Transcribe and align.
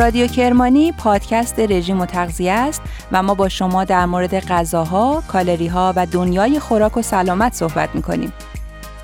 رادیو 0.00 0.26
کرمانی 0.26 0.92
پادکست 0.92 1.58
رژیم 1.58 2.00
و 2.00 2.06
تغذیه 2.06 2.52
است 2.52 2.82
و 3.12 3.22
ما 3.22 3.34
با 3.34 3.48
شما 3.48 3.84
در 3.84 4.06
مورد 4.06 4.40
غذاها، 4.40 5.22
کالری 5.28 5.66
ها 5.66 5.92
و 5.96 6.06
دنیای 6.06 6.60
خوراک 6.60 6.96
و 6.96 7.02
سلامت 7.02 7.54
صحبت 7.54 7.88
می‌کنیم. 7.94 8.32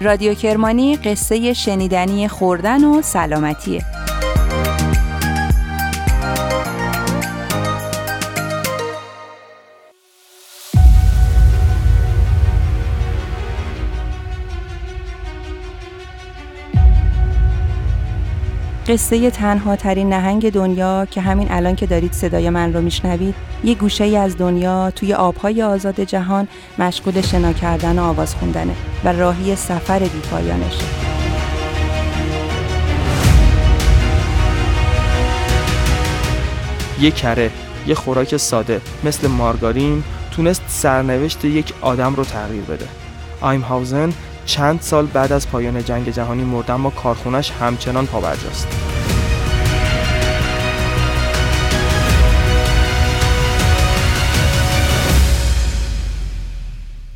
رادیو 0.01 0.35
کرمانی 0.35 0.97
قصه 0.97 1.53
شنیدنی 1.53 2.29
خوردن 2.29 2.85
و 2.85 3.03
سلامتیه. 3.03 4.06
قصه 18.89 19.31
تنها 19.31 19.77
ترین 19.77 20.09
نهنگ 20.09 20.51
دنیا 20.53 21.07
که 21.11 21.21
همین 21.21 21.47
الان 21.51 21.77
که 21.77 21.87
دارید 21.87 22.13
صدای 22.13 22.51
من 22.51 22.73
رو 22.73 22.81
میشنوید 22.81 23.35
یه 23.65 23.75
گوشه 23.75 24.05
ای 24.05 24.17
از 24.17 24.37
دنیا 24.37 24.91
توی 24.91 25.15
آبهای 25.15 25.63
آزاد 25.63 26.01
جهان 26.01 26.49
مشغول 26.79 27.21
شنا 27.21 27.53
کردن 27.53 27.99
و 27.99 28.03
آواز 28.03 28.35
خوندنه 28.35 28.75
و 29.05 29.13
راهی 29.13 29.57
سفر 29.57 29.99
بیپایانشه. 29.99 30.85
یه 37.01 37.11
کره 37.11 37.51
یه 37.87 37.95
خوراک 37.95 38.37
ساده 38.37 38.81
مثل 39.05 39.29
مارگارین 39.29 40.03
تونست 40.31 40.63
سرنوشت 40.69 41.45
یک 41.45 41.75
آدم 41.81 42.15
رو 42.15 42.25
تغییر 42.25 42.63
بده. 42.63 42.87
آیم 43.41 43.61
هاوزن 43.61 44.13
چند 44.47 44.81
سال 44.81 45.07
بعد 45.07 45.33
از 45.33 45.49
پایان 45.49 45.85
جنگ 45.85 46.09
جهانی 46.09 46.45
مرد 46.45 46.71
اما 46.71 46.91
کارخونش 46.91 47.51
همچنان 47.51 48.07
پابرجاست. 48.07 48.69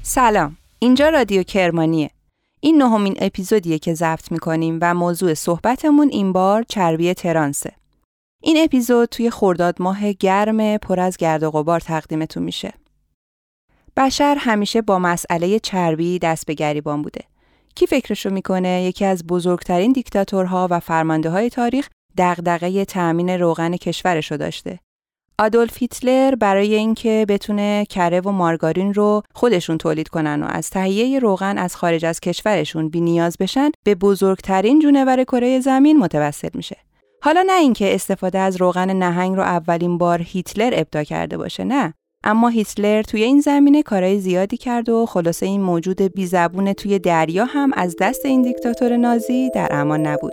سلام. 0.03 0.57
اینجا 0.79 1.09
رادیو 1.09 1.43
کرمانیه. 1.43 2.11
این 2.61 2.83
نهمین 2.83 3.17
اپیزودیه 3.21 3.79
که 3.79 3.95
ضبط 3.95 4.33
می‌کنیم 4.33 4.79
و 4.83 4.95
موضوع 4.95 5.35
صحبتمون 5.35 6.09
این 6.09 6.33
بار 6.33 6.63
چربی 6.63 7.15
ترانسه. 7.15 7.73
این 8.43 8.65
اپیزود 8.65 9.09
توی 9.09 9.31
خرداد 9.31 9.83
ماه 9.83 10.13
گرم 10.13 10.77
پر 10.77 11.01
از 11.01 11.17
گرد 11.17 11.43
و 11.43 11.51
غبار 11.51 11.81
تقدیمتون 11.81 12.43
میشه. 12.43 12.80
بشر 14.01 14.37
همیشه 14.39 14.83
با 14.83 14.99
مسئله 14.99 15.59
چربی 15.59 16.19
دست 16.19 16.47
به 16.47 16.55
گریبان 16.55 17.03
بوده. 17.03 17.21
کی 17.75 17.87
فکرشو 17.87 18.31
می‌کنه 18.31 18.83
یکی 18.83 19.05
از 19.05 19.27
بزرگترین 19.27 19.93
دیکتاتورها 19.93 20.69
و 20.71 20.81
فرمانده 20.81 21.31
های 21.31 21.51
تاریخ 21.51 21.89
دغدغه 22.19 22.85
تأمین 22.85 23.31
روغن 23.31 23.77
کشورشو 23.77 24.37
داشته. 24.37 24.79
آدولف 25.39 25.77
هیتلر 25.79 26.35
برای 26.35 26.75
اینکه 26.75 27.27
بتونه 27.29 27.85
کره 27.85 28.21
و 28.21 28.31
مارگارین 28.31 28.95
رو 28.95 29.23
خودشون 29.35 29.79
تولید 29.79 30.09
کنن 30.09 30.43
و 30.43 30.47
از 30.47 30.71
تهیه 30.71 31.19
روغن 31.19 31.59
از 31.59 31.77
خارج 31.77 32.05
از 32.05 32.21
کشورشون 32.21 32.89
بی 32.89 33.01
نیاز 33.01 33.37
بشن 33.41 33.71
به 33.85 33.95
بزرگترین 33.95 34.81
جونور 34.81 35.25
کره 35.25 35.61
زمین 35.61 35.99
متوسل 35.99 36.51
میشه. 36.55 36.77
حالا 37.23 37.45
نه 37.47 37.59
اینکه 37.59 37.95
استفاده 37.95 38.39
از 38.39 38.57
روغن 38.57 38.91
نهنگ 38.91 39.37
رو 39.37 39.43
اولین 39.43 39.99
بار 39.99 40.23
هیتلر 40.23 40.71
ابدا 40.75 41.05
کرده 41.05 41.37
باشه 41.37 41.65
نه 41.65 41.95
اما 42.25 42.49
هیتلر 42.49 43.03
توی 43.03 43.23
این 43.23 43.41
زمینه 43.41 43.83
کارهای 43.83 44.19
زیادی 44.21 44.57
کرد 44.57 44.89
و 44.89 45.07
خلاصه 45.07 45.47
این 45.47 45.61
موجود 45.63 46.03
بی 46.03 46.27
زبون 46.27 46.73
توی 46.73 46.99
دریا 46.99 47.45
هم 47.45 47.71
از 47.75 47.97
دست 48.01 48.27
این 48.27 48.43
دیکتاتور 48.43 48.97
نازی 48.97 49.51
در 49.55 49.69
امان 49.71 50.07
نبود. 50.07 50.33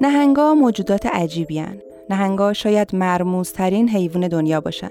نهنگا 0.00 0.54
موجودات 0.54 1.06
عجیبی 1.06 1.58
هن. 1.58 1.82
نهنگا 2.10 2.52
شاید 2.52 2.96
مرموزترین 2.96 3.88
حیوان 3.88 4.28
دنیا 4.28 4.60
باشن. 4.60 4.90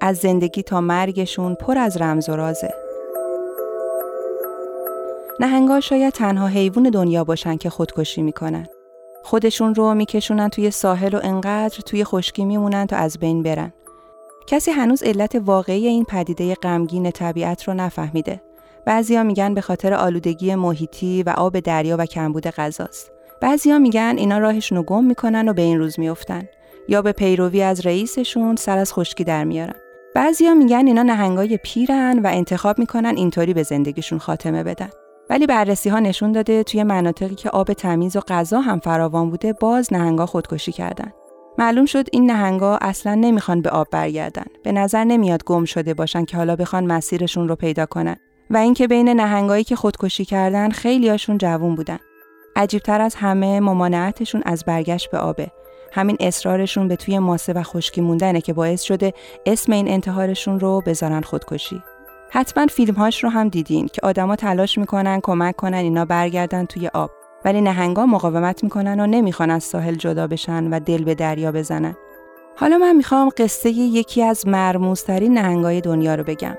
از 0.00 0.16
زندگی 0.16 0.62
تا 0.62 0.80
مرگشون 0.80 1.54
پر 1.54 1.78
از 1.78 1.96
رمز 1.96 2.28
و 2.28 2.36
رازه. 2.36 2.89
نهنگا 5.40 5.80
شاید 5.80 6.12
تنها 6.12 6.46
حیوان 6.46 6.90
دنیا 6.90 7.24
باشن 7.24 7.56
که 7.56 7.70
خودکشی 7.70 8.22
می‌کنن. 8.22 8.66
خودشون 9.24 9.74
رو 9.74 9.94
میکشونن 9.94 10.48
توی 10.48 10.70
ساحل 10.70 11.14
و 11.14 11.20
انقدر 11.22 11.80
توی 11.86 12.04
خشکی 12.04 12.44
میمونن 12.44 12.86
تا 12.86 12.96
از 12.96 13.18
بین 13.18 13.42
برن. 13.42 13.72
کسی 14.46 14.70
هنوز 14.70 15.02
علت 15.02 15.34
واقعی 15.44 15.86
این 15.86 16.04
پدیده 16.04 16.54
غمگین 16.54 17.10
طبیعت 17.10 17.68
رو 17.68 17.74
نفهمیده. 17.74 18.40
بعضیا 18.84 19.22
میگن 19.22 19.54
به 19.54 19.60
خاطر 19.60 19.94
آلودگی 19.94 20.54
محیطی 20.54 21.22
و 21.22 21.30
آب 21.30 21.60
دریا 21.60 21.96
و 21.98 22.06
کمبود 22.06 22.46
غذاست. 22.46 23.10
بعضیا 23.40 23.78
میگن 23.78 24.14
اینا 24.18 24.38
راهشون 24.38 24.78
رو 24.78 24.84
گم 24.84 25.04
می‌کنن 25.04 25.48
و 25.48 25.52
به 25.52 25.62
این 25.62 25.78
روز 25.78 26.00
میافتن 26.00 26.42
یا 26.88 27.02
به 27.02 27.12
پیروی 27.12 27.62
از 27.62 27.86
رئیسشون 27.86 28.56
سر 28.56 28.78
از 28.78 28.92
خشکی 28.92 29.24
در 29.24 29.44
میارن. 29.44 29.74
بعضیا 30.14 30.54
میگن 30.54 30.86
اینا 30.86 31.02
نهنگای 31.02 31.58
پیرن 31.64 32.18
و 32.18 32.26
انتخاب 32.32 32.78
می‌کنن 32.78 33.16
اینطوری 33.16 33.54
به 33.54 33.62
زندگیشون 33.62 34.18
خاتمه 34.18 34.62
بدن. 34.62 34.90
ولی 35.30 35.46
بررسی 35.46 35.88
ها 35.88 35.98
نشون 35.98 36.32
داده 36.32 36.62
توی 36.62 36.82
مناطقی 36.82 37.34
که 37.34 37.50
آب 37.50 37.72
تمیز 37.72 38.16
و 38.16 38.20
غذا 38.20 38.60
هم 38.60 38.80
فراوان 38.80 39.30
بوده 39.30 39.52
باز 39.52 39.92
نهنگا 39.92 40.26
خودکشی 40.26 40.72
کردن. 40.72 41.12
معلوم 41.58 41.86
شد 41.86 42.06
این 42.12 42.30
نهنگا 42.30 42.76
اصلا 42.76 43.14
نمی‌خوان 43.14 43.62
به 43.62 43.70
آب 43.70 43.88
برگردن. 43.90 44.44
به 44.62 44.72
نظر 44.72 45.04
نمیاد 45.04 45.44
گم 45.44 45.64
شده 45.64 45.94
باشن 45.94 46.24
که 46.24 46.36
حالا 46.36 46.56
بخوان 46.56 46.86
مسیرشون 46.86 47.48
رو 47.48 47.56
پیدا 47.56 47.86
کنن. 47.86 48.16
و 48.50 48.56
اینکه 48.56 48.88
بین 48.88 49.08
نهنگایی 49.08 49.64
که 49.64 49.76
خودکشی 49.76 50.24
کردن 50.24 50.70
خیلیاشون 50.70 51.38
جوون 51.38 51.74
بودن. 51.74 51.98
عجیبتر 52.56 53.00
از 53.00 53.14
همه 53.14 53.60
ممانعتشون 53.60 54.42
از 54.46 54.64
برگشت 54.64 55.10
به 55.10 55.18
آبه. 55.18 55.50
همین 55.92 56.16
اصرارشون 56.20 56.88
به 56.88 56.96
توی 56.96 57.18
ماسه 57.18 57.52
و 57.52 57.62
خشکی 57.62 58.00
موندنه 58.00 58.40
که 58.40 58.52
باعث 58.52 58.82
شده 58.82 59.12
اسم 59.46 59.72
این 59.72 59.88
انتحارشون 59.88 60.60
رو 60.60 60.82
بذارن 60.86 61.20
خودکشی. 61.20 61.82
حتما 62.32 62.66
فیلمهاش 62.66 63.24
رو 63.24 63.30
هم 63.30 63.48
دیدین 63.48 63.86
که 63.86 64.00
آدما 64.02 64.36
تلاش 64.36 64.78
می‌کنن 64.78 65.20
کمک 65.22 65.56
کنن 65.56 65.74
اینا 65.74 66.04
برگردن 66.04 66.64
توی 66.64 66.88
آب 66.88 67.10
ولی 67.44 67.60
نهنگا 67.60 68.06
مقاومت 68.06 68.64
می‌کنن 68.64 69.00
و 69.00 69.06
نمی‌خوان 69.06 69.50
از 69.50 69.64
ساحل 69.64 69.94
جدا 69.94 70.26
بشن 70.26 70.64
و 70.74 70.80
دل 70.80 71.04
به 71.04 71.14
دریا 71.14 71.52
بزنن. 71.52 71.96
حالا 72.56 72.78
من 72.78 72.96
می‌خوام 72.96 73.30
قصه 73.36 73.70
یکی 73.70 74.22
از 74.22 74.48
مرموزترین 74.48 75.34
نهنگای 75.34 75.80
دنیا 75.80 76.14
رو 76.14 76.24
بگم. 76.24 76.56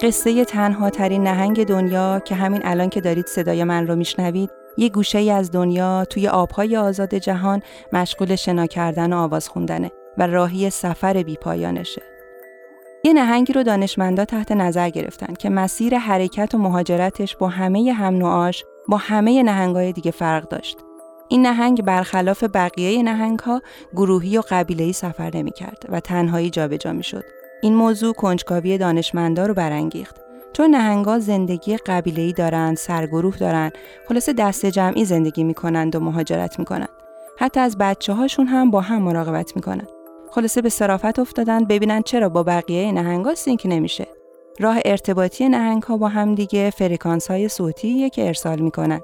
قصه 0.00 0.44
تنها 0.44 0.90
ترین 0.90 1.22
نهنگ 1.22 1.66
دنیا 1.66 2.20
که 2.24 2.34
همین 2.34 2.60
الان 2.64 2.88
که 2.88 3.00
دارید 3.00 3.26
صدای 3.26 3.64
من 3.64 3.86
رو 3.86 3.96
میشنوید 3.96 4.50
یه 4.76 4.88
گوشه 4.88 5.18
ای 5.18 5.30
از 5.30 5.50
دنیا 5.50 6.04
توی 6.04 6.28
آبهای 6.28 6.76
آزاد 6.76 7.14
جهان 7.14 7.62
مشغول 7.92 8.36
شنا 8.36 8.66
کردن 8.66 9.12
و 9.12 9.16
آواز 9.16 9.48
خوندنه 9.48 9.90
و 10.18 10.26
راهی 10.26 10.70
سفر 10.70 11.22
بیپایانشه. 11.22 12.02
یه 13.04 13.12
نهنگی 13.12 13.52
رو 13.52 13.62
دانشمندا 13.62 14.24
تحت 14.24 14.52
نظر 14.52 14.90
گرفتن 14.90 15.34
که 15.34 15.50
مسیر 15.50 15.98
حرکت 15.98 16.54
و 16.54 16.58
مهاجرتش 16.58 17.36
با 17.36 17.48
همه 17.48 17.92
هم 17.92 18.14
نوعاش 18.14 18.64
با 18.88 18.96
همه 18.96 19.42
نهنگای 19.42 19.92
دیگه 19.92 20.10
فرق 20.10 20.48
داشت. 20.48 20.78
این 21.28 21.46
نهنگ 21.46 21.82
برخلاف 21.82 22.44
بقیه 22.54 23.02
نهنگها 23.02 23.62
گروهی 23.92 24.38
و 24.38 24.42
قبیله‌ای 24.50 24.92
سفر 24.92 25.30
نمی‌کرد 25.34 25.86
و 25.88 26.00
تنهایی 26.00 26.50
جابجا 26.50 26.92
می‌شد. 26.92 27.24
این 27.64 27.74
موضوع 27.74 28.12
کنجکاوی 28.12 28.78
دانشمندا 28.78 29.46
رو 29.46 29.54
برانگیخت 29.54 30.16
چون 30.52 30.70
نهنگا 30.70 31.18
زندگی 31.18 31.76
قبیله‌ای 31.76 32.32
دارند، 32.32 32.76
سرگروه 32.76 33.36
دارند، 33.36 33.72
خلاصه 34.08 34.32
دست 34.32 34.66
جمعی 34.66 35.04
زندگی 35.04 35.44
می‌کنند 35.44 35.96
و 35.96 36.00
مهاجرت 36.00 36.58
می‌کنند. 36.58 36.88
حتی 37.38 37.60
از 37.60 37.78
بچه 37.78 38.12
هاشون 38.12 38.46
هم 38.46 38.70
با 38.70 38.80
هم 38.80 39.02
مراقبت 39.02 39.56
می‌کنند. 39.56 39.88
خلاصه 40.30 40.62
به 40.62 40.68
صرافت 40.68 41.18
افتادن 41.18 41.64
ببینن 41.64 42.02
چرا 42.02 42.28
با 42.28 42.42
بقیه 42.42 42.92
نهنگا 42.92 43.34
سینک 43.34 43.62
نمیشه. 43.64 44.06
راه 44.60 44.78
ارتباطی 44.84 45.48
نهنگ 45.48 45.82
ها 45.82 45.96
با 45.96 46.08
هم 46.08 46.34
دیگه 46.34 46.70
فرکانس 46.70 47.30
های 47.30 47.48
صوتی 47.48 48.10
که 48.10 48.26
ارسال 48.26 48.58
می‌کنن. 48.58 49.00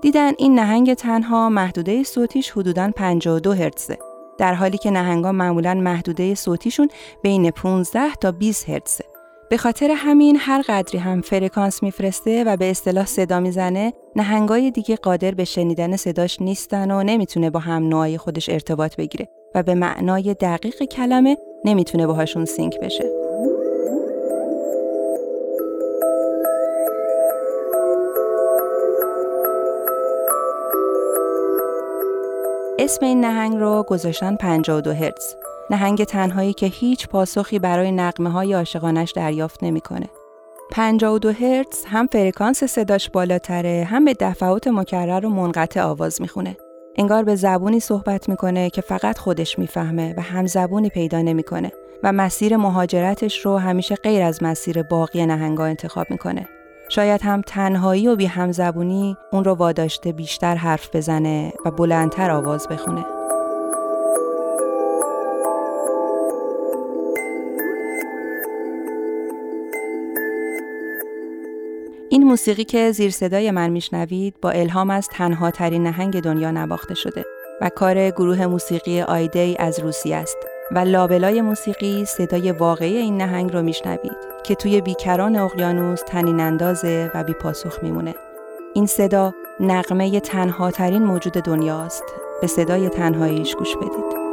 دیدن 0.00 0.32
این 0.38 0.54
نهنگ 0.54 0.94
تنها 0.94 1.48
محدوده 1.48 2.02
صوتیش 2.02 2.50
حدوداً 2.50 2.90
52 2.96 3.52
هرتزه. 3.52 3.98
در 4.38 4.54
حالی 4.54 4.78
که 4.78 4.90
نهنگا 4.90 5.32
معمولا 5.32 5.74
محدوده 5.74 6.34
صوتیشون 6.34 6.88
بین 7.22 7.50
15 7.50 8.14
تا 8.14 8.32
20 8.32 8.68
هرتزه. 8.68 9.04
به 9.50 9.56
خاطر 9.56 9.90
همین 9.96 10.36
هر 10.40 10.62
قدری 10.68 10.98
هم 10.98 11.20
فرکانس 11.20 11.82
میفرسته 11.82 12.44
و 12.44 12.56
به 12.56 12.70
اصطلاح 12.70 13.06
صدا 13.06 13.40
می‌زنه 13.40 13.92
نهنگای 14.16 14.70
دیگه 14.70 14.96
قادر 14.96 15.30
به 15.30 15.44
شنیدن 15.44 15.96
صداش 15.96 16.40
نیستن 16.40 16.90
و 16.90 17.02
نمی‌تونه 17.02 17.50
با 17.50 17.60
هم 17.60 17.88
نوعی 17.88 18.18
خودش 18.18 18.48
ارتباط 18.48 18.96
بگیره 18.96 19.28
و 19.54 19.62
به 19.62 19.74
معنای 19.74 20.34
دقیق 20.34 20.82
کلمه 20.82 21.36
نمی‌تونه 21.64 22.06
باهاشون 22.06 22.44
سینک 22.44 22.80
بشه. 22.80 23.17
اسم 32.80 33.04
این 33.04 33.20
نهنگ 33.20 33.56
رو 33.56 33.82
گذاشتن 33.88 34.36
52 34.36 34.92
هرتز. 34.92 35.34
نهنگ 35.70 36.04
تنهایی 36.04 36.52
که 36.52 36.66
هیچ 36.66 37.08
پاسخی 37.08 37.58
برای 37.58 37.92
نقمه 37.92 38.30
های 38.30 38.52
عاشقانش 38.52 39.12
دریافت 39.12 39.62
نمی‌کنه. 39.64 40.08
52 40.70 41.32
هرتز 41.32 41.84
هم 41.84 42.06
فرکانس 42.06 42.64
صداش 42.64 43.10
بالاتره 43.10 43.86
هم 43.90 44.04
به 44.04 44.14
دفعات 44.20 44.68
مکرر 44.68 45.26
و 45.26 45.30
منقطع 45.30 45.82
آواز 45.82 46.20
می‌خونه. 46.20 46.56
انگار 46.96 47.24
به 47.24 47.34
زبونی 47.34 47.80
صحبت 47.80 48.28
می‌کنه 48.28 48.70
که 48.70 48.80
فقط 48.80 49.18
خودش 49.18 49.58
می‌فهمه 49.58 50.14
و 50.16 50.20
هم 50.20 50.46
زبونی 50.46 50.88
پیدا 50.88 51.22
نمی‌کنه 51.22 51.72
و 52.02 52.12
مسیر 52.12 52.56
مهاجرتش 52.56 53.46
رو 53.46 53.56
همیشه 53.56 53.94
غیر 53.94 54.22
از 54.22 54.42
مسیر 54.42 54.82
باقی 54.82 55.26
نهنگا 55.26 55.64
انتخاب 55.64 56.06
می‌کنه. 56.10 56.48
شاید 56.88 57.22
هم 57.22 57.42
تنهایی 57.42 58.08
و 58.08 58.16
بی 58.16 58.26
هم 58.26 58.52
زبونی 58.52 59.16
اون 59.32 59.44
رو 59.44 59.54
واداشته 59.54 60.12
بیشتر 60.12 60.54
حرف 60.54 60.96
بزنه 60.96 61.52
و 61.64 61.70
بلندتر 61.70 62.30
آواز 62.30 62.68
بخونه. 62.68 63.04
این 72.10 72.24
موسیقی 72.24 72.64
که 72.64 72.92
زیر 72.92 73.10
صدای 73.10 73.50
من 73.50 73.70
میشنوید 73.70 74.34
با 74.42 74.50
الهام 74.50 74.90
از 74.90 75.08
تنها 75.08 75.50
ترین 75.50 75.82
نهنگ 75.82 76.20
دنیا 76.20 76.50
نواخته 76.50 76.94
شده 76.94 77.24
و 77.60 77.68
کار 77.68 78.10
گروه 78.10 78.46
موسیقی 78.46 79.00
آیدی 79.00 79.56
از 79.58 79.80
روسیه 79.80 80.16
است 80.16 80.36
و 80.70 80.78
لابلای 80.78 81.40
موسیقی 81.40 82.04
صدای 82.04 82.52
واقعی 82.52 82.96
این 82.96 83.16
نهنگ 83.16 83.52
رو 83.52 83.62
میشنوید 83.62 84.16
که 84.44 84.54
توی 84.54 84.80
بیکران 84.80 85.36
اقیانوس 85.36 86.02
تنین 86.06 86.40
اندازه 86.40 87.10
و 87.14 87.24
بی 87.24 87.32
پاسخ 87.32 87.82
میمونه. 87.82 88.14
این 88.74 88.86
صدا 88.86 89.34
نقمه 89.60 90.20
تنها 90.20 90.70
ترین 90.70 91.04
موجود 91.04 91.32
دنیاست. 91.32 92.04
به 92.40 92.46
صدای 92.46 92.88
تنهاییش 92.88 93.54
گوش 93.54 93.76
بدید. 93.76 94.27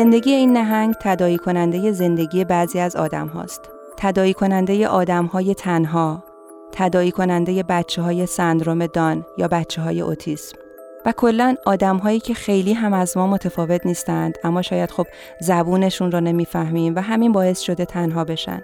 زندگی 0.00 0.32
این 0.32 0.52
نهنگ 0.52 0.94
تدایی 1.00 1.38
کننده 1.38 1.92
زندگی 1.92 2.44
بعضی 2.44 2.78
از 2.78 2.96
آدم 2.96 3.26
هاست. 3.26 3.60
تدایی 3.96 4.34
کننده 4.34 4.88
آدم 4.88 5.26
های 5.26 5.54
تنها، 5.54 6.24
تدایی 6.72 7.10
کننده 7.10 7.62
بچه 7.62 8.02
های 8.02 8.26
سندروم 8.26 8.86
دان 8.86 9.26
یا 9.38 9.48
بچه 9.48 9.82
های 9.82 10.00
اوتیسم. 10.00 10.58
و 11.06 11.12
کلا 11.12 11.54
آدم 11.66 11.96
هایی 11.96 12.20
که 12.20 12.34
خیلی 12.34 12.72
هم 12.72 12.92
از 12.92 13.16
ما 13.16 13.26
متفاوت 13.26 13.86
نیستند 13.86 14.38
اما 14.44 14.62
شاید 14.62 14.90
خب 14.90 15.06
زبونشون 15.40 16.12
رو 16.12 16.20
نمی‌فهمیم 16.20 16.96
و 16.96 17.00
همین 17.00 17.32
باعث 17.32 17.60
شده 17.60 17.84
تنها 17.84 18.24
بشن. 18.24 18.62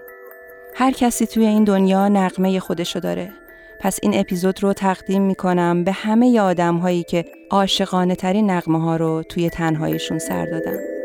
هر 0.75 0.91
کسی 0.91 1.25
توی 1.25 1.45
این 1.45 1.63
دنیا 1.63 2.07
نقمه 2.07 2.59
خودشو 2.59 2.99
داره. 2.99 3.29
پس 3.79 3.99
این 4.01 4.19
اپیزود 4.19 4.63
رو 4.63 4.73
تقدیم 4.73 5.21
می‌کنم 5.21 5.83
به 5.83 5.91
همه 5.91 6.39
آدم 6.39 6.77
هایی 6.77 7.03
که 7.03 7.25
عاشقانه 7.51 8.15
ترین 8.15 8.51
نقمه 8.51 8.81
ها 8.81 8.95
رو 8.95 9.23
توی 9.29 9.49
تنهایشون 9.49 10.19
سر 10.19 10.45
دادن. 10.45 10.96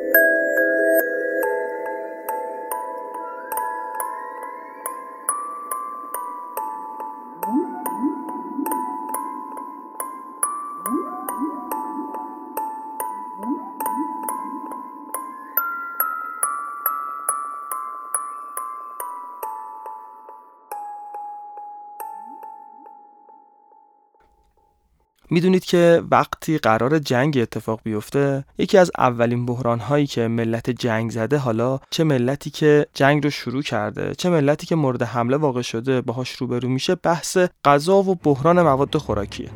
می‌دونید 25.32 25.64
که 25.64 26.02
وقتی 26.10 26.58
قرار 26.58 26.98
جنگ 26.98 27.38
اتفاق 27.42 27.80
بیفته 27.84 28.44
یکی 28.58 28.78
از 28.78 28.90
اولین 28.98 29.46
بحران 29.46 29.78
هایی 29.78 30.06
که 30.06 30.28
ملت 30.28 30.70
جنگ 30.70 31.10
زده 31.10 31.38
حالا 31.38 31.78
چه 31.90 32.04
ملتی 32.04 32.50
که 32.50 32.86
جنگ 32.94 33.24
رو 33.24 33.30
شروع 33.30 33.62
کرده 33.62 34.14
چه 34.14 34.30
ملتی 34.30 34.66
که 34.66 34.74
مورد 34.74 35.02
حمله 35.02 35.36
واقع 35.36 35.62
شده 35.62 36.00
باهاش 36.00 36.30
روبرو 36.30 36.68
میشه 36.68 36.94
بحث 36.94 37.38
غذا 37.64 37.96
و 37.96 38.14
بحران 38.14 38.62
مواد 38.62 38.96
خوراکیه 38.96 39.48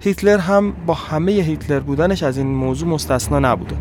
هیتلر 0.00 0.38
هم 0.38 0.72
با 0.86 0.94
همه 0.94 1.32
هیتلر 1.32 1.80
بودنش 1.80 2.22
از 2.22 2.38
این 2.38 2.46
موضوع 2.46 2.88
مستثنا 2.88 3.38
نبوده. 3.38 3.76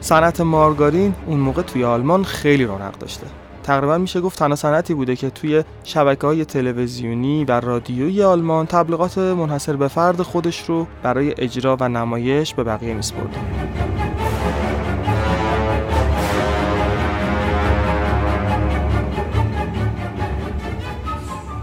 صنعت 0.00 0.40
مارگارین 0.40 1.14
اون 1.26 1.38
موقع 1.38 1.62
توی 1.62 1.84
آلمان 1.84 2.24
خیلی 2.24 2.64
رونق 2.64 2.98
داشته. 2.98 3.26
تقریبا 3.62 3.98
میشه 3.98 4.20
گفت 4.20 4.38
تنها 4.38 4.56
صنعتی 4.56 4.94
بوده 4.94 5.16
که 5.16 5.30
توی 5.30 5.64
شبکه 5.84 6.26
های 6.26 6.44
تلویزیونی 6.44 7.44
و 7.44 7.60
رادیویی 7.60 8.22
آلمان 8.22 8.66
تبلیغات 8.66 9.18
منحصر 9.18 9.76
به 9.76 9.88
فرد 9.88 10.22
خودش 10.22 10.64
رو 10.68 10.86
برای 11.02 11.34
اجرا 11.38 11.76
و 11.80 11.88
نمایش 11.88 12.54
به 12.54 12.64
بقیه 12.64 12.94
میسپرده. 12.94 13.99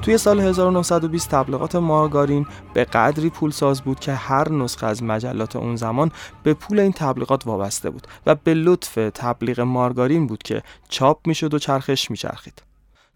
توی 0.07 0.17
سال 0.17 0.39
1920 0.39 1.29
تبلیغات 1.29 1.75
مارگارین 1.75 2.45
به 2.73 2.83
قدری 2.83 3.29
پولساز 3.29 3.81
بود 3.81 3.99
که 3.99 4.13
هر 4.13 4.51
نسخه 4.51 4.87
از 4.87 5.03
مجلات 5.03 5.55
اون 5.55 5.75
زمان 5.75 6.11
به 6.43 6.53
پول 6.53 6.79
این 6.79 6.91
تبلیغات 6.91 7.47
وابسته 7.47 7.89
بود 7.89 8.07
و 8.25 8.35
به 8.35 8.53
لطف 8.53 8.95
تبلیغ 9.13 9.59
مارگارین 9.59 10.27
بود 10.27 10.43
که 10.43 10.63
چاپ 10.89 11.27
می‌شد 11.27 11.53
و 11.53 11.59
چرخش 11.59 12.11
میچرخید. 12.11 12.63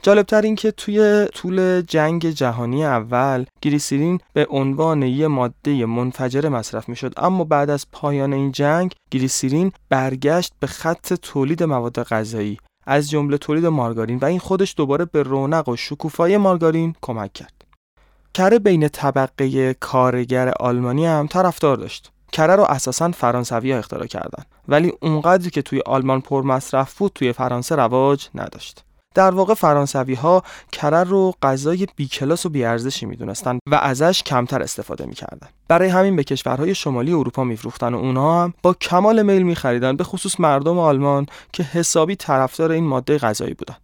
جالبتر 0.01 0.41
این 0.41 0.55
که 0.55 0.71
توی 0.71 1.27
طول 1.33 1.81
جنگ 1.81 2.29
جهانی 2.29 2.85
اول 2.85 3.45
گریسیرین 3.61 4.19
به 4.33 4.47
عنوان 4.49 5.03
یه 5.03 5.27
ماده 5.27 5.85
منفجره 5.85 6.49
مصرف 6.49 6.89
می‌شد 6.89 7.13
اما 7.17 7.43
بعد 7.43 7.69
از 7.69 7.85
پایان 7.91 8.33
این 8.33 8.51
جنگ 8.51 8.93
گریسیرین 9.11 9.71
برگشت 9.89 10.53
به 10.59 10.67
خط 10.67 11.13
تولید 11.13 11.63
مواد 11.63 12.03
غذایی 12.03 12.57
از 12.85 13.09
جمله 13.09 13.37
تولید 13.37 13.65
مارگارین 13.65 14.17
و 14.17 14.25
این 14.25 14.39
خودش 14.39 14.73
دوباره 14.77 15.05
به 15.05 15.23
رونق 15.23 15.69
و 15.69 15.75
شکوفایی 15.75 16.37
مارگارین 16.37 16.95
کمک 17.01 17.33
کرد. 17.33 17.65
کره 18.33 18.59
بین 18.59 18.87
طبقه 18.87 19.73
کارگر 19.73 20.53
آلمانی 20.59 21.05
هم 21.05 21.27
طرفدار 21.27 21.77
داشت. 21.77 22.11
کره 22.31 22.55
رو 22.55 22.63
اساسا 22.63 23.11
فرانسوی 23.11 23.71
ها 23.71 23.77
اختراع 23.77 24.05
کردن 24.05 24.43
ولی 24.67 24.93
اونقدری 25.01 25.49
که 25.49 25.61
توی 25.61 25.81
آلمان 25.85 26.21
پر 26.21 26.41
مصرف 26.41 26.97
بود 26.97 27.11
توی 27.15 27.33
فرانسه 27.33 27.75
رواج 27.75 28.27
نداشت. 28.35 28.83
در 29.13 29.31
واقع 29.31 29.53
فرانسوی 29.53 30.13
ها 30.13 30.43
کرر 30.71 31.03
رو 31.03 31.33
غذای 31.41 31.87
بیکلاس 31.95 32.45
و 32.45 32.49
بیارزشی 32.49 33.05
می‌دونستند 33.05 33.59
و 33.71 33.75
ازش 33.75 34.23
کمتر 34.23 34.61
استفاده 34.61 35.05
می‌کردن. 35.05 35.47
برای 35.67 35.89
همین 35.89 36.15
به 36.15 36.23
کشورهای 36.23 36.75
شمالی 36.75 37.13
اروپا 37.13 37.43
میفروختن 37.43 37.93
و 37.93 37.97
اونها 37.97 38.43
هم 38.43 38.53
با 38.61 38.73
کمال 38.73 39.21
میل 39.21 39.41
میخریدن 39.41 39.95
به 39.95 40.03
خصوص 40.03 40.39
مردم 40.39 40.79
آلمان 40.79 41.25
که 41.53 41.63
حسابی 41.63 42.15
طرفدار 42.15 42.71
این 42.71 42.87
ماده 42.87 43.17
غذایی 43.17 43.53
بودن. 43.53 43.75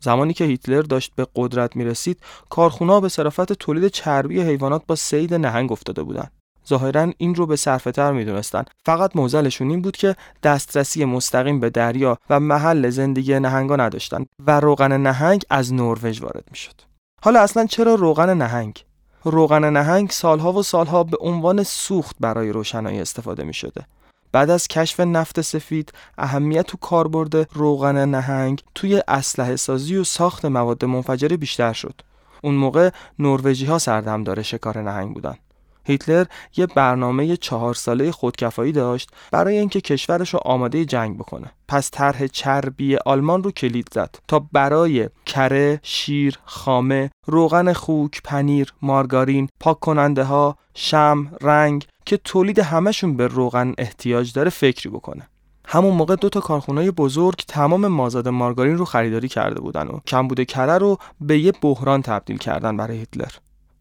زمانی 0.00 0.34
که 0.34 0.44
هیتلر 0.44 0.82
داشت 0.82 1.12
به 1.16 1.26
قدرت 1.36 1.76
می‌رسید 1.76 2.20
کارخونه 2.50 3.00
به 3.00 3.08
صرافت 3.08 3.52
تولید 3.52 3.88
چربی 3.88 4.40
حیوانات 4.40 4.82
با 4.86 4.94
سید 4.94 5.34
نهنگ 5.34 5.72
افتاده 5.72 6.02
بودند 6.02 6.32
ظاهرا 6.68 7.12
این 7.18 7.34
رو 7.34 7.46
به 7.46 7.56
صرفه 7.56 7.92
تر 7.92 8.12
می‌دونستن 8.12 8.64
فقط 8.86 9.16
موزلشون 9.16 9.70
این 9.70 9.82
بود 9.82 9.96
که 9.96 10.16
دسترسی 10.42 11.04
مستقیم 11.04 11.60
به 11.60 11.70
دریا 11.70 12.18
و 12.30 12.40
محل 12.40 12.90
زندگی 12.90 13.40
نهنگا 13.40 13.76
نداشتن 13.76 14.26
و 14.46 14.60
روغن 14.60 14.92
نهنگ 14.92 15.42
از 15.50 15.72
نروژ 15.72 16.22
وارد 16.22 16.44
می‌شد 16.50 16.74
حالا 17.22 17.40
اصلا 17.40 17.66
چرا 17.66 17.94
روغن 17.94 18.36
نهنگ 18.36 18.84
روغن 19.24 19.70
نهنگ 19.70 20.10
سالها 20.10 20.52
و 20.52 20.62
سالها 20.62 21.04
به 21.04 21.16
عنوان 21.20 21.62
سوخت 21.62 22.16
برای 22.20 22.52
روشنایی 22.52 23.00
استفاده 23.00 23.44
می 23.44 23.54
شده. 23.54 23.86
بعد 24.32 24.50
از 24.50 24.68
کشف 24.68 25.00
نفت 25.00 25.40
سفید 25.40 25.92
اهمیت 26.18 26.74
و 26.74 26.76
کاربرد 26.76 27.54
روغن 27.54 28.08
نهنگ 28.08 28.62
توی 28.74 29.02
اسلحه 29.08 29.56
سازی 29.56 29.96
و 29.96 30.04
ساخت 30.04 30.44
مواد 30.44 30.84
منفجره 30.84 31.36
بیشتر 31.36 31.72
شد. 31.72 32.00
اون 32.42 32.54
موقع 32.54 32.90
نروژی 33.18 33.66
ها 33.66 33.78
سردمدار 33.78 34.42
شکار 34.42 34.82
نهنگ 34.82 35.14
بودن. 35.14 35.36
هیتلر 35.84 36.24
یه 36.56 36.66
برنامه 36.66 37.36
چهار 37.36 37.74
ساله 37.74 38.12
خودکفایی 38.12 38.72
داشت 38.72 39.10
برای 39.30 39.58
اینکه 39.58 39.80
کشورش 39.80 40.34
رو 40.34 40.40
آماده 40.44 40.84
جنگ 40.84 41.18
بکنه 41.18 41.50
پس 41.68 41.90
طرح 41.90 42.26
چربی 42.26 42.96
آلمان 42.96 43.42
رو 43.42 43.50
کلید 43.50 43.88
زد 43.92 44.16
تا 44.28 44.46
برای 44.52 45.08
کره، 45.26 45.80
شیر، 45.82 46.38
خامه، 46.44 47.10
روغن 47.26 47.72
خوک، 47.72 48.20
پنیر، 48.24 48.72
مارگارین، 48.82 49.48
پاک 49.60 49.80
کننده 49.80 50.24
ها، 50.24 50.56
شم، 50.74 51.30
رنگ 51.40 51.86
که 52.06 52.16
تولید 52.16 52.58
همشون 52.58 53.16
به 53.16 53.26
روغن 53.26 53.74
احتیاج 53.78 54.32
داره 54.32 54.50
فکری 54.50 54.90
بکنه. 54.90 55.28
همون 55.66 55.94
موقع 55.94 56.16
دو 56.16 56.28
تا 56.28 56.40
کارخونه 56.40 56.90
بزرگ 56.90 57.36
تمام 57.48 57.86
مازاد 57.86 58.28
مارگارین 58.28 58.78
رو 58.78 58.84
خریداری 58.84 59.28
کرده 59.28 59.60
بودن 59.60 59.86
و 59.86 59.98
کمبود 60.06 60.42
کره 60.42 60.78
رو 60.78 60.98
به 61.20 61.38
یه 61.38 61.52
بحران 61.62 62.02
تبدیل 62.02 62.38
کردن 62.38 62.76
برای 62.76 62.98
هیتلر. 62.98 63.32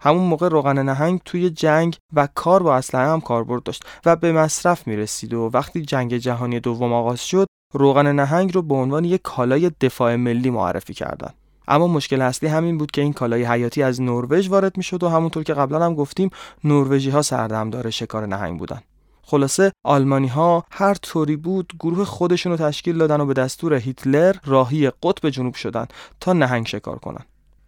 همون 0.04 0.24
موقع 0.24 0.50
روغن 0.50 0.80
نهنگ 0.80 1.22
توی 1.26 1.50
جنگ 1.50 1.98
و 2.14 2.28
کار 2.36 2.64
با 2.64 2.76
اسلحه 2.76 3.08
هم 3.08 3.22
کاربرد 3.22 3.64
داشت 3.64 3.86
و 4.06 4.16
به 4.16 4.32
مصرف 4.32 4.88
می 4.88 4.96
رسید 4.96 5.34
و 5.34 5.50
وقتی 5.54 5.82
جنگ 5.82 6.18
جهانی 6.18 6.60
دوم 6.60 6.94
آغاز 6.94 7.28
شد 7.28 7.48
روغن 7.74 8.12
نهنگ 8.12 8.56
رو 8.56 8.62
به 8.62 8.76
عنوان 8.76 9.06
یک 9.06 9.22
کالای 9.22 9.72
دفاع 9.82 10.16
ملی 10.16 10.50
معرفی 10.50 10.94
کردن 10.94 11.34
اما 11.68 11.88
مشکل 11.88 12.22
اصلی 12.22 12.50
همین 12.50 12.78
بود 12.78 12.92
که 12.92 13.02
این 13.02 13.14
کالای 13.14 13.44
حیاتی 13.44 13.84
از 13.84 14.02
نروژ 14.02 14.50
وارد 14.50 14.78
می‌شد 14.78 15.04
و 15.04 15.10
همونطور 15.10 15.44
که 15.44 15.54
قبلا 15.54 15.86
هم 15.86 15.96
گفتیم 15.96 16.30
نروژی 16.64 17.10
ها 17.10 17.22
سردمدار 17.22 17.90
شکار 17.90 18.26
نهنگ 18.26 18.60
بودن 18.60 18.82
خلاصه 19.26 19.72
آلمانی 19.84 20.28
ها 20.28 20.64
هر 20.72 20.94
طوری 20.94 21.36
بود 21.36 21.74
گروه 21.80 22.06
خودشون 22.06 22.52
رو 22.52 22.58
تشکیل 22.58 22.98
دادن 22.98 23.22
و 23.22 23.26
به 23.26 23.34
دستور 23.34 23.74
هیتلر 23.74 24.36
راهی 24.46 24.92
قطب 25.04 25.30
جنوب 25.30 25.54
شدن 25.54 25.88
تا 26.20 26.34
نهنگ 26.34 26.68
شکار 26.68 27.00
کنن. 27.00 27.26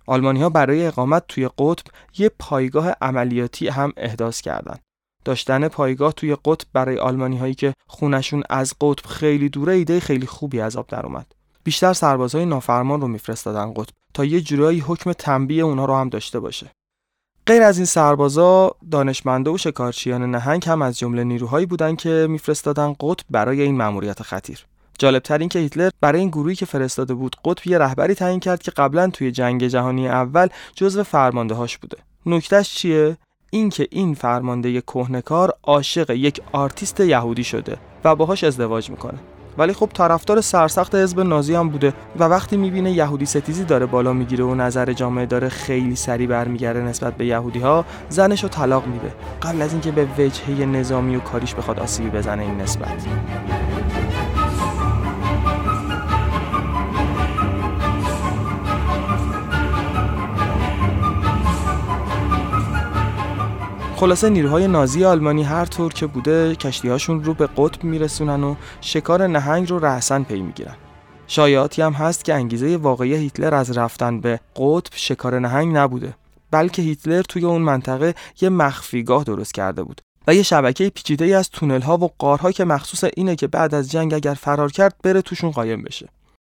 آلمانی 0.08 0.42
ها 0.42 0.50
برای 0.50 0.86
اقامت 0.86 1.24
توی 1.28 1.50
قطب 1.58 1.86
یه 2.18 2.32
پایگاه 2.40 2.96
عملیاتی 3.02 3.68
هم 3.68 3.94
احداث 3.98 4.42
کردند. 4.42 4.80
داشتن 5.26 5.68
پایگاه 5.68 6.12
توی 6.14 6.38
قطب 6.46 6.68
برای 6.74 6.98
آلمانی 6.98 7.38
هایی 7.38 7.54
که 7.54 7.74
خونشون 7.88 8.44
از 8.50 8.74
قطب 8.82 9.06
خیلی 9.06 9.50
دوره 9.50 9.74
ایده 9.74 10.00
خیلی 10.00 10.28
خوبی 10.28 10.62
از 10.62 10.76
آب 10.76 10.88
در 10.88 11.06
اومد. 11.06 11.26
بیشتر 11.64 11.94
سربازهای 11.94 12.46
نافرمان 12.46 13.02
رو 13.02 13.08
میفرستادن 13.08 13.74
قطب 13.74 13.94
تا 14.14 14.26
یه 14.26 14.42
جورایی 14.42 14.80
حکم 14.80 15.14
تنبیه 15.14 15.64
اونا 15.64 15.86
رو 15.86 15.96
هم 15.96 16.10
داشته 16.10 16.40
باشه. 16.40 16.72
غیر 17.48 17.62
از 17.62 17.78
این 17.78 17.86
سربازا 17.86 18.76
دانشمندا 18.92 19.50
و 19.50 19.58
شکارچیان 19.58 20.32
نهنگ 20.32 20.66
هم 20.68 20.82
از 20.82 21.00
جمله 21.00 21.24
نیروهایی 21.24 21.66
بودند 21.66 21.98
که 21.98 22.28
میفرستادن 22.30 22.96
قطب 23.00 23.26
برای 23.30 23.62
این 23.62 23.78
مأموریت 23.78 24.22
خطیر. 24.22 24.66
جالبتر 25.00 25.38
این 25.38 25.50
که 25.50 25.60
هیتلر 25.60 25.90
برای 26.02 26.20
این 26.20 26.30
گروهی 26.30 26.56
که 26.56 26.66
فرستاده 26.66 27.14
بود 27.14 27.36
قطب 27.46 27.68
یه 27.68 27.78
رهبری 27.78 28.14
تعیین 28.14 28.40
کرد 28.40 28.62
که 28.62 28.72
قبلا 28.72 29.10
توی 29.10 29.32
جنگ 29.32 29.68
جهانی 29.68 30.08
اول 30.08 30.48
جزو 30.76 31.04
فرمانده 31.04 31.56
هاش 31.56 31.78
بوده. 31.78 31.98
نکتهش 32.26 32.74
چیه؟ 32.74 33.18
اینکه 33.50 33.88
این 33.92 34.14
فرمانده 34.14 34.82
کهنه‌کار 34.82 35.54
عاشق 35.64 36.10
یک 36.10 36.42
آرتیست 36.52 37.00
یهودی 37.00 37.44
شده 37.44 37.78
و 38.04 38.16
باهاش 38.16 38.44
ازدواج 38.44 38.90
می‌کنه. 38.90 39.20
ولی 39.58 39.74
خب 39.74 39.90
طرفدار 39.94 40.42
سرسخت 40.42 40.96
حزب 40.96 41.20
نازی 41.20 41.56
هم 41.56 41.70
بوده 41.70 41.94
و 42.20 42.24
وقتی 42.24 42.58
می‌بینه 42.58 42.92
یهودی 42.92 43.26
ستیزی 43.26 43.64
داره 43.64 43.86
بالا 43.86 44.14
می‌گیره 44.14 44.44
و 44.44 44.56
نظر 44.56 44.94
جامعه 44.94 45.26
داره 45.26 45.50
خیلی 45.50 45.96
سریع 45.96 46.28
برمیگرده 46.28 46.82
نسبت 46.82 47.14
به 47.14 47.26
یهودی 47.26 47.60
ها 47.60 47.86
زنش 48.10 48.44
رو 48.44 48.50
طلاق 48.50 48.88
میده. 48.88 49.14
قبل 49.42 49.62
از 49.62 49.72
اینکه 49.72 49.92
به 49.92 50.08
وجهه 50.18 50.66
نظامی 50.66 51.16
و 51.16 51.20
کاریش 51.20 51.56
بخواد 51.56 51.80
آسیبی 51.80 52.10
بزنه 52.10 52.44
این 52.44 52.58
نسبت. 52.58 53.06
خلاصه 63.96 64.30
نیروهای 64.30 64.68
نازی 64.68 65.06
آلمانی 65.06 65.44
هر 65.44 65.66
طور 65.66 65.94
که 65.94 66.08
بوده 66.08 66.56
کشتیهاشون 66.56 67.24
رو 67.24 67.34
به 67.34 67.50
قطب 67.58 67.84
میرسونن 67.84 68.44
و 68.44 68.56
شکار 68.82 69.28
نهنگ 69.28 69.70
رو 69.70 69.80
رهسن 69.80 70.24
پی 70.24 70.42
می‌گیرن. 70.42 70.76
شایعاتی 71.28 71.82
هم 71.82 71.94
هست 71.94 72.26
که 72.26 72.34
انگیزه 72.34 72.78
واقعی 72.78 73.16
هیتلر 73.16 73.56
از 73.56 73.78
رفتن 73.78 74.20
به 74.20 74.40
قطب 74.56 74.94
شکار 74.96 75.40
نهنگ 75.40 75.78
نبوده 75.78 76.14
بلکه 76.52 76.82
هیتلر 76.82 77.22
توی 77.22 77.46
اون 77.46 77.62
منطقه 77.62 78.16
یه 78.42 78.50
مخفیگاه 78.50 79.24
درست 79.24 79.54
کرده 79.54 79.84
بود 79.84 80.02
و 80.28 80.36
یه 80.36 80.44
شبکه 80.44 80.90
پیچیده 80.90 81.38
از 81.38 81.50
تونل 81.50 81.82
ها 81.82 81.98
و 81.98 82.10
قارها 82.18 82.52
که 82.52 82.66
مخصوص 82.66 83.04
اینه 83.18 83.36
که 83.36 83.48
بعد 83.48 83.76
از 83.76 83.92
جنگ 83.92 84.14
اگر 84.14 84.34
فرار 84.34 84.72
کرد 84.72 84.96
بره 85.04 85.22
توشون 85.22 85.52
قایم 85.52 85.82
بشه. 85.82 86.10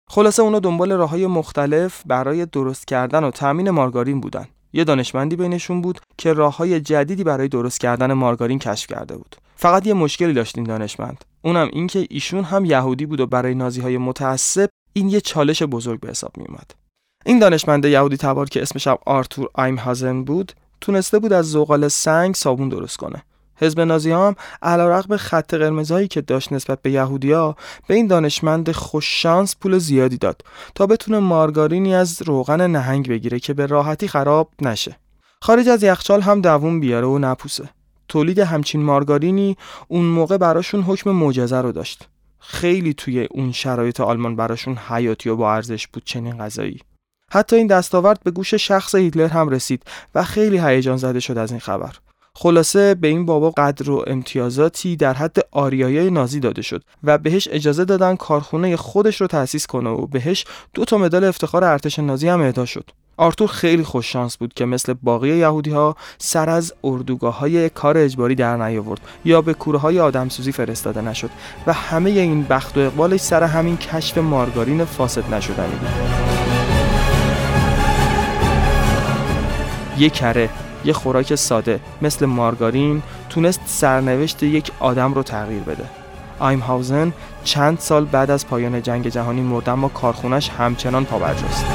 خلاصه 0.09 0.43
اونا 0.43 0.59
دنبال 0.59 0.91
راه 0.91 1.09
های 1.09 1.27
مختلف 1.27 2.03
برای 2.05 2.45
درست 2.45 2.87
کردن 2.87 3.23
و 3.23 3.31
تامین 3.31 3.69
مارگارین 3.69 4.21
بودن. 4.21 4.45
یه 4.73 4.83
دانشمندی 4.83 5.35
بینشون 5.35 5.81
بود 5.81 5.99
که 6.17 6.33
راه 6.33 6.57
های 6.57 6.79
جدیدی 6.79 7.23
برای 7.23 7.47
درست 7.47 7.79
کردن 7.79 8.13
مارگارین 8.13 8.59
کشف 8.59 8.87
کرده 8.87 9.17
بود. 9.17 9.35
فقط 9.55 9.87
یه 9.87 9.93
مشکلی 9.93 10.33
داشت 10.33 10.57
این 10.57 10.67
دانشمند. 10.67 11.25
اونم 11.41 11.69
اینکه 11.73 12.07
ایشون 12.09 12.43
هم 12.43 12.65
یهودی 12.65 13.05
بود 13.05 13.19
و 13.19 13.27
برای 13.27 13.55
نازی 13.55 13.81
های 13.81 13.97
متعصب 13.97 14.69
این 14.93 15.09
یه 15.09 15.21
چالش 15.21 15.63
بزرگ 15.63 15.99
به 15.99 16.09
حساب 16.09 16.37
می 16.37 16.45
اومد. 16.47 16.71
این 17.25 17.39
دانشمند 17.39 17.85
یهودی 17.85 18.17
تبار 18.17 18.49
که 18.49 18.61
اسمش 18.61 18.87
هم 18.87 18.97
آرتور 19.05 19.49
هازن 19.77 20.23
بود 20.23 20.53
تونسته 20.81 21.19
بود 21.19 21.33
از 21.33 21.51
زغال 21.51 21.87
سنگ 21.87 22.35
صابون 22.35 22.69
درست 22.69 22.97
کنه. 22.97 23.23
حزب 23.63 23.79
نازی 23.79 24.11
هم 24.11 24.35
علیرغم 24.61 25.17
خط 25.17 25.53
قرمزهایی 25.53 26.07
که 26.07 26.21
داشت 26.21 26.53
نسبت 26.53 26.81
به 26.81 26.91
یهودیا 26.91 27.55
به 27.87 27.93
این 27.95 28.07
دانشمند 28.07 28.71
خوششانس 28.71 29.55
پول 29.55 29.77
زیادی 29.77 30.17
داد 30.17 30.41
تا 30.75 30.87
بتونه 30.87 31.19
مارگارینی 31.19 31.95
از 31.95 32.21
روغن 32.21 32.71
نهنگ 32.71 33.09
بگیره 33.09 33.39
که 33.39 33.53
به 33.53 33.65
راحتی 33.65 34.07
خراب 34.07 34.49
نشه. 34.61 34.97
خارج 35.41 35.69
از 35.69 35.83
یخچال 35.83 36.21
هم 36.21 36.41
دووم 36.41 36.79
بیاره 36.79 37.07
و 37.07 37.17
نپوسه. 37.17 37.69
تولید 38.07 38.39
همچین 38.39 38.83
مارگارینی 38.83 39.57
اون 39.87 40.05
موقع 40.05 40.37
براشون 40.37 40.81
حکم 40.81 41.11
معجزه 41.11 41.61
رو 41.61 41.71
داشت. 41.71 42.07
خیلی 42.39 42.93
توی 42.93 43.27
اون 43.31 43.51
شرایط 43.51 43.99
آلمان 43.99 44.35
براشون 44.35 44.77
حیاتی 44.77 45.29
و 45.29 45.35
با 45.35 45.53
ارزش 45.53 45.87
بود 45.87 46.03
چنین 46.05 46.37
غذایی. 46.37 46.79
حتی 47.31 47.55
این 47.55 47.67
دستاورد 47.67 48.19
به 48.23 48.31
گوش 48.31 48.53
شخص 48.53 48.95
هیتلر 48.95 49.27
هم 49.27 49.49
رسید 49.49 49.83
و 50.15 50.23
خیلی 50.23 50.59
هیجان 50.59 50.97
زده 50.97 51.19
شد 51.19 51.37
از 51.37 51.51
این 51.51 51.59
خبر. 51.59 51.95
خلاصه 52.35 52.95
به 52.95 53.07
این 53.07 53.25
بابا 53.25 53.49
قدر 53.49 53.89
و 53.89 54.03
امتیازاتی 54.07 54.95
در 54.95 55.13
حد 55.13 55.37
آریایی 55.51 56.11
نازی 56.11 56.39
داده 56.39 56.61
شد 56.61 56.83
و 57.03 57.17
بهش 57.17 57.47
اجازه 57.51 57.85
دادن 57.85 58.15
کارخونه 58.15 58.75
خودش 58.75 59.21
رو 59.21 59.27
تأسیس 59.27 59.67
کنه 59.67 59.89
و 59.89 60.07
بهش 60.07 60.45
دو 60.73 60.85
تا 60.85 60.97
مدال 60.97 61.23
افتخار 61.23 61.63
ارتش 61.63 61.99
نازی 61.99 62.27
هم 62.27 62.41
اهدا 62.41 62.65
شد. 62.65 62.89
آرتور 63.17 63.47
خیلی 63.47 63.83
خوش 63.83 64.11
شانس 64.11 64.37
بود 64.37 64.53
که 64.53 64.65
مثل 64.65 64.93
باقی 64.93 65.37
یهودی 65.37 65.71
ها 65.71 65.95
سر 66.17 66.49
از 66.49 66.73
اردوگاه 66.83 67.39
های 67.39 67.69
کار 67.69 67.97
اجباری 67.97 68.35
در 68.35 68.57
نیاورد 68.57 69.01
یا 69.25 69.41
به 69.41 69.53
کوره 69.53 69.79
های 69.79 69.99
آدمسوزی 69.99 70.51
فرستاده 70.51 71.01
نشد 71.01 71.29
و 71.67 71.73
همه 71.73 72.09
این 72.09 72.43
بخت 72.43 72.77
و 72.77 72.79
اقبالش 72.79 73.19
سر 73.19 73.43
همین 73.43 73.77
کشف 73.77 74.17
مارگارین 74.17 74.85
فاسد 74.85 75.33
نشدنی 75.33 75.75
بود. 75.75 75.89
یک 79.97 80.13
کره. 80.13 80.49
یه 80.85 80.93
خوراک 80.93 81.35
ساده 81.35 81.79
مثل 82.01 82.25
مارگارین 82.25 83.01
تونست 83.29 83.61
سرنوشت 83.65 84.43
یک 84.43 84.71
آدم 84.79 85.13
رو 85.13 85.23
تغییر 85.23 85.63
بده. 85.63 85.85
آیم 86.39 86.59
هاوزن 86.59 87.13
چند 87.43 87.79
سال 87.79 88.05
بعد 88.05 88.31
از 88.31 88.47
پایان 88.47 88.81
جنگ 88.81 89.07
جهانی 89.07 89.41
مرد 89.41 89.69
اما 89.69 89.87
کارخونش 89.87 90.49
همچنان 90.49 91.05
پابرجاست 91.05 91.65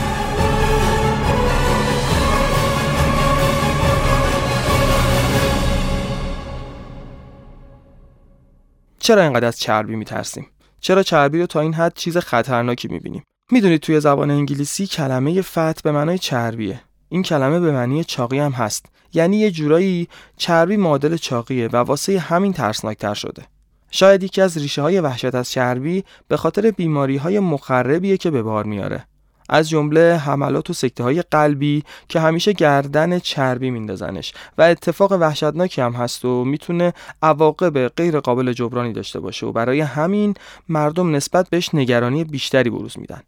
چرا 8.98 9.22
اینقدر 9.22 9.46
از 9.46 9.58
چربی 9.58 9.96
میترسیم؟ 9.96 10.46
چرا 10.80 11.02
چربی 11.02 11.40
رو 11.40 11.46
تا 11.46 11.60
این 11.60 11.74
حد 11.74 11.92
چیز 11.94 12.16
خطرناکی 12.16 12.88
می‌بینیم؟ 12.88 13.22
می‌دونید 13.50 13.80
توی 13.80 14.00
زبان 14.00 14.30
انگلیسی 14.30 14.86
کلمه 14.86 15.42
فت 15.42 15.82
به 15.82 15.92
معنای 15.92 16.18
چربیه. 16.18 16.80
این 17.08 17.22
کلمه 17.22 17.60
به 17.60 17.72
معنی 17.72 18.04
چاقی 18.04 18.38
هم 18.38 18.52
هست. 18.52 18.86
یعنی 19.14 19.36
یه 19.36 19.50
جورایی 19.50 20.08
چربی 20.36 20.76
معادل 20.76 21.16
چاقیه 21.16 21.68
و 21.68 21.76
واسه 21.76 22.18
همین 22.18 22.52
ترسناکتر 22.52 23.14
شده. 23.14 23.42
شاید 23.90 24.22
یکی 24.22 24.40
از 24.40 24.58
ریشه 24.58 24.82
های 24.82 25.00
وحشت 25.00 25.34
از 25.34 25.50
چربی 25.50 26.04
به 26.28 26.36
خاطر 26.36 26.70
بیماری 26.70 27.16
های 27.16 27.40
مخربیه 27.40 28.16
که 28.16 28.30
به 28.30 28.42
بار 28.42 28.64
میاره. 28.64 29.04
از 29.48 29.68
جمله 29.68 30.16
حملات 30.16 30.70
و 30.70 30.72
سکته 30.72 31.04
های 31.04 31.22
قلبی 31.22 31.84
که 32.08 32.20
همیشه 32.20 32.52
گردن 32.52 33.18
چربی 33.18 33.70
میندازنش 33.70 34.32
و 34.58 34.62
اتفاق 34.62 35.12
وحشتناکی 35.12 35.80
هم 35.80 35.92
هست 35.92 36.24
و 36.24 36.44
می‌تونه 36.44 36.92
عواقب 37.22 37.88
غیر 37.88 38.20
قابل 38.20 38.52
جبرانی 38.52 38.92
داشته 38.92 39.20
باشه 39.20 39.46
و 39.46 39.52
برای 39.52 39.80
همین 39.80 40.34
مردم 40.68 41.16
نسبت 41.16 41.50
بهش 41.50 41.74
نگرانی 41.74 42.24
بیشتری 42.24 42.70
بروز 42.70 42.98
میدن. 42.98 43.22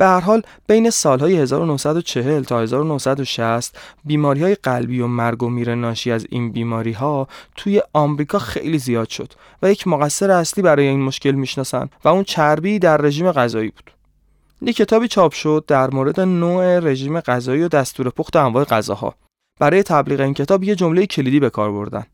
به 0.00 0.06
هر 0.06 0.20
حال 0.20 0.42
بین 0.66 0.90
سالهای 0.90 1.36
1940 1.36 2.42
تا 2.42 2.60
1960 2.60 3.78
بیماری 4.04 4.42
های 4.42 4.54
قلبی 4.54 5.00
و 5.00 5.06
مرگ 5.06 5.42
و 5.42 5.48
میر 5.48 5.74
ناشی 5.74 6.12
از 6.12 6.26
این 6.30 6.52
بیماری 6.52 6.92
ها 6.92 7.28
توی 7.56 7.82
آمریکا 7.92 8.38
خیلی 8.38 8.78
زیاد 8.78 9.08
شد 9.08 9.32
و 9.62 9.70
یک 9.70 9.86
مقصر 9.86 10.30
اصلی 10.30 10.62
برای 10.62 10.86
این 10.86 11.00
مشکل 11.00 11.30
می‌شناسن 11.30 11.88
و 12.04 12.08
اون 12.08 12.24
چربی 12.24 12.78
در 12.78 12.96
رژیم 12.96 13.32
غذایی 13.32 13.68
بود. 13.68 13.90
یک 14.62 14.76
کتابی 14.76 15.08
چاپ 15.08 15.32
شد 15.32 15.64
در 15.66 15.90
مورد 15.90 16.20
نوع 16.20 16.78
رژیم 16.78 17.20
غذایی 17.20 17.62
و 17.62 17.68
دستور 17.68 18.10
پخت 18.10 18.36
انواع 18.36 18.64
غذاها. 18.64 19.14
برای 19.58 19.82
تبلیغ 19.82 20.20
این 20.20 20.34
کتاب 20.34 20.64
یه 20.64 20.74
جمله 20.74 21.06
کلیدی 21.06 21.40
به 21.40 21.50
کار 21.50 21.72
بردن 21.72 22.06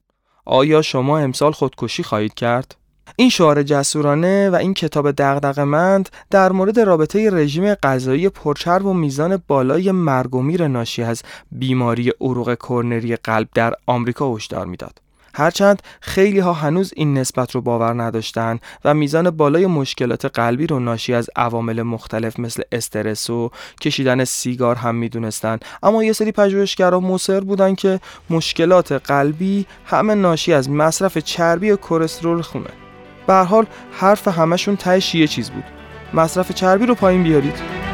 آیا 0.45 0.83
شما 0.83 1.19
امسال 1.19 1.53
خودکشی 1.53 2.03
خواهید 2.03 2.35
کرد 2.35 2.77
این 3.17 3.31
شعار 3.31 3.63
جسورانه 3.63 4.51
و 4.51 4.55
این 4.55 4.75
کتاب 4.75 5.11
دغدغه‌مند 5.11 6.09
در 6.31 6.53
مورد 6.53 6.81
رابطه 6.81 7.31
رژیم 7.31 7.75
غذایی 7.75 8.29
پرچرب 8.29 8.87
و 8.87 8.93
میزان 8.93 9.43
بالای 9.49 9.91
مرگ 9.91 10.35
و 10.35 10.43
میر 10.43 10.69
ناشی 10.69 11.03
از 11.03 11.23
بیماری 11.53 12.13
عروق 12.21 12.55
کرنری 12.55 13.17
قلب 13.17 13.49
در 13.55 13.75
آمریکا 13.87 14.35
هشدار 14.35 14.67
می‌داد. 14.67 15.07
هرچند 15.37 15.83
خیلی 16.01 16.39
ها 16.39 16.53
هنوز 16.53 16.93
این 16.97 17.19
نسبت 17.19 17.51
رو 17.51 17.61
باور 17.61 18.03
نداشتن 18.03 18.59
و 18.85 18.95
میزان 18.95 19.31
بالای 19.31 19.67
مشکلات 19.67 20.25
قلبی 20.25 20.67
رو 20.67 20.81
ناشی 20.81 21.15
از 21.15 21.31
عوامل 21.37 21.83
مختلف 21.83 22.41
مثل 22.41 22.63
استرس 22.73 23.31
و 23.31 23.51
کشیدن 23.81 24.25
سیگار 24.25 24.77
هم 24.77 24.95
می‌دونستن 24.95 25.59
اما 25.83 26.05
یه 26.05 26.13
سری 26.13 26.33
پژوهشگرا 26.33 27.01
مصر 27.01 27.41
بودن 27.41 27.75
که 27.75 28.01
مشکلات 28.31 28.93
قلبی 28.93 29.67
همه 29.85 30.15
ناشی 30.15 30.53
از 30.53 30.71
مصرف 30.71 31.19
چربی 31.19 31.71
و 31.71 31.77
کلسترول 31.77 32.43
خونه 32.43 32.86
به 33.27 33.35
حال 33.35 33.67
حرف 33.93 34.29
همشون 34.29 34.77
تهش 34.77 35.15
یه 35.15 35.27
چیز 35.27 35.51
بود 35.51 35.65
مصرف 36.15 36.53
چربی 36.53 36.87
رو 36.87 36.95
پایین 36.95 37.23
بیارید 37.23 37.87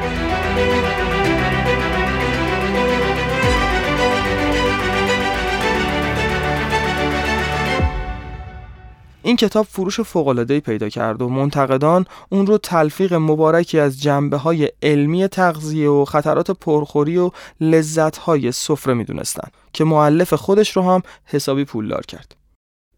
این 9.23 9.37
کتاب 9.37 9.67
فروش 9.67 10.01
فوق‌العاده‌ای 10.01 10.61
پیدا 10.61 10.89
کرد 10.89 11.23
و 11.23 11.29
منتقدان 11.29 12.07
اون 12.29 12.47
رو 12.47 12.59
تلفیق 12.59 13.15
مبارکی 13.15 13.79
از 13.79 14.03
جنبه 14.03 14.37
های 14.37 14.69
علمی 14.83 15.29
تغذیه 15.29 15.89
و 15.89 16.05
خطرات 16.05 16.51
پرخوری 16.51 17.19
و 17.19 17.31
لذت 17.61 18.17
های 18.17 18.53
سفره 18.53 18.95
می‌دونستن 18.95 19.49
که 19.73 19.85
معلف 19.85 20.35
خودش 20.35 20.77
رو 20.77 20.83
هم 20.83 21.03
حسابی 21.25 21.65
پولدار 21.65 22.07
کرد. 22.07 22.42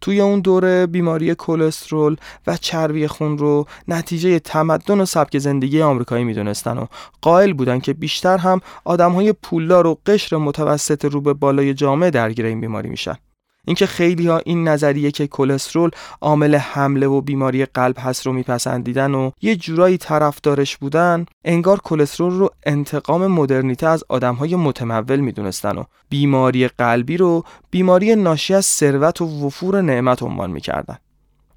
توی 0.04 0.20
اون 0.20 0.40
دوره 0.40 0.86
بیماری 0.86 1.34
کلسترول 1.34 2.16
و 2.46 2.56
چربی 2.56 3.06
خون 3.06 3.38
رو 3.38 3.66
نتیجه 3.88 4.38
تمدن 4.38 5.00
و 5.00 5.04
سبک 5.04 5.38
زندگی 5.38 5.82
آمریکایی 5.82 6.24
می‌دونستن 6.24 6.78
و 6.78 6.86
قائل 7.22 7.52
بودن 7.52 7.80
که 7.80 7.92
بیشتر 7.92 8.38
هم 8.38 8.60
آدمهای 8.84 9.32
پولدار 9.32 9.86
و 9.86 9.98
قشر 10.06 10.36
متوسط 10.36 11.04
رو 11.04 11.20
به 11.20 11.34
بالای 11.34 11.74
جامعه 11.74 12.10
درگیر 12.10 12.46
این 12.46 12.60
بیماری 12.60 12.88
میشن. 12.88 13.16
اینکه 13.64 13.86
خیلی 13.86 14.28
ها 14.28 14.38
این 14.38 14.68
نظریه 14.68 15.10
که 15.10 15.26
کلسترول 15.26 15.90
عامل 16.20 16.54
حمله 16.54 17.06
و 17.06 17.20
بیماری 17.20 17.64
قلب 17.64 17.96
هست 17.98 18.26
رو 18.26 18.32
میپسندیدن 18.32 19.14
و 19.14 19.30
یه 19.42 19.56
جورایی 19.56 19.98
طرفدارش 19.98 20.76
بودن 20.76 21.26
انگار 21.44 21.80
کلسترول 21.80 22.32
رو 22.32 22.50
انتقام 22.66 23.26
مدرنیته 23.26 23.86
از 23.86 24.04
آدم 24.08 24.34
های 24.34 24.56
متمول 24.56 25.20
می‌دونستن 25.20 25.78
و 25.78 25.84
بیماری 26.08 26.68
قلبی 26.68 27.16
رو 27.16 27.44
بیماری 27.70 28.16
ناشی 28.16 28.54
از 28.54 28.66
ثروت 28.66 29.20
و 29.20 29.46
وفور 29.46 29.80
نعمت 29.80 30.22
عنوان 30.22 30.50
می‌کردن. 30.50 30.96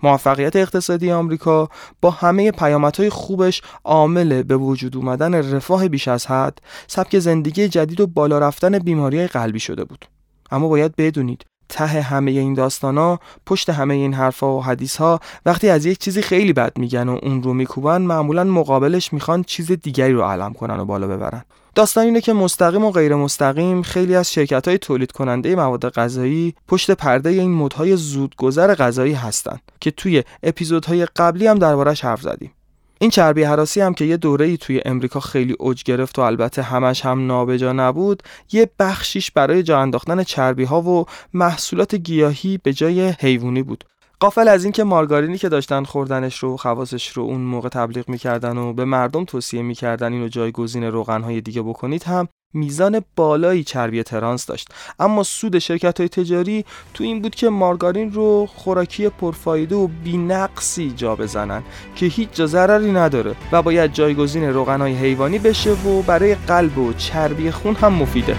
موفقیت 0.03 0.55
اقتصادی 0.55 1.11
آمریکا 1.11 1.69
با 2.01 2.11
همه 2.11 2.51
پیامدهای 2.51 3.09
خوبش 3.09 3.61
عامل 3.83 4.43
به 4.43 4.57
وجود 4.57 4.97
اومدن 4.97 5.53
رفاه 5.53 5.87
بیش 5.87 6.07
از 6.07 6.25
حد 6.25 6.59
سبک 6.87 7.19
زندگی 7.19 7.67
جدید 7.67 8.01
و 8.01 8.07
بالا 8.07 8.39
رفتن 8.39 8.79
بیماری 8.79 9.27
قلبی 9.27 9.59
شده 9.59 9.83
بود. 9.83 10.05
اما 10.51 10.67
باید 10.67 10.95
بدونید 10.95 11.45
ته 11.69 11.87
همه 12.01 12.31
این 12.31 12.53
داستانا 12.53 13.19
پشت 13.45 13.69
همه 13.69 13.93
این 13.93 14.13
حرفا 14.13 14.57
و 14.57 14.63
حدیث 14.63 14.97
ها 14.97 15.19
وقتی 15.45 15.69
از 15.69 15.85
یک 15.85 15.97
چیزی 15.97 16.21
خیلی 16.21 16.53
بد 16.53 16.77
میگن 16.77 17.09
و 17.09 17.19
اون 17.23 17.43
رو 17.43 17.53
میکوبن 17.53 18.01
معمولا 18.01 18.43
مقابلش 18.43 19.13
می‌خوان 19.13 19.43
چیز 19.43 19.71
دیگری 19.71 20.13
رو 20.13 20.23
علم 20.23 20.53
کنن 20.53 20.79
و 20.79 20.85
بالا 20.85 21.07
ببرن. 21.07 21.43
داستان 21.75 22.05
اینه 22.05 22.21
که 22.21 22.33
مستقیم 22.33 22.85
و 22.85 22.91
غیر 22.91 23.15
مستقیم 23.15 23.81
خیلی 23.81 24.15
از 24.15 24.33
شرکت 24.33 24.67
های 24.67 24.77
تولید 24.77 25.11
کننده 25.11 25.55
مواد 25.55 25.89
غذایی 25.89 26.55
پشت 26.67 26.91
پرده 26.91 27.29
این 27.29 27.51
مدهای 27.51 27.95
زودگذر 27.95 28.75
غذایی 28.75 29.13
هستند 29.13 29.61
که 29.79 29.91
توی 29.91 30.23
اپیزودهای 30.43 31.05
قبلی 31.05 31.47
هم 31.47 31.59
دربارش 31.59 32.03
حرف 32.03 32.21
زدیم. 32.21 32.51
این 32.99 33.09
چربی 33.09 33.43
حراسی 33.43 33.81
هم 33.81 33.93
که 33.93 34.05
یه 34.05 34.17
دوره 34.17 34.57
توی 34.57 34.81
امریکا 34.85 35.19
خیلی 35.19 35.55
اوج 35.59 35.83
گرفت 35.83 36.19
و 36.19 36.21
البته 36.21 36.61
همش 36.61 37.05
هم 37.05 37.27
نابجا 37.27 37.73
نبود 37.73 38.23
یه 38.51 38.69
بخشیش 38.79 39.31
برای 39.31 39.63
جا 39.63 39.79
انداختن 39.79 40.23
چربی 40.23 40.63
ها 40.63 40.81
و 40.81 41.05
محصولات 41.33 41.95
گیاهی 41.95 42.59
به 42.63 42.73
جای 42.73 43.09
حیوانی 43.09 43.63
بود. 43.63 43.83
قافل 44.19 44.47
از 44.47 44.63
اینکه 44.63 44.83
مارگارینی 44.83 45.37
که 45.37 45.49
داشتن 45.49 45.83
خوردنش 45.83 46.37
رو 46.37 46.57
خواصش 46.57 47.09
رو 47.09 47.23
اون 47.23 47.41
موقع 47.41 47.69
تبلیغ 47.69 48.09
می‌کردن 48.09 48.57
و 48.57 48.73
به 48.73 48.85
مردم 48.85 49.25
توصیه 49.25 49.61
می‌کردن 49.61 50.13
اینو 50.13 50.27
جایگزین 50.27 50.83
روغنهای 50.83 51.41
دیگه 51.41 51.61
بکنید 51.61 52.03
هم 52.03 52.27
میزان 52.53 53.01
بالایی 53.15 53.63
چربی 53.63 54.03
ترانس 54.03 54.45
داشت. 54.45 54.67
اما 54.99 55.23
سود 55.23 55.59
شرکت 55.59 55.99
های 55.99 56.09
تجاری 56.09 56.65
تو 56.93 57.03
این 57.03 57.21
بود 57.21 57.35
که 57.35 57.49
مارگارین 57.49 58.11
رو 58.11 58.45
خوراکی 58.45 59.09
پرفایده 59.09 59.75
و 59.75 59.87
بینقصی 59.87 60.93
جا 60.95 61.15
بزنن 61.15 61.63
که 61.95 62.05
هیچ 62.05 62.29
جا 62.31 62.45
ضرری 62.45 62.91
نداره 62.91 63.35
و 63.51 63.61
باید 63.61 63.93
جایگزین 63.93 64.43
روغنهای 64.43 64.93
حیوانی 64.93 65.39
بشه 65.39 65.71
و 65.71 66.01
برای 66.01 66.35
قلب 66.35 66.77
و 66.77 66.93
چربی 66.93 67.51
خون 67.51 67.75
هم 67.75 67.93
مفیده. 67.93 68.37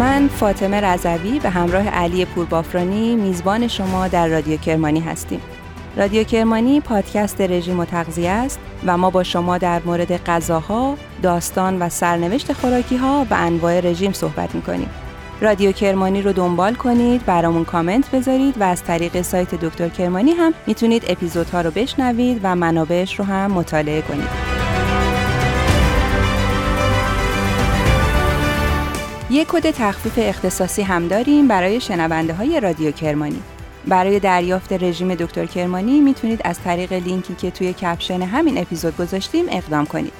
من 0.00 0.28
فاطمه 0.28 0.80
رضوی 0.80 1.38
به 1.38 1.50
همراه 1.50 1.88
علی 1.88 2.24
پوربافرانی 2.24 3.16
میزبان 3.16 3.68
شما 3.68 4.08
در 4.08 4.28
رادیو 4.28 4.56
کرمانی 4.56 5.00
هستیم. 5.00 5.40
رادیو 5.96 6.24
کرمانی 6.24 6.80
پادکست 6.80 7.40
رژیم 7.40 7.80
و 7.80 7.84
تغذیه 7.84 8.30
است 8.30 8.58
و 8.86 8.96
ما 8.96 9.10
با 9.10 9.22
شما 9.22 9.58
در 9.58 9.82
مورد 9.84 10.24
غذاها، 10.24 10.96
داستان 11.22 11.82
و 11.82 11.88
سرنوشت 11.88 12.52
خوراکی 12.52 12.96
ها 12.96 13.26
و 13.30 13.34
انواع 13.38 13.80
رژیم 13.80 14.12
صحبت 14.12 14.54
می‌کنیم. 14.54 14.90
رادیو 15.40 15.72
کرمانی 15.72 16.22
رو 16.22 16.32
دنبال 16.32 16.74
کنید، 16.74 17.26
برامون 17.26 17.64
کامنت 17.64 18.10
بذارید 18.10 18.60
و 18.60 18.64
از 18.64 18.84
طریق 18.84 19.22
سایت 19.22 19.54
دکتر 19.54 19.88
کرمانی 19.88 20.30
هم 20.30 20.54
می‌تونید 20.66 21.04
اپیزودها 21.08 21.60
رو 21.60 21.70
بشنوید 21.70 22.40
و 22.42 22.56
منابعش 22.56 23.18
رو 23.18 23.24
هم 23.24 23.50
مطالعه 23.50 24.02
کنید. 24.02 24.59
یک 29.30 29.48
کد 29.48 29.70
تخفیف 29.70 30.12
اختصاصی 30.16 30.82
هم 30.82 31.08
داریم 31.08 31.48
برای 31.48 31.80
شنونده 31.80 32.34
های 32.34 32.60
رادیو 32.60 32.90
کرمانی. 32.90 33.42
برای 33.88 34.18
دریافت 34.18 34.72
رژیم 34.72 35.14
دکتر 35.14 35.46
کرمانی 35.46 36.00
می‌تونید 36.00 36.40
از 36.44 36.60
طریق 36.60 36.92
لینکی 36.92 37.34
که 37.34 37.50
توی 37.50 37.72
کپشن 37.72 38.22
همین 38.22 38.58
اپیزود 38.58 38.96
گذاشتیم 38.96 39.44
اقدام 39.50 39.86
کنید. 39.86 40.12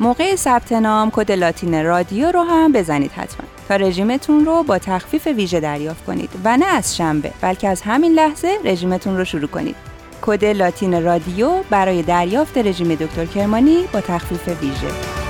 موقع 0.00 0.36
ثبت 0.36 0.72
نام 0.72 1.10
کد 1.10 1.32
لاتین 1.32 1.84
رادیو 1.84 2.32
رو 2.32 2.42
هم 2.42 2.72
بزنید 2.72 3.12
حتما 3.12 3.46
تا 3.68 3.76
رژیمتون 3.76 4.44
رو 4.44 4.62
با 4.62 4.78
تخفیف 4.78 5.26
ویژه 5.26 5.60
دریافت 5.60 6.04
کنید 6.04 6.30
و 6.44 6.56
نه 6.56 6.66
از 6.66 6.96
شنبه 6.96 7.32
بلکه 7.40 7.68
از 7.68 7.82
همین 7.82 8.12
لحظه 8.12 8.58
رژیمتون 8.64 9.16
رو 9.16 9.24
شروع 9.24 9.48
کنید. 9.48 9.76
کد 10.22 10.44
لاتین 10.44 11.04
رادیو 11.04 11.50
برای 11.70 12.02
دریافت 12.02 12.58
رژیم 12.58 12.94
دکتر 12.94 13.24
کرمانی 13.24 13.84
با 13.92 14.00
تخفیف 14.00 14.48
ویژه. 14.48 15.25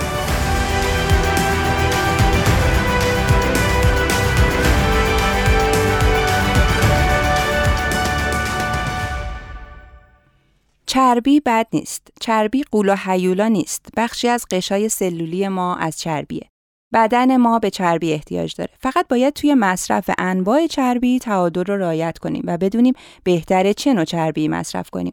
چربی 10.97 11.41
بد 11.41 11.67
نیست. 11.73 12.09
چربی 12.21 12.63
قول 12.71 12.89
و 12.89 12.95
حیولا 12.95 13.49
نیست. 13.49 13.87
بخشی 13.97 14.29
از 14.29 14.47
قشای 14.51 14.89
سلولی 14.89 15.49
ما 15.49 15.77
از 15.77 16.01
چربیه. 16.01 16.49
بدن 16.95 17.37
ما 17.37 17.59
به 17.59 17.71
چربی 17.71 18.13
احتیاج 18.13 18.55
داره. 18.55 18.71
فقط 18.81 19.09
باید 19.09 19.35
توی 19.35 19.55
مصرف 19.55 20.11
انواع 20.19 20.67
چربی 20.67 21.19
تعادل 21.19 21.65
رو 21.65 21.77
رعایت 21.77 22.19
کنیم 22.19 22.43
و 22.47 22.59
بدونیم 22.59 22.95
بهتره 23.25 23.75
چه 23.75 23.95
نوع 23.95 24.05
چربی 24.05 24.49
مصرف 24.49 24.91
کنیم. 24.91 25.13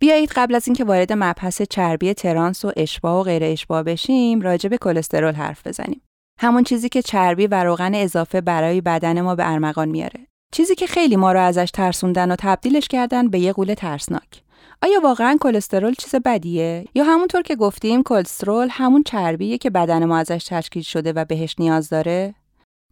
بیایید 0.00 0.32
قبل 0.36 0.54
از 0.54 0.68
اینکه 0.68 0.84
وارد 0.84 1.12
مبحث 1.12 1.62
چربی 1.62 2.14
ترانس 2.14 2.64
و 2.64 2.72
اشباع 2.76 3.20
و 3.20 3.22
غیر 3.22 3.44
اشباع 3.44 3.82
بشیم، 3.82 4.40
راجع 4.40 4.68
به 4.68 4.78
کلسترول 4.78 5.34
حرف 5.34 5.66
بزنیم. 5.66 6.02
همون 6.40 6.64
چیزی 6.64 6.88
که 6.88 7.02
چربی 7.02 7.46
و 7.46 7.64
روغن 7.64 7.94
اضافه 7.94 8.40
برای 8.40 8.80
بدن 8.80 9.20
ما 9.20 9.34
به 9.34 9.52
ارمغان 9.52 9.88
میاره. 9.88 10.26
چیزی 10.52 10.74
که 10.74 10.86
خیلی 10.86 11.16
ما 11.16 11.32
رو 11.32 11.40
ازش 11.40 11.70
ترسوندن 11.70 12.30
و 12.30 12.36
تبدیلش 12.38 12.88
کردن 12.88 13.28
به 13.28 13.38
یه 13.38 13.52
قول 13.52 13.74
ترسناک. 13.74 14.47
آیا 14.82 15.00
واقعا 15.00 15.36
کلسترول 15.40 15.94
چیز 15.94 16.14
بدیه؟ 16.24 16.84
یا 16.94 17.04
همونطور 17.04 17.42
که 17.42 17.56
گفتیم 17.56 18.02
کلسترول 18.02 18.68
همون 18.70 19.02
چربیه 19.02 19.58
که 19.58 19.70
بدن 19.70 20.04
ما 20.04 20.18
ازش 20.18 20.44
تشکیل 20.48 20.82
شده 20.82 21.12
و 21.12 21.24
بهش 21.24 21.54
نیاز 21.58 21.88
داره؟ 21.88 22.34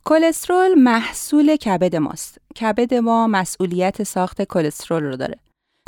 کلسترول 0.04 0.74
محصول 0.74 1.56
کبد 1.56 1.96
ماست. 1.96 2.38
کبد 2.60 2.94
ما 2.94 3.26
مسئولیت 3.26 4.02
ساخت 4.02 4.42
کلسترول 4.42 5.02
رو 5.02 5.16
داره. 5.16 5.38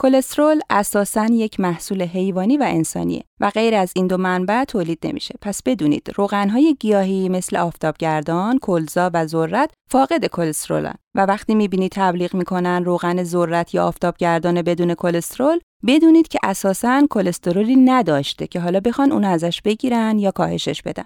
کلسترول 0.00 0.60
اساساً 0.70 1.26
یک 1.26 1.60
محصول 1.60 2.02
حیوانی 2.02 2.56
و 2.56 2.64
انسانیه 2.68 3.24
و 3.40 3.50
غیر 3.50 3.74
از 3.74 3.92
این 3.96 4.06
دو 4.06 4.16
منبع 4.16 4.64
تولید 4.64 4.98
نمیشه. 5.04 5.34
پس 5.40 5.62
بدونید 5.62 6.10
روغنهای 6.16 6.76
گیاهی 6.80 7.28
مثل 7.28 7.56
آفتابگردان، 7.56 8.58
کلزا 8.58 9.10
و 9.14 9.26
ذرت 9.26 9.70
فاقد 9.90 10.26
کلسترولن. 10.26 10.94
و 11.14 11.26
وقتی 11.26 11.54
می‌بینید 11.54 11.92
تبلیغ 11.92 12.34
می‌کنن 12.34 12.84
روغن 12.84 13.24
ذرت 13.24 13.74
یا 13.74 13.86
آفتابگردان 13.86 14.62
بدون 14.62 14.94
کلسترول 14.94 15.58
بدونید 15.86 16.28
که 16.28 16.38
اساساً 16.42 17.06
کلسترولی 17.10 17.76
نداشته 17.76 18.46
که 18.46 18.60
حالا 18.60 18.80
بخوان 18.80 19.12
اون 19.12 19.24
ازش 19.24 19.62
بگیرن 19.62 20.18
یا 20.18 20.30
کاهشش 20.30 20.82
بدن. 20.82 21.04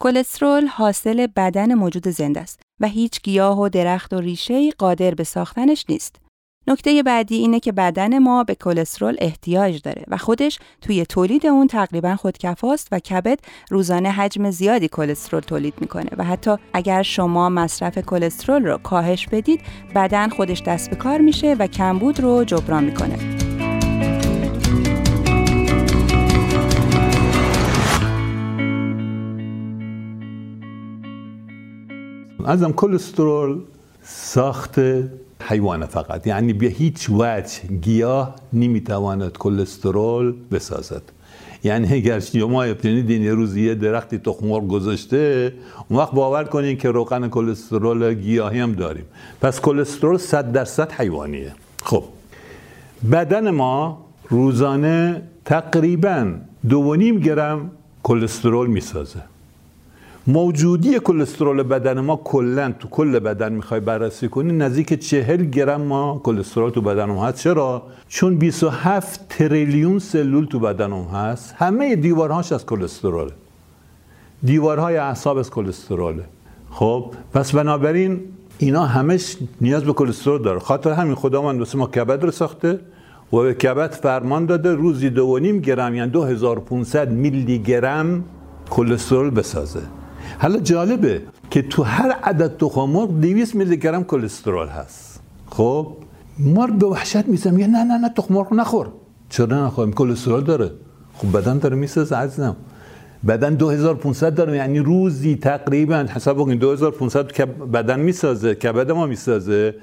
کلسترول 0.00 0.66
حاصل 0.66 1.26
بدن 1.26 1.74
موجود 1.74 2.08
زنده 2.08 2.40
است 2.40 2.60
و 2.80 2.88
هیچ 2.88 3.22
گیاه 3.22 3.60
و 3.60 3.68
درخت 3.68 4.12
و 4.12 4.20
ریشه 4.20 4.70
قادر 4.70 5.14
به 5.14 5.24
ساختنش 5.24 5.84
نیست. 5.88 6.16
نکته 6.68 7.02
بعدی 7.02 7.36
اینه 7.36 7.60
که 7.60 7.72
بدن 7.72 8.18
ما 8.18 8.44
به 8.44 8.54
کلسترول 8.54 9.16
احتیاج 9.18 9.82
داره 9.82 10.04
و 10.08 10.16
خودش 10.16 10.58
توی 10.80 11.06
تولید 11.06 11.46
اون 11.46 11.66
تقریبا 11.66 12.16
خودکفاست 12.16 12.88
و 12.92 12.98
کبد 12.98 13.38
روزانه 13.70 14.10
حجم 14.10 14.50
زیادی 14.50 14.88
کلسترول 14.88 15.42
تولید 15.42 15.74
می‌کنه 15.80 16.10
و 16.16 16.24
حتی 16.24 16.56
اگر 16.72 17.02
شما 17.02 17.48
مصرف 17.48 17.98
کلسترول 17.98 18.64
رو 18.64 18.78
کاهش 18.78 19.26
بدید 19.26 19.60
بدن 19.94 20.28
خودش 20.28 20.62
دست 20.62 20.90
به 20.90 20.96
کار 20.96 21.20
میشه 21.20 21.54
و 21.58 21.66
کمبود 21.66 22.20
رو 22.20 22.44
جبران 22.44 22.84
می‌کنه. 22.84 23.45
ازم 32.46 32.72
کلسترول 32.72 33.60
ساخت 34.02 34.80
حیوان 35.42 35.86
فقط. 35.86 36.26
یعنی 36.26 36.52
به 36.52 36.66
هیچ 36.66 37.10
وجه 37.10 37.68
گیاه 37.82 38.34
نمی‌تواند 38.52 39.32
کلسترول 39.32 40.34
بسازد. 40.52 41.02
یعنی 41.64 41.94
اگر 41.94 42.20
شما 42.20 42.74
شنیدین 42.82 43.22
یه 43.22 43.34
روزی 43.34 43.66
یه 43.66 43.74
درختی 43.74 44.18
تخم 44.18 44.66
گذاشته 44.66 45.52
اون 45.88 45.98
وقت 45.98 46.12
باور 46.12 46.44
کنین 46.44 46.78
که 46.78 46.90
روغن 46.90 47.28
کلسترول 47.28 48.14
گیاهی 48.14 48.60
هم 48.60 48.72
داریم. 48.72 49.04
پس 49.40 49.60
کلسترول 49.60 50.18
100 50.18 50.52
درصد 50.52 50.92
حیوانیه. 50.92 51.52
خب. 51.82 52.04
بدن 53.12 53.50
ما 53.50 54.06
روزانه 54.28 55.22
تقریبا 55.44 56.34
دو 56.68 56.96
گرم 56.96 57.70
کلسترول 58.02 58.66
می‌سازه. 58.66 59.22
موجودی 60.28 60.98
کلسترول 60.98 61.62
بدن 61.62 62.00
ما 62.00 62.16
کلا 62.24 62.72
تو 62.80 62.88
کل 62.88 63.18
بدن 63.18 63.52
می‌خوای 63.52 63.80
بررسی 63.80 64.28
کنی 64.28 64.52
نزدیک 64.52 64.92
چهل 64.92 65.44
گرم 65.44 65.80
ما 65.80 66.20
کلسترول 66.24 66.70
تو 66.70 66.80
بدن 66.80 67.04
ما 67.04 67.26
هست. 67.26 67.38
چرا؟ 67.38 67.82
چون 68.08 68.36
27 68.36 69.28
تریلیون 69.28 69.98
سلول 69.98 70.46
تو 70.46 70.58
بدن 70.58 70.86
ما 70.86 71.04
هست. 71.04 71.54
همه 71.58 71.96
دیوارهاش 71.96 72.52
از 72.52 72.66
کلستروله. 72.66 73.32
دیوارهای 74.42 74.96
اعصاب 74.96 75.38
از 75.38 75.50
کلستروله. 75.50 76.24
خب 76.70 77.14
پس 77.32 77.52
بنابراین 77.52 78.20
اینا 78.58 78.84
همش 78.84 79.36
نیاز 79.60 79.84
به 79.84 79.92
کلسترول 79.92 80.42
داره. 80.42 80.58
خاطر 80.58 80.90
همین 80.90 81.14
خداوند 81.14 81.58
واسه 81.58 81.78
ما 81.78 81.86
کبد 81.86 82.24
رو 82.24 82.30
ساخته 82.30 82.80
و 83.32 83.36
به 83.36 83.54
کبد 83.54 83.90
فرمان 83.90 84.46
داده 84.46 84.74
روزی 84.74 85.10
دو 85.10 85.38
نیم 85.38 85.58
گرم 85.60 85.94
یعنی 85.94 86.10
2500 86.10 87.10
میلی 87.12 87.58
گرم 87.58 88.24
کلسترول 88.70 89.30
بسازه. 89.30 89.82
حالا 90.38 90.58
جالبه 90.58 91.22
که 91.50 91.62
تو 91.62 91.82
هر 91.82 92.10
عدد 92.10 92.56
تخم 92.56 92.80
مرغ 92.80 93.20
200 93.20 93.54
میلی 93.54 93.76
گرم 93.76 94.04
کلسترول 94.04 94.68
هست. 94.68 95.20
خب؟ 95.50 95.86
مار 96.38 96.70
به 96.70 96.86
وحشت 96.86 97.28
می‌زنم 97.28 97.54
میگه 97.54 97.66
نه 97.66 97.84
نه 97.84 97.98
نه 97.98 98.08
تخم 98.08 98.34
مرغ 98.34 98.52
نخور. 98.52 98.88
چرا 99.30 99.66
نخورم 99.66 99.92
کلسترول 99.92 100.44
داره. 100.44 100.70
خب 101.14 101.38
بدن 101.38 101.58
داره 101.58 101.76
می‌سازه 101.76 102.16
عزیزم. 102.16 102.56
بدن 103.28 103.54
2500 103.54 104.34
داره 104.34 104.56
یعنی 104.56 104.78
روزی 104.78 105.36
تقریبا 105.36 106.06
حساب 106.10 106.36
بکنید 106.36 106.58
2500 106.58 107.32
که 107.32 107.44
بدن 107.46 108.00
می‌سازه 108.00 108.54
کبد 108.54 108.90
ما 108.90 109.06
می‌سازه. 109.06 109.74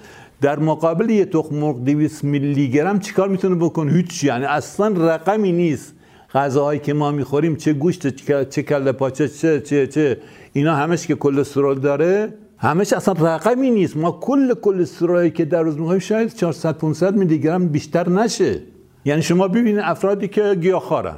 در 0.41 0.59
مقابل 0.59 1.09
یه 1.09 1.25
تخم 1.25 1.55
مرغ 1.55 1.83
200 1.83 2.23
میلی 2.23 2.69
گرم 2.69 2.99
چیکار 2.99 3.29
می‌تونه 3.29 3.55
بکنه؟ 3.55 3.91
هیچ 3.93 4.23
یعنی 4.23 4.45
اصلا 4.45 4.87
رقمی 4.87 5.51
نیست. 5.51 5.93
غذاهایی 6.33 6.79
که 6.79 6.93
ما 6.93 7.11
می‌خوریم 7.11 7.55
چه 7.55 7.73
گوشت 7.73 8.07
چه 8.49 8.63
کله 8.63 8.91
پاچه 8.91 9.27
چه 9.27 9.61
چه 9.61 9.87
چه 9.87 10.17
اینا 10.53 10.75
همش 10.75 11.07
که 11.07 11.15
کلسترول 11.15 11.79
داره 11.79 12.33
همش 12.57 12.93
اصلا 12.93 13.13
رقمی 13.13 13.71
نیست. 13.71 13.97
ما 13.97 14.11
کل 14.11 14.53
کلسترولی 14.53 15.31
که 15.31 15.45
در 15.45 15.61
روز 15.61 15.77
می‌خوریم 15.77 15.99
شاید 15.99 16.35
400 16.35 16.77
500 16.77 17.15
میلی 17.15 17.39
گرم 17.39 17.67
بیشتر 17.67 18.09
نشه. 18.09 18.61
یعنی 19.05 19.21
شما 19.21 19.47
ببینید 19.47 19.81
افرادی 19.83 20.27
که 20.27 20.55
گیاهخوارن 20.55 21.15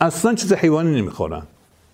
اصلا 0.00 0.34
چیز 0.34 0.52
حیوانی 0.52 1.00
نمی‌خورن. 1.00 1.42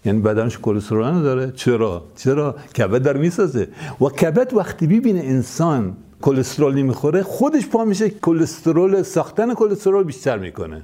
یعنی 0.05 0.21
بدنش 0.21 0.59
کلسترول 0.59 1.05
نداره. 1.07 1.53
چرا؟ 1.57 2.05
چرا؟ 2.17 2.57
کبد 2.79 3.03
در 3.03 3.17
می‌سازه. 3.17 3.69
و 4.01 4.05
کبد 4.05 4.55
وقتی 4.55 4.87
ببینه 4.87 5.21
انسان 5.21 5.97
کلسترول 6.23 6.75
نمی‌خوره 6.75 7.23
خودش 7.23 7.67
پا 7.67 7.85
میشه 7.85 8.11
کلسترول 8.11 9.03
ساختن 9.03 9.55
کلسترول 9.55 10.05
بیشتر 10.05 10.39
می‌کنه. 10.39 10.83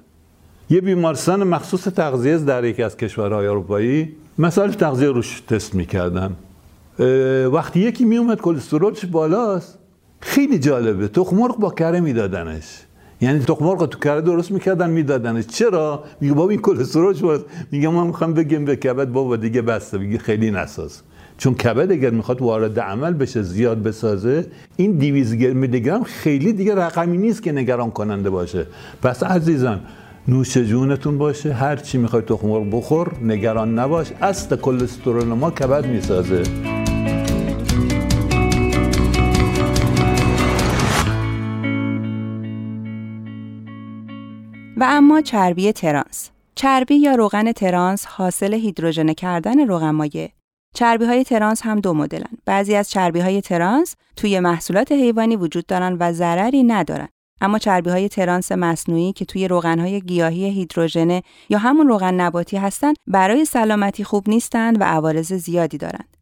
یه 0.70 0.81
بیمارستان 0.81 1.44
مخصوص 1.44 1.83
تغذیه 1.83 2.38
در 2.38 2.64
یکی 2.64 2.83
از 2.83 2.96
کشورهای 2.96 3.46
اروپایی 3.46 4.12
مثلا 4.38 4.68
تغذیه 4.68 5.09
روش 5.09 5.40
تست 5.40 5.74
می‌کردن. 5.74 6.37
وقتی 7.53 7.81
یکی 7.81 8.05
میومد 8.05 8.40
کلسترولش 8.40 9.05
بالاست. 9.05 9.79
خیلی 10.20 10.59
جالبه. 10.59 11.09
تخم 11.09 11.37
مرغ 11.37 11.59
با 11.59 11.70
کره 11.70 12.00
میدادنش. 12.00 12.64
یعنی 13.20 13.38
تخم 13.38 13.64
مرغ 13.64 13.88
تو 13.88 13.98
کره 13.98 14.20
درست 14.20 14.50
می‌کردن 14.50 14.90
میدادنش. 14.90 15.46
چرا؟ 15.46 16.05
میگه 16.20 16.35
بابا 16.35 16.50
این 16.50 16.61
کلسترولش 16.61 17.20
بالاست. 17.20 17.44
میگه 17.70 17.88
ما 17.88 18.05
می‌خوام 18.05 18.35
بگیم 18.35 18.64
به 18.64 18.77
کبد 18.77 19.09
بابا 19.09 19.37
دیگه 19.37 19.62
بسته. 19.62 19.98
میگه 19.98 20.18
خیلی 20.18 20.50
نساز. 20.50 21.03
چون 21.38 21.55
کبد 21.55 21.92
اگر 21.92 22.11
می‌خواد 22.11 22.42
وارد 22.42 22.81
عمل 22.81 23.12
بشه 23.12 23.42
زیاد 23.42 23.83
بسازه 23.83 24.46
این 24.77 24.92
200 24.92 25.33
میلی 25.33 25.81
گرم 25.81 26.03
خیلی 26.03 26.53
دیگه 26.53 26.74
رقمی 26.74 27.18
نیست 27.18 27.42
که 27.42 27.53
نگران 27.53 27.90
کننده 27.90 28.31
باشه. 28.31 28.66
پس 29.03 29.22
عزیزان 29.22 29.81
نوش 30.28 30.58
جونتون 30.58 31.18
باشه 31.18 31.52
هر 31.52 31.76
چی 31.76 31.98
می‌خوای 31.98 32.22
تخم 32.22 32.48
مرغ 32.48 32.70
بخور 32.70 33.12
نگران 33.22 33.78
نباش 33.78 34.12
اصل 34.12 34.56
کلسترول 34.56 35.24
ما 35.24 35.50
کبد 35.50 35.87
می‌سازه 35.87 36.42
و 44.76 44.84
اما 44.88 45.20
چربی 45.20 45.72
ترانس 45.72 46.30
چربی 46.54 46.94
یا 46.94 47.14
روغن 47.14 47.52
ترانس 47.52 48.06
حاصل 48.06 48.54
هیدروژن 48.54 49.12
کردن 49.12 49.66
روغن 49.66 49.90
مایع 49.90 50.28
چربی 50.74 51.04
های 51.04 51.24
ترانس 51.24 51.62
هم 51.62 51.80
دو 51.80 51.94
مدلن. 51.94 52.38
بعضی 52.46 52.74
از 52.74 52.90
چربی 52.90 53.20
های 53.20 53.40
ترانس 53.40 53.96
توی 54.16 54.40
محصولات 54.40 54.92
حیوانی 54.92 55.37
وجود 55.37 55.66
دارن 55.66 55.96
و 56.00 56.12
ضرری 56.12 56.62
ندارن. 56.62 57.08
اما 57.40 57.58
چربی 57.58 57.90
های 57.90 58.08
ترانس 58.08 58.52
مصنوعی 58.52 59.12
که 59.12 59.24
توی 59.24 59.48
روغن 59.48 59.78
های 59.78 60.00
گیاهی 60.00 60.50
هیدروژنه 60.50 61.20
یا 61.48 61.58
همون 61.58 61.88
روغن 61.88 62.14
نباتی 62.14 62.56
هستند 62.56 62.96
برای 63.06 63.44
سلامتی 63.44 64.04
خوب 64.04 64.28
نیستند 64.28 64.80
و 64.80 64.84
عوارض 64.84 65.32
زیادی 65.32 65.78
دارند. 65.78 66.16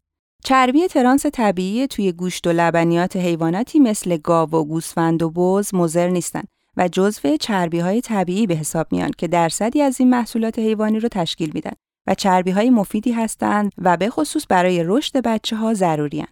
چربی 0.45 0.87
ترانس 0.87 1.25
طبیعی 1.25 1.87
توی 1.87 2.11
گوشت 2.11 2.47
و 2.47 2.51
لبنیات 2.51 3.15
حیواناتی 3.15 3.79
مثل 3.79 4.17
گاو 4.17 4.49
و 4.49 4.63
گوسفند 4.63 5.23
و 5.23 5.29
بز 5.29 5.75
مضر 5.75 6.07
نیستند 6.07 6.47
و 6.77 6.87
جزو 6.87 7.37
چربی 7.37 7.79
های 7.79 8.01
طبیعی 8.01 8.47
به 8.47 8.55
حساب 8.55 8.87
میان 8.91 9.11
که 9.17 9.27
درصدی 9.27 9.81
از 9.81 9.99
این 9.99 10.09
محصولات 10.09 10.59
حیوانی 10.59 10.99
رو 10.99 11.09
تشکیل 11.09 11.51
میدن 11.53 11.71
و 12.07 12.15
چربی 12.15 12.51
های 12.51 12.69
مفیدی 12.69 13.11
هستند 13.11 13.71
و 13.77 13.97
به 13.97 14.09
خصوص 14.09 14.45
برای 14.49 14.83
رشد 14.83 15.17
بچه 15.17 15.55
ها 15.55 15.73
ضروری 15.73 16.25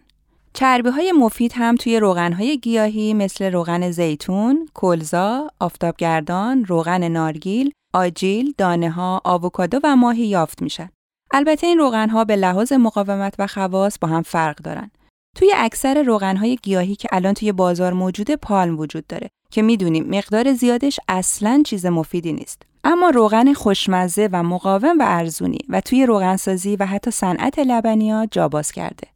چربی 0.54 0.88
های 0.88 1.12
مفید 1.12 1.52
هم 1.54 1.76
توی 1.76 2.00
روغن 2.00 2.32
های 2.32 2.58
گیاهی 2.58 3.14
مثل 3.14 3.52
روغن 3.52 3.90
زیتون، 3.90 4.68
کلزا، 4.74 5.48
آفتابگردان، 5.60 6.64
روغن 6.64 7.08
نارگیل، 7.08 7.72
آجیل، 7.94 8.54
دانه 8.58 8.90
ها، 8.90 9.20
آووکادو 9.24 9.80
و 9.84 9.96
ماهی 9.96 10.26
یافت 10.26 10.62
میشن. 10.62 10.88
البته 11.34 11.66
این 11.66 11.78
روغن 11.78 12.08
ها 12.08 12.24
به 12.24 12.36
لحاظ 12.36 12.72
مقاومت 12.72 13.34
و 13.38 13.46
خواص 13.46 13.98
با 13.98 14.08
هم 14.08 14.22
فرق 14.22 14.56
دارن. 14.56 14.90
توی 15.36 15.52
اکثر 15.56 16.02
روغن 16.02 16.36
های 16.36 16.56
گیاهی 16.62 16.96
که 16.96 17.08
الان 17.12 17.34
توی 17.34 17.52
بازار 17.52 17.92
موجوده 17.92 18.36
پالم 18.36 18.78
وجود 18.78 19.06
داره 19.06 19.28
که 19.50 19.62
می‌دونیم 19.62 20.16
مقدار 20.16 20.52
زیادش 20.52 21.00
اصلا 21.08 21.62
چیز 21.66 21.86
مفیدی 21.86 22.32
نیست. 22.32 22.62
اما 22.84 23.10
روغن 23.10 23.52
خوشمزه 23.52 24.28
و 24.32 24.42
مقاوم 24.42 24.98
و 24.98 25.02
ارزونی 25.06 25.58
و 25.68 25.80
توی 25.80 26.06
روغنسازی 26.06 26.76
و 26.76 26.86
حتی 26.86 27.10
صنعت 27.10 27.58
لبنیات 27.58 28.28
جا 28.32 28.48
باز 28.48 28.72
کرده. 28.72 29.11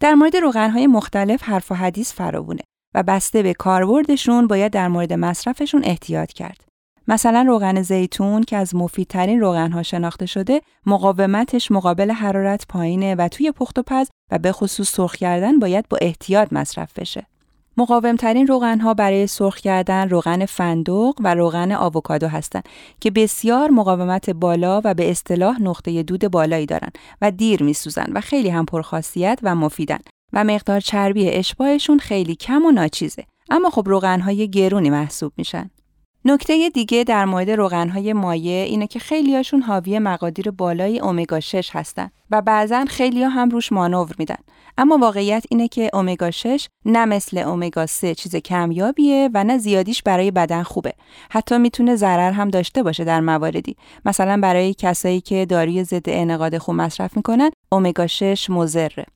در 0.00 0.14
مورد 0.14 0.36
روغنهای 0.36 0.86
مختلف 0.86 1.42
حرف 1.42 1.72
و 1.72 1.74
حدیث 1.74 2.12
فراوونه 2.12 2.62
و 2.94 3.02
بسته 3.02 3.42
به 3.42 3.54
کاربردشون 3.54 4.46
باید 4.46 4.72
در 4.72 4.88
مورد 4.88 5.12
مصرفشون 5.12 5.84
احتیاط 5.84 6.32
کرد. 6.32 6.64
مثلا 7.08 7.42
روغن 7.42 7.82
زیتون 7.82 8.42
که 8.42 8.56
از 8.56 8.74
مفیدترین 8.74 9.40
روغنها 9.40 9.82
شناخته 9.82 10.26
شده 10.26 10.60
مقاومتش 10.86 11.70
مقابل 11.70 12.10
حرارت 12.10 12.66
پایینه 12.68 13.14
و 13.14 13.28
توی 13.28 13.52
پخت 13.52 13.78
و 13.78 13.82
پز 13.82 14.08
و 14.30 14.38
به 14.38 14.52
خصوص 14.52 14.90
سرخ 14.90 15.14
کردن 15.14 15.58
باید 15.58 15.88
با 15.88 15.98
احتیاط 16.00 16.52
مصرف 16.52 16.98
بشه. 16.98 17.26
مقاومترین 17.80 18.46
روغن 18.46 18.80
ها 18.80 18.94
برای 18.94 19.26
سرخ 19.26 19.56
کردن 19.56 20.08
روغن 20.08 20.46
فندق 20.46 21.14
و 21.20 21.34
روغن 21.34 21.72
آووکادو 21.72 22.28
هستند 22.28 22.68
که 23.00 23.10
بسیار 23.10 23.70
مقاومت 23.70 24.30
بالا 24.30 24.80
و 24.84 24.94
به 24.94 25.10
اصطلاح 25.10 25.62
نقطه 25.62 26.02
دود 26.02 26.28
بالایی 26.28 26.66
دارند 26.66 26.98
و 27.22 27.30
دیر 27.30 27.62
میسوزن 27.62 28.12
و 28.12 28.20
خیلی 28.20 28.48
هم 28.48 28.64
پرخاصیت 28.64 29.38
و 29.42 29.54
مفیدن 29.54 29.98
و 30.32 30.44
مقدار 30.44 30.80
چربی 30.80 31.30
اشباهشون 31.30 31.98
خیلی 31.98 32.34
کم 32.34 32.64
و 32.64 32.70
ناچیزه. 32.70 33.24
اما 33.50 33.70
خب 33.70 33.82
روغن 33.86 34.20
های 34.20 34.50
گرونی 34.50 34.90
محسوب 34.90 35.32
میشن. 35.36 35.70
نکته 36.24 36.68
دیگه 36.68 37.04
در 37.04 37.24
مورد 37.24 37.50
روغنهای 37.50 38.12
مایع 38.12 38.64
اینه 38.64 38.86
که 38.86 38.98
خیلیاشون 38.98 39.62
حاوی 39.62 39.98
مقادیر 39.98 40.50
بالای 40.50 41.00
امگا 41.00 41.40
6 41.40 41.70
هستن 41.72 42.10
و 42.30 42.42
بعضا 42.42 42.84
خیلیا 42.88 43.28
هم 43.28 43.48
روش 43.48 43.72
مانور 43.72 44.14
میدن. 44.18 44.38
اما 44.80 44.98
واقعیت 44.98 45.44
اینه 45.50 45.68
که 45.68 45.90
امگا 45.92 46.30
6 46.30 46.68
نه 46.84 47.04
مثل 47.04 47.38
امگا 47.38 47.86
3 47.86 48.14
چیز 48.14 48.36
کمیابیه 48.36 49.30
و 49.34 49.44
نه 49.44 49.58
زیادیش 49.58 50.02
برای 50.02 50.30
بدن 50.30 50.62
خوبه. 50.62 50.92
حتی 51.30 51.58
می‌تونه 51.58 51.96
ضرر 51.96 52.32
هم 52.32 52.48
داشته 52.48 52.82
باشه 52.82 53.04
در 53.04 53.20
مواردی. 53.20 53.76
مثلا 54.04 54.40
برای 54.40 54.74
کسایی 54.74 55.20
که 55.20 55.46
داروی 55.46 55.84
ضد 55.84 56.02
انعقاد 56.06 56.58
خون 56.58 56.76
مصرف 56.76 57.16
می‌کنن 57.16 57.50
امگا 57.72 58.06
6 58.06 58.50
مضره. 58.50 59.06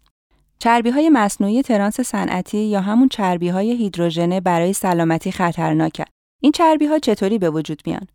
چربی 0.59 0.90
های 0.90 1.09
مصنوعی 1.09 1.62
ترانس 1.62 2.00
صنعتی 2.00 2.59
یا 2.59 2.81
همون 2.81 3.09
چربی 3.09 3.48
های 3.48 3.72
هیدروژنه 3.77 4.40
برای 4.40 4.72
سلامتی 4.72 5.33
خطرناکن. 5.33 6.05
این 6.42 6.53
چربی 6.53 6.87
ها 6.87 6.98
چطوری 6.98 7.38
به 7.38 7.50
وجود 7.50 7.83
میان؟ 7.87 8.07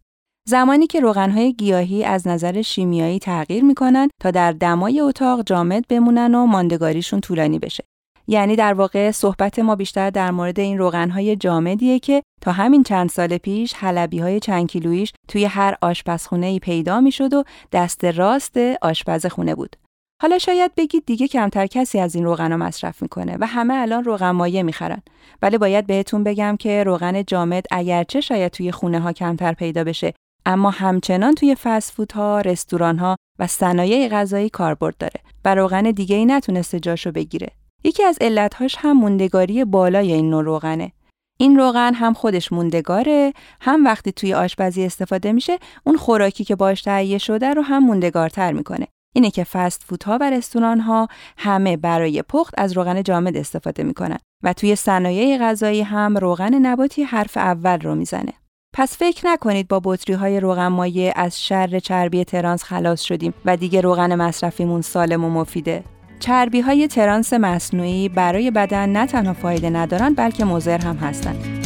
زمانی 0.49 0.87
که 0.87 0.99
روغنهای 0.99 1.53
گیاهی 1.53 2.03
از 2.03 2.27
نظر 2.27 2.61
شیمیایی 2.61 3.19
تغییر 3.19 3.63
می‌کنن 3.63 4.09
تا 4.21 4.31
در 4.31 4.51
دمای 4.51 4.99
اتاق 4.99 5.43
جامد 5.45 5.87
بمونن 5.89 6.35
و 6.35 6.45
ماندگاریشون 6.45 7.21
طولانی 7.21 7.59
بشه. 7.59 7.83
یعنی 8.27 8.55
در 8.55 8.73
واقع 8.73 9.11
صحبت 9.11 9.59
ما 9.59 9.75
بیشتر 9.75 10.09
در 10.09 10.31
مورد 10.31 10.59
این 10.59 10.77
روغنهای 10.77 11.35
جامدیه 11.35 11.99
که 11.99 12.23
تا 12.41 12.51
همین 12.51 12.83
چند 12.83 13.09
سال 13.09 13.37
پیش 13.37 13.73
حلبی 13.73 14.19
های 14.19 14.39
چند 14.39 14.67
کیلویش 14.67 15.13
توی 15.27 15.45
هر 15.45 15.75
آشپزخونه 15.81 16.45
ای 16.45 16.59
پیدا 16.59 17.01
می‌شد 17.01 17.33
و 17.33 17.43
دست 17.71 18.05
راست 18.05 18.57
آشپز 18.81 19.25
خونه 19.25 19.55
بود. 19.55 19.75
حالا 20.21 20.37
شاید 20.37 20.75
بگید 20.75 21.03
دیگه 21.05 21.27
کمتر 21.27 21.67
کسی 21.67 21.99
از 21.99 22.15
این 22.15 22.23
روغن 22.23 22.55
مصرف 22.55 23.01
می‌کنه 23.01 23.37
و 23.39 23.45
همه 23.47 23.73
الان 23.73 24.03
روغن 24.03 24.31
مایع 24.31 24.61
می‌خرن. 24.61 25.01
ولی 25.41 25.57
باید 25.57 25.87
بهتون 25.87 26.23
بگم 26.23 26.55
که 26.59 26.83
روغن 26.83 27.23
جامد 27.23 27.65
اگرچه 27.71 28.21
شاید 28.21 28.51
توی 28.51 28.71
خونه 28.71 28.99
ها 28.99 29.13
کمتر 29.13 29.53
پیدا 29.53 29.83
بشه 29.83 30.13
اما 30.49 30.69
همچنان 30.69 31.35
توی 31.35 31.55
فست 31.55 32.11
ها، 32.11 32.41
رستوران 32.41 32.97
ها 32.97 33.15
و 33.39 33.47
صنایع 33.47 34.09
غذایی 34.09 34.49
کاربرد 34.49 34.97
داره 34.97 35.21
و 35.45 35.55
روغن 35.55 35.81
دیگه 35.81 36.15
ای 36.15 36.25
نتونسته 36.25 36.79
جاشو 36.79 37.11
بگیره. 37.11 37.47
یکی 37.83 38.03
از 38.03 38.17
علتهاش 38.21 38.75
هم 38.79 38.97
موندگاری 38.97 39.65
بالای 39.65 40.13
این 40.13 40.29
نوع 40.29 40.43
روغنه. 40.43 40.91
این 41.39 41.57
روغن 41.57 41.93
هم 41.93 42.13
خودش 42.13 42.51
موندگاره 42.51 43.33
هم 43.61 43.85
وقتی 43.85 44.11
توی 44.11 44.33
آشپزی 44.33 44.85
استفاده 44.85 45.31
میشه 45.31 45.59
اون 45.83 45.97
خوراکی 45.97 46.43
که 46.43 46.55
باش 46.55 46.81
تهیه 46.81 47.17
شده 47.17 47.53
رو 47.53 47.61
هم 47.61 47.83
موندگارتر 47.83 48.51
می‌کنه 48.51 48.87
اینه 49.15 49.31
که 49.31 49.43
فست 49.43 49.83
فودها 49.83 50.17
و 50.21 50.29
رستوران 50.29 50.79
ها 50.79 51.07
همه 51.37 51.77
برای 51.77 52.21
پخت 52.21 52.53
از 52.57 52.73
روغن 52.73 53.03
جامد 53.03 53.37
استفاده 53.37 53.83
می‌کنن 53.83 54.17
و 54.43 54.53
توی 54.53 54.75
صنایع 54.75 55.37
غذایی 55.37 55.81
هم 55.81 56.17
روغن 56.17 56.53
نباتی 56.53 57.03
حرف 57.03 57.37
اول 57.37 57.79
رو 57.79 57.95
می‌زنه. 57.95 58.33
پس 58.73 58.97
فکر 58.97 59.27
نکنید 59.27 59.67
با 59.67 59.81
بطری 59.83 60.15
های 60.15 60.39
روغن 60.39 60.67
مایع 60.67 61.13
از 61.15 61.43
شر 61.43 61.79
چربی 61.79 62.23
ترانس 62.23 62.63
خلاص 62.63 63.01
شدیم 63.01 63.33
و 63.45 63.57
دیگه 63.57 63.81
روغن 63.81 64.15
مصرفیمون 64.15 64.81
سالم 64.81 65.23
و 65.25 65.29
مفیده. 65.29 65.83
چربی 66.19 66.59
های 66.59 66.87
ترانس 66.87 67.33
مصنوعی 67.33 68.09
برای 68.09 68.51
بدن 68.51 68.89
نه 68.89 69.07
تنها 69.07 69.33
فایده 69.33 69.69
ندارن 69.69 70.13
بلکه 70.13 70.45
مضر 70.45 70.77
هم 70.77 70.95
هستند. 70.95 71.65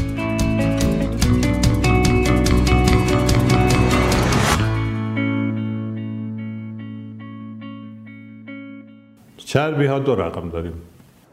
چربی 9.38 9.86
ها 9.86 10.00
دو 10.00 10.16
رقم 10.16 10.50
داریم 10.50 10.74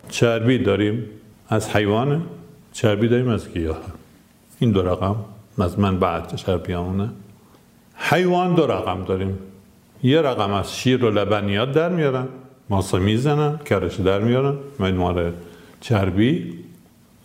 چربی 0.09 0.59
داریم 0.59 1.05
از 1.49 1.71
حیوان 1.77 2.27
چربی 2.73 3.09
داریم 3.09 3.29
از 3.29 3.53
گیاه 3.53 3.81
این 4.59 4.71
دو 4.71 4.83
رقم 4.83 5.17
از 5.63 5.79
من 5.79 5.99
بعد 5.99 6.37
چربی 6.37 6.73
همونه 6.73 7.11
حیوان 7.97 8.55
دو 8.55 8.67
رقم 8.67 9.05
داریم. 9.05 9.39
یه 10.03 10.23
رقم 10.23 10.53
از 10.53 10.77
شیر 10.77 11.05
و 11.05 11.11
لبنیات 11.11 11.73
در 11.73 11.89
میارن. 11.89 12.29
ماسه 12.71 12.99
می‌زنن 12.99 13.59
کرش 13.65 14.01
در 14.01 14.19
میارن. 14.19 14.55
مال 14.79 15.33
چربی. 15.81 16.59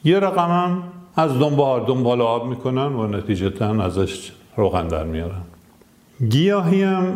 یه 0.03 0.19
رقم 0.19 0.49
هم 0.49 0.83
از 1.15 1.39
دنبال 1.39 1.85
دنبال 1.85 2.21
آب 2.21 2.47
می‌کنن 2.47 2.93
و 2.93 3.07
نتیجتا 3.07 3.83
ازش 3.83 4.31
روغن 4.57 4.87
در 4.87 5.03
میارن. 5.03 5.41
گیاهی 6.29 6.83
هم 6.83 7.15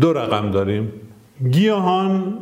دو 0.00 0.12
رقم 0.12 0.50
داریم. 0.50 0.92
گیاهان 1.50 2.34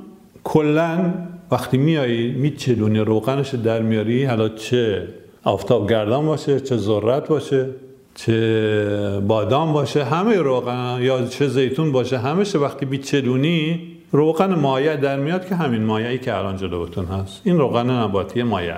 کلا 0.44 1.14
وقتی 1.50 1.78
میایی 1.78 2.32
میچلونی 2.32 2.98
روغنش 2.98 3.54
در 3.54 3.82
میاری 3.82 4.24
حالا 4.24 4.48
چه 4.48 5.08
آفتاب 5.44 5.90
گردان 5.90 6.26
باشه 6.26 6.60
چه 6.60 6.76
ذرت 6.76 7.28
باشه. 7.28 7.66
چه 8.14 9.22
بادام 9.26 9.72
باشه 9.72 10.04
همه 10.04 10.36
روغن 10.36 10.98
یا 11.00 11.26
چه 11.26 11.48
زیتون 11.48 11.92
باشه 11.92 12.18
همشه 12.18 12.58
وقتی 12.58 12.86
میچلونی 12.86 13.80
روغن 14.12 14.54
مایع 14.54 14.96
در 14.96 15.18
میاد 15.18 15.46
که 15.46 15.54
همین 15.54 15.82
مایعی 15.82 16.18
که 16.18 16.36
الان 16.36 16.56
جلوتون 16.56 17.04
هست. 17.04 17.40
این 17.44 17.58
روغن 17.58 17.90
نباتی 17.90 18.42
مایع. 18.42 18.74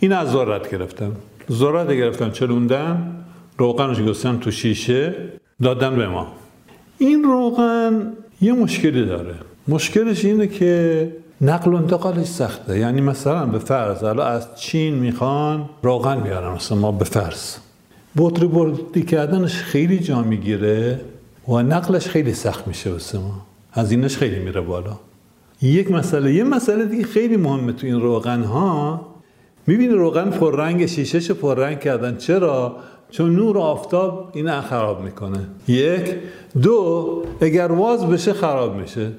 این 0.00 0.12
از 0.12 0.30
ذرت 0.30 0.70
گرفتم. 0.70 1.12
ذرت 1.52 1.90
گرفتم 1.90 2.30
چلوندن 2.30 3.24
روغنش 3.58 4.00
گذاشتن 4.00 4.38
تو 4.38 4.50
شیشه 4.50 5.14
دادن 5.62 5.96
به 5.96 6.08
ما. 6.08 6.26
این 6.98 7.24
روغن 7.24 8.12
یه 8.40 8.52
مشکلی 8.52 9.06
داره. 9.06 9.34
مشکلش 9.68 10.24
اینه 10.24 10.46
که 10.46 11.12
نقل 11.40 11.72
و 11.72 11.76
انتقالش 11.76 12.26
سخته. 12.26 12.78
یعنی 12.78 13.00
مثلا 13.00 13.46
به 13.46 13.58
فرض 13.58 14.04
الان 14.04 14.26
از 14.26 14.60
چین 14.60 14.94
می‌خوان 14.94 15.68
روغن 15.82 16.20
بیارن 16.20 16.52
مثلا 16.52 16.78
ما 16.78 16.92
به 16.92 17.04
فرض. 17.04 17.56
بطری 18.16 18.46
بردی 18.46 19.02
کردنش 19.02 19.54
خیلی 19.54 19.98
جا 19.98 20.22
می‌گیره 20.22 21.00
و 21.48 21.62
نقلش 21.62 22.06
خیلی 22.08 22.34
سخت 22.34 22.68
میشه 22.68 22.90
واسه 22.90 23.18
ما. 23.18 23.46
هزینهش 23.72 24.16
خیلی 24.16 24.38
میره 24.38 24.60
بالا. 24.60 24.98
یک 25.62 25.90
مسئله 25.90 26.34
یه 26.34 26.44
مسئله 26.44 26.84
دیگه 26.84 27.04
خیلی 27.04 27.36
مهمه 27.36 27.72
تو 27.72 27.86
این 27.86 28.00
روغن 28.00 28.42
ها 28.42 29.06
می‌بینی 29.66 29.92
روغن 29.92 30.30
پررنگ 30.30 30.86
شیشهش 30.86 31.30
پررنگ 31.30 31.80
کردن. 31.80 32.16
چرا؟ 32.16 32.76
چون 33.10 33.36
نور 33.36 33.58
آفتاب 33.58 34.30
این 34.34 34.60
خراب 34.60 35.02
می‌کنه. 35.02 35.38
یک. 35.68 36.14
دو 36.62 37.22
اگر 37.40 37.72
واز 37.72 38.06
بشه 38.06 38.32
خراب 38.32 38.76
میشه. 38.76 39.10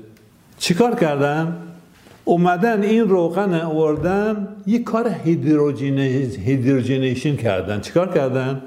چیکار 0.57 0.95
کردن؟ 0.95 1.57
اومدن 2.25 2.83
این 2.83 3.09
روغن 3.09 3.61
آوردن 3.61 4.47
یه 4.67 4.83
کار 4.83 5.15
هیدروژینیشن 6.45 7.35
کردن. 7.35 7.81
چیکار 7.81 8.13
کردن؟ 8.13 8.61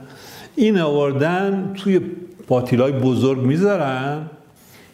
این 0.59 0.79
آوردن 0.79 1.75
توی 1.77 2.01
پاتیلای 2.49 2.93
بزرگ 2.93 3.39
می‌ذارن 3.39 4.23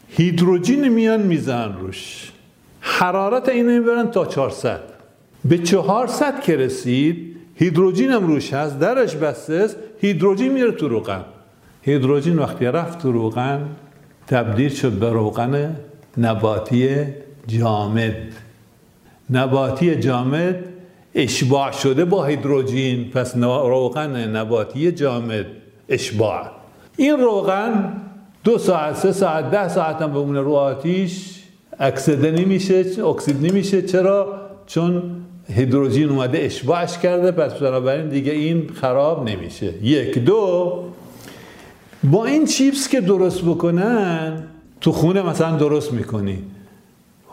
هیدروژین 0.09 0.89
میان 0.89 1.23
میزن 1.23 1.73
روش. 1.81 2.33
حرارت 2.81 3.49
اینو 3.49 3.71
می‌برن 3.71 4.11
تا 4.11 4.27
400 4.27 4.81
به 5.45 5.59
400 5.59 6.41
که 6.41 6.57
رسید 6.57 7.37
هیدروژین 7.55 8.11
هم 8.11 8.27
روش 8.27 8.55
هست 8.55 8.79
درش 8.79 9.17
بسته 9.17 9.55
است 9.55 9.77
هیدروژین 10.01 10.53
میره 10.53 10.73
تو 10.73 10.89
روغن. 10.89 11.25
هیدروژین 11.83 12.39
وقتی 12.39 12.65
رفت 12.65 13.03
تو 13.03 13.13
روغن 13.13 13.69
تبدیل 14.27 14.69
شد 14.69 14.93
به 14.93 15.11
روغن 15.11 15.77
نباتی 16.19 17.05
جامد. 17.47 18.17
نباتی 19.31 19.97
جامد 19.97 20.74
اشباع 21.15 21.73
شده 21.73 22.05
با 22.05 22.25
هیدروژین 22.25 23.11
پس 23.11 23.37
روغن 23.37 24.37
نباتی 24.37 24.93
جامد 24.93 25.47
اشباع. 25.89 26.51
این 26.97 27.17
روغن 27.21 27.93
دو 28.45 28.59
ساعت 28.59 28.97
سه 28.97 29.13
ساعت 29.13 29.51
ده 29.51 29.69
ساعت 29.69 30.03
هم 30.03 30.13
بمونه 30.13 30.41
رو 30.41 30.53
آتیش 30.53 31.43
اکسده 31.79 32.31
نمیشه 32.31 32.85
اکسید 33.07 33.47
نمیشه. 33.47 33.83
چرا؟ 33.83 34.41
چون 34.67 35.03
هیدروژین 35.49 36.09
اومده 36.09 36.39
اشباعش 36.39 36.99
کرده 36.99 37.31
پس 37.31 37.55
بنابراین 37.55 38.09
دیگه 38.09 38.33
این 38.33 38.71
خراب 38.75 39.29
نمیشه. 39.29 39.75
یک 39.83 40.19
دو 40.19 40.85
با 42.05 42.25
این 42.25 42.47
چیپس 42.47 42.89
که 42.89 43.01
درست 43.01 43.43
بکنن 43.43 44.43
تو 44.81 44.93
خونه 44.93 45.23
مثلا 45.23 45.57
درست 45.57 45.93
می‌کنی. 45.93 46.39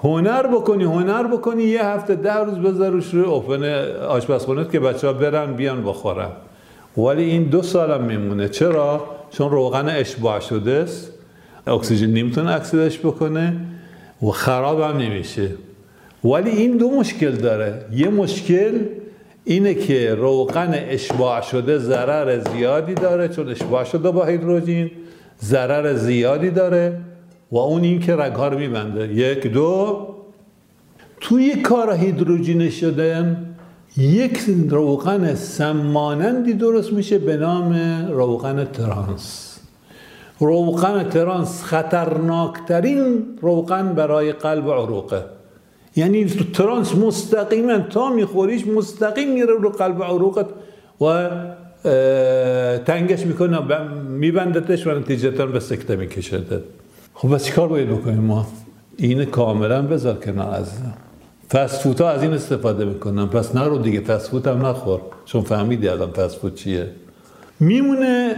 هنر 0.03 0.47
بکنی 0.47 0.83
هنر 0.83 1.23
بکنی 1.23 1.63
یه 1.63 1.85
هفته 1.85 2.15
ده 2.15 2.37
روز 2.37 2.57
بذارش 2.57 3.13
روی 3.13 3.23
اوپن 3.23 3.63
آشپزخونه 4.09 4.65
که 4.71 4.79
بچه 4.79 5.07
ها 5.07 5.13
برن 5.13 5.53
بیان 5.53 5.83
بخورن. 5.83 6.29
ولی 6.97 7.23
این 7.23 7.43
دو 7.43 7.61
سالم 7.61 8.03
میمونه. 8.03 8.49
چرا؟ 8.49 9.01
چون 9.31 9.51
روغن 9.51 9.89
اشباع 9.89 10.39
شده 10.39 10.71
است. 10.71 11.11
اکسیژن 11.67 12.07
نمی‌تونه 12.07 12.51
اکسیدش 12.51 12.99
بکنه 12.99 13.55
و 14.23 14.25
خراب 14.27 14.81
هم 14.81 14.97
نمیشه. 14.97 15.49
ولی 16.23 16.49
این 16.49 16.77
دو 16.77 16.89
مشکل 16.89 17.31
داره. 17.31 17.85
یه 17.91 18.09
مشکل 18.09 18.79
اینه 19.43 19.73
که 19.73 20.15
روغن 20.15 20.73
اشباع 20.73 21.41
شده 21.41 21.77
ضرر 21.77 22.39
زیادی 22.39 22.93
داره 22.93 23.27
چون 23.27 23.49
اشباع 23.49 23.83
شده 23.83 24.11
با 24.11 24.25
هیدروژین 24.25 24.91
ضرر 25.41 25.93
زیادی 25.93 26.49
داره. 26.49 26.97
و 27.51 27.57
اون 27.57 27.83
این 27.83 27.99
که 27.99 28.15
رگها 28.15 28.47
رو 28.47 28.59
میبنده. 28.59 29.13
یک 29.13 29.47
دو 29.47 30.07
توی 31.19 31.55
کار 31.55 31.93
هیدروژین 31.93 32.69
شده 32.69 33.35
یک 33.97 34.39
روغن 34.69 35.35
سمانندی 35.35 36.53
درست 36.53 36.93
میشه 36.93 37.19
به 37.19 37.37
نام 37.37 37.73
روغن 38.11 38.65
ترانس. 38.65 39.57
روغن 40.39 41.03
ترانس 41.03 41.63
خطرناکترین 41.63 43.25
روغن 43.41 43.93
برای 43.93 44.31
قلب 44.31 44.69
عروقه. 44.71 45.25
یعنی 45.95 46.25
ترانس 46.25 46.95
مستقیما 46.95 47.79
تا 47.79 48.09
میخوریش 48.09 48.67
مستقیم 48.67 49.33
میره 49.33 49.53
رو 49.61 49.69
قلب 49.69 50.03
عروقت 50.03 50.45
و 51.01 51.29
تنگش 52.85 53.25
می‌کنه 53.25 53.59
میبندتش 54.09 54.87
و 54.87 54.99
نتیجتا 54.99 55.45
به 55.45 55.59
سکته 55.59 55.95
میکشده 55.95 56.63
خب 57.21 57.35
بس 57.35 57.45
چیکار 57.45 57.67
باید 57.67 57.89
بکنیم 57.89 58.23
ما؟ 58.23 58.47
این 58.97 59.25
کاملا 59.25 59.81
بذار 59.81 60.15
کنار 60.15 60.53
عزیزم. 60.53 60.93
فست 61.51 62.01
ها 62.01 62.09
از 62.09 62.23
این 62.23 62.33
استفاده 62.33 62.85
می‌کنن. 62.85 63.25
پس 63.25 63.55
نرو 63.55 63.77
دیگه 63.77 64.01
فست 64.01 64.47
هم 64.47 64.65
نخور. 64.65 65.01
چون 65.25 65.41
فهمیدی 65.41 65.87
الان 65.87 66.11
فست 66.11 66.55
چیه. 66.55 66.87
میمونه 67.59 68.35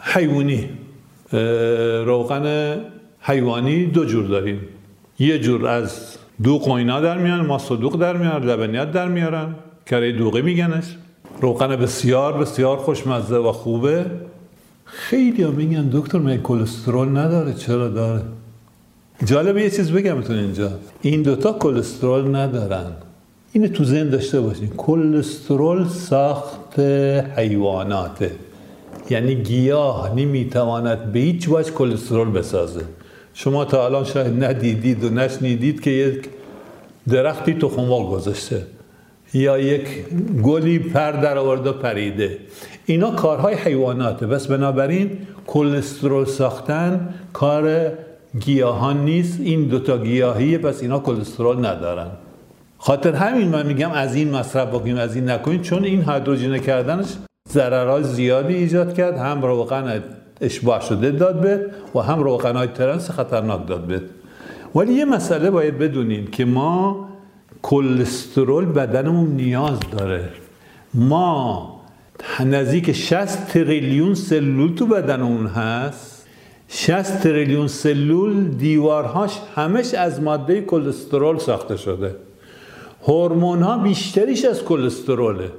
حیوانی. 0.00 0.68
روغن 2.06 2.76
حیوانی 3.20 3.86
دو 3.86 4.04
جور 4.04 4.26
داریم. 4.26 4.60
یه 5.18 5.38
جور 5.38 5.66
از 5.66 6.16
دوغ 6.42 6.70
اینا 6.70 7.00
در 7.00 7.18
میان 7.18 7.46
ما 7.46 7.58
صدوق 7.58 7.96
در 7.96 8.16
میان 8.16 8.44
لبنیت 8.44 8.92
در 8.92 9.08
میارن. 9.08 9.54
کره 9.86 10.12
دوغی 10.12 10.42
میگنش. 10.42 10.96
روغن 11.40 11.76
بسیار 11.76 12.38
بسیار 12.38 12.76
خوشمزه 12.76 13.36
و 13.36 13.52
خوبه. 13.52 14.06
خیلی 14.86 15.42
ها 15.42 15.50
میگن 15.50 15.88
دکتر 15.92 16.18
من 16.18 16.36
کلسترول 16.42 17.18
نداره. 17.18 17.52
چرا 17.52 17.88
داره؟ 17.88 18.22
جالبه 19.24 19.62
یه 19.62 19.70
چیز 19.70 19.92
بگم 19.92 20.20
تو 20.20 20.32
اینجا. 20.32 20.70
این 21.02 21.22
دوتا 21.22 21.52
کلسترول 21.52 22.36
ندارن. 22.36 22.92
اینه 23.52 23.68
تو 23.68 23.84
ذهن 23.84 24.10
داشته 24.10 24.40
باشین. 24.40 24.68
کلسترول 24.76 25.88
ساخت 25.88 26.80
حیواناته. 27.36 28.30
یعنی 29.10 29.34
گیاه 29.34 30.14
نمی‌تواند 30.14 31.12
به 31.12 31.18
هیچ 31.18 31.48
وجه 31.48 31.70
کلسترول 31.70 32.30
بسازه. 32.30 32.82
شما 33.34 33.64
تا 33.64 33.84
الان 33.84 34.04
شاید 34.04 34.44
ندیدید 34.44 35.04
و 35.04 35.10
نشنیدید 35.10 35.80
که 35.80 35.90
یک 35.90 36.28
درختی 37.08 37.54
تخموال 37.54 38.06
گذاشته. 38.06 38.66
یا 39.34 39.58
یک 39.58 39.86
گلی 40.42 40.78
پر 40.78 41.12
در 41.12 41.38
آورده 41.38 41.72
پریده. 41.72 42.38
اینا 42.86 43.10
کارهای 43.10 43.54
حیواناته. 43.54 44.26
بس 44.26 44.46
بنابراین 44.46 45.18
کلسترول 45.46 46.24
ساختن 46.24 47.14
کار 47.32 47.92
گیاهان 48.40 49.04
نیست. 49.04 49.40
این 49.40 49.64
دوتا 49.64 49.98
گیاهیه 49.98 50.58
پس 50.58 50.82
اینا 50.82 50.98
کلسترول 50.98 51.66
ندارن. 51.66 52.10
خاطر 52.78 53.12
همین 53.12 53.48
من 53.48 53.66
میگم 53.66 53.90
از 53.90 54.14
این 54.14 54.30
مصرف 54.30 54.68
بکنیم 54.68 54.96
از 54.96 55.14
این 55.14 55.30
نکنیم 55.30 55.62
چون 55.62 55.84
این 55.84 56.10
هیدروژن 56.10 56.58
کردنش 56.58 57.06
ضررهای 57.48 58.04
زیادی 58.04 58.54
ایجاد 58.54 58.94
کرد. 58.94 59.18
هم 59.18 59.42
روغن 59.42 60.02
اشباع 60.40 60.80
شده 60.80 61.10
داد 61.10 61.40
به 61.40 61.66
و 61.94 62.00
هم 62.00 62.22
روغن 62.22 62.56
های 62.56 62.68
ترنس 62.68 63.10
خطرناک 63.10 63.66
داد 63.66 63.80
به. 63.80 64.02
ولی 64.74 64.92
یه 64.94 65.04
مسئله 65.04 65.50
باید 65.50 65.78
بدونیم 65.78 66.26
که 66.26 66.44
ما 66.44 67.08
کلسترول 67.62 68.64
بدنمون 68.64 69.28
نیاز 69.28 69.78
داره. 69.98 70.28
ما 70.94 71.75
نزدیک 72.44 72.92
60 72.92 73.48
تریلیون 73.48 74.14
سلول 74.14 74.74
تو 74.74 74.86
بدنمون 74.86 75.46
هست. 75.46 76.26
60 76.68 77.20
تریلیون 77.22 77.68
سلول 77.68 78.48
دیوارهاش 78.48 79.32
همش 79.54 79.94
از 79.94 80.22
ماده 80.22 80.60
کلسترول 80.60 81.38
ساخته 81.38 81.76
شده. 81.76 82.14
هورمون 83.02 83.62
ها 83.62 83.78
بیشتریش 83.78 84.44
از 84.44 84.64
کلستروله. 84.64 85.50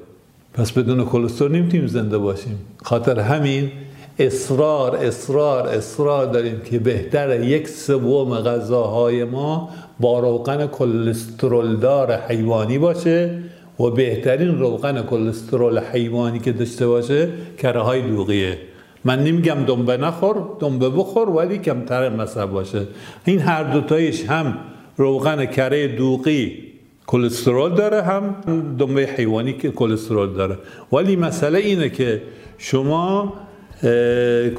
پس 0.53 0.71
بدون 0.71 1.05
کلسترول 1.05 1.51
نمی‌تونیم 1.51 1.87
زنده 1.87 2.17
باشیم. 2.17 2.59
خاطر 2.83 3.19
همین 3.19 3.71
اصرار 4.19 4.95
اصرار 4.95 5.67
اصرار 5.67 6.25
داریم 6.25 6.61
که 6.65 6.79
بهتر 6.79 7.43
یک 7.43 7.67
سوم 7.67 8.39
غذاهای 8.39 9.23
ما 9.23 9.69
با 9.99 10.19
روغن 10.19 10.67
کلسترول 10.67 11.75
دار 11.75 12.13
حیوانی 12.13 12.77
باشه. 12.77 13.43
و 13.79 13.89
بهترین 13.89 14.59
روغن 14.59 15.01
کلسترول 15.01 15.79
حیوانی 15.79 16.39
که 16.39 16.51
داشته 16.51 16.87
باشه 16.87 17.29
کره 17.57 17.81
های 17.81 18.01
دوغیه. 18.01 18.57
من 19.05 19.23
نمیگم 19.23 19.57
دنبه 19.67 19.97
نخور 19.97 20.35
دنبه 20.59 20.89
بخور 20.89 21.29
ولی 21.29 21.57
کمتر 21.57 22.09
مصرف 22.09 22.49
باشه. 22.49 22.81
این 23.25 23.39
هر 23.39 23.63
دوتایش 23.63 24.25
هم 24.25 24.57
روغن 24.97 25.45
کره 25.45 25.87
دوغی 25.87 26.63
کلسترول 27.07 27.73
داره 27.73 28.01
هم 28.01 28.35
دنبه 28.79 29.09
حیوانی 29.17 29.53
که 29.53 29.71
کلسترول 29.71 30.33
داره. 30.33 30.57
ولی 30.91 31.15
مسئله 31.15 31.59
اینه 31.59 31.89
که 31.89 32.21
شما 32.57 33.33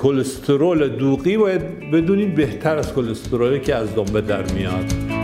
کلسترول 0.03 0.89
دوغی 0.89 1.37
باید 1.37 1.91
بدونید 1.91 2.35
بهتر 2.35 2.77
از 2.77 2.95
کلسترولی 2.95 3.61
که 3.61 3.75
از 3.75 3.95
دنبه 3.95 4.21
در 4.21 4.53
میاد. 4.53 5.18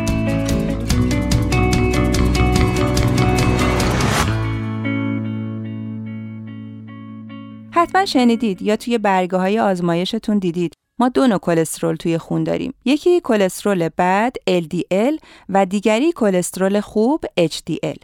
حتما 7.85 8.05
شنیدید 8.05 8.63
یا 8.63 8.77
توی 8.77 8.99
برگه 8.99 9.39
های 9.39 9.59
آزمایشتون 9.59 10.39
دیدید 10.39 10.73
ما 11.01 11.09
دو 11.09 11.27
نوع 11.27 11.39
کلسترول 11.39 11.97
توی 11.97 12.19
خون 12.19 12.45
داریم. 12.45 12.75
یکی 12.85 13.21
کلسترول 13.21 13.89
بد 13.99 14.37
LDL 14.51 15.25
و 15.49 15.67
دیگری 15.67 16.13
کلسترول 16.13 16.81
خوب 16.81 17.25
HDL. 17.41 17.99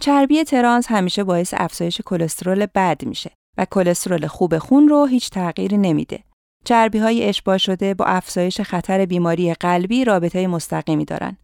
چربی 0.00 0.44
ترانس 0.44 0.86
همیشه 0.88 1.24
باعث 1.24 1.54
افزایش 1.56 2.00
کلسترول 2.04 2.66
بد 2.66 3.04
میشه 3.04 3.30
و 3.58 3.66
کلسترول 3.70 4.26
خوب 4.26 4.58
خون 4.58 4.88
رو 4.88 5.06
هیچ 5.06 5.30
تغییری 5.30 5.78
نمیده. 5.78 6.24
چربی 6.64 6.98
های 6.98 7.24
اشباع 7.24 7.56
شده 7.56 7.94
با 7.94 8.04
افزایش 8.04 8.60
خطر 8.60 9.06
بیماری 9.06 9.54
قلبی 9.54 10.04
رابطه 10.04 10.46
مستقیمی 10.46 11.04
دارن. 11.04 11.36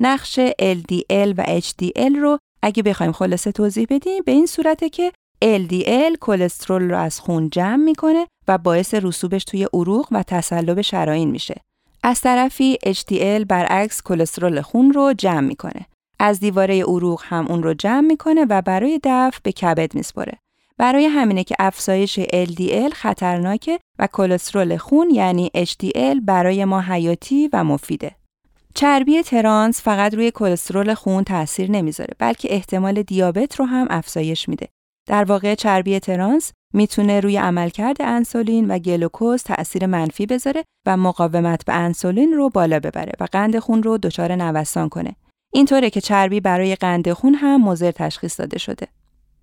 نقش 0.00 0.40
LDL 0.50 1.34
و 1.36 1.60
HDL 1.60 2.16
رو 2.16 2.38
اگه 2.62 2.82
بخوایم 2.82 3.12
خلاصه 3.12 3.52
توضیح 3.52 3.86
بدیم 3.90 4.22
به 4.24 4.32
این 4.32 4.46
صورته 4.46 4.88
که 4.88 5.12
LDL 5.44 6.16
کلسترول 6.20 6.90
رو 6.90 6.98
از 6.98 7.20
خون 7.20 7.50
جمع 7.50 7.84
می‌کنه 7.84 8.26
و 8.48 8.58
باعث 8.58 8.94
رسوبش 8.94 9.44
توی 9.44 9.68
عروق 9.72 10.08
و 10.10 10.22
تصلب 10.22 10.80
شرايین 10.80 11.30
میشه. 11.30 11.60
از 12.02 12.20
طرفی 12.20 12.78
HDL 12.86 13.44
برعکس 13.48 14.02
کلسترول 14.02 14.60
خون 14.60 14.92
رو 14.92 15.12
جمع 15.18 15.40
می‌کنه. 15.40 15.86
از 16.18 16.40
دیواره 16.40 16.82
عروق 16.82 17.22
هم 17.24 17.46
اون 17.48 17.62
رو 17.62 17.74
جمع 17.74 18.00
می‌کنه 18.00 18.46
و 18.50 18.62
برای 18.62 19.00
دفع 19.04 19.38
به 19.42 19.52
کبد 19.52 19.94
میسپره. 19.94 20.38
برای 20.78 21.06
همینه 21.06 21.44
که 21.44 21.54
افزایش 21.58 22.20
LDL 22.20 22.92
خطرناکه 22.92 23.78
و 23.98 24.06
کلسترول 24.06 24.76
خون 24.76 25.10
یعنی 25.10 25.50
HDL 25.56 26.20
برای 26.22 26.64
ما 26.64 26.80
حیاتی 26.80 27.48
و 27.52 27.64
مفیده. 27.64 28.14
چربی 28.74 29.22
ترانس 29.22 29.82
فقط 29.82 30.14
روی 30.14 30.30
کلسترول 30.30 30.94
خون 30.94 31.24
تاثیر 31.24 31.70
نمی‌ذاره 31.70 32.14
بلکه 32.18 32.54
احتمال 32.54 33.02
دیابت 33.02 33.56
رو 33.56 33.64
هم 33.64 33.86
افزایش 33.90 34.48
میده. 34.48 34.68
در 35.08 35.24
واقع 35.24 35.54
چربی 35.54 35.98
ترانس 36.00 36.52
می‌تونه 36.74 37.20
روی 37.20 37.36
عملکرد 37.36 38.02
انسولین 38.02 38.70
و 38.70 38.78
گلوکوز 38.78 39.42
تأثیر 39.42 39.86
منفی 39.86 40.26
بذاره 40.26 40.64
و 40.86 40.96
مقاومت 40.96 41.64
به 41.64 41.74
انسولین 41.74 42.32
رو 42.32 42.48
بالا 42.48 42.80
ببره 42.80 43.12
و 43.20 43.26
قند 43.32 43.58
خون 43.58 43.82
رو 43.82 43.98
دچار 43.98 44.34
نوسان 44.34 44.88
کنه. 44.88 45.16
اینطوره 45.52 45.90
که 45.90 46.00
چربی 46.00 46.40
برای 46.40 46.74
قند 46.74 47.12
خون 47.12 47.34
هم 47.34 47.64
مضر 47.64 47.90
تشخیص 47.90 48.40
داده 48.40 48.58
شده. 48.58 48.86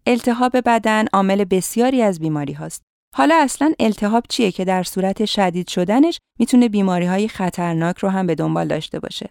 التهاب 0.08 0.52
بدن 0.66 1.06
عامل 1.14 1.44
بسیاری 1.44 2.02
از 2.02 2.20
بیماری 2.20 2.54
هاست. 2.54 2.82
حالا 3.16 3.36
اصلا 3.36 3.74
التهاب 3.80 4.24
چیه 4.30 4.52
که 4.52 4.66
در 4.66 4.84
صورت 4.84 5.26
شدید 5.26 5.68
شدنش 5.68 6.18
می‌تونه 6.40 6.70
بیماری 6.70 7.06
های 7.06 7.28
خطرناک 7.28 7.98
رو 7.98 8.10
هم 8.10 8.28
به 8.28 8.36
دنبال 8.36 8.68
داشته 8.68 9.00
باشه. 9.00 9.30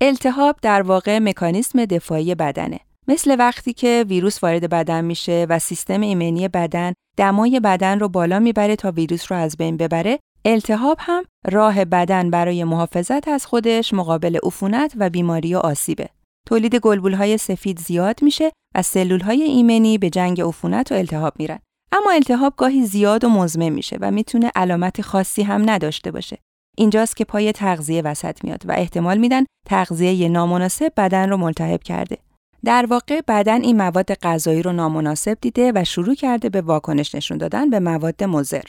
التهاب 0.00 0.56
در 0.62 0.82
واقع 0.82 1.18
مکانیسم 1.18 1.84
دفاعی 1.84 2.34
بدنه. 2.34 2.80
مثل 3.08 3.36
وقتی 3.38 3.72
که 3.72 4.04
ویروس 4.08 4.42
وارد 4.42 4.70
بدن 4.70 5.04
میشه 5.04 5.46
و 5.48 5.58
سیستم 5.58 6.00
ایمنی 6.00 6.48
بدن 6.48 6.92
دمای 7.16 7.60
بدن 7.60 7.98
رو 7.98 8.08
بالا 8.08 8.38
می‌بره 8.38 8.76
تا 8.76 8.90
ویروس 8.90 9.32
رو 9.32 9.38
از 9.38 9.56
بین 9.56 9.76
ببره 9.76 10.18
التهاب 10.44 10.96
هم 11.00 11.24
راه 11.50 11.84
بدن 11.84 12.30
برای 12.30 12.64
محافظت 12.64 13.28
از 13.28 13.46
خودش 13.46 13.94
مقابل 13.94 14.38
عفونت 14.42 14.92
و 14.96 15.10
بیماری 15.10 15.54
و 15.54 15.58
آسیبه. 15.58 16.08
تولید 16.46 16.74
گلبولهای 16.74 17.38
سفید 17.38 17.78
زیاد 17.78 18.22
میشه 18.22 18.52
و 18.74 18.82
سلولهای 18.82 19.42
ایمنی 19.42 19.98
به 19.98 20.10
جنگ 20.10 20.40
عفونت 20.40 20.92
و 20.92 20.94
التهاب 20.94 21.32
میرن. 21.38 21.58
اما 21.92 22.10
التهاب 22.10 22.54
گاهی 22.56 22.86
زیاد 22.86 23.24
و 23.24 23.28
مزمن 23.28 23.68
میشه 23.68 23.98
و 24.00 24.10
می‌تونه 24.10 24.50
علامت 24.56 25.02
خاصی 25.02 25.42
هم 25.42 25.70
نداشته 25.70 26.10
باشه. 26.10 26.38
اینجاست 26.76 27.16
که 27.16 27.24
پای 27.24 27.52
تغذیه 27.52 28.02
وسط 28.02 28.44
میاد 28.44 28.62
و 28.66 28.72
احتمال 28.72 29.18
میدن 29.18 29.44
تغذیه 29.66 30.28
نامناسب 30.28 30.92
بدن 30.96 31.30
رو 31.30 31.36
ملتهب 31.36 31.82
کرده. 31.82 32.18
در 32.64 32.86
واقع 32.86 33.20
بدن 33.28 33.62
این 33.62 33.76
مواد 33.76 34.14
غذایی 34.14 34.62
رو 34.62 34.72
نامناسب 34.72 35.38
دیده 35.40 35.72
و 35.74 35.84
شروع 35.84 36.14
کرده 36.14 36.48
به 36.48 36.60
واکنش 36.60 37.14
نشون 37.14 37.38
دادن 37.38 37.70
به 37.70 37.80
مواد 37.80 38.24
مضر. 38.24 38.62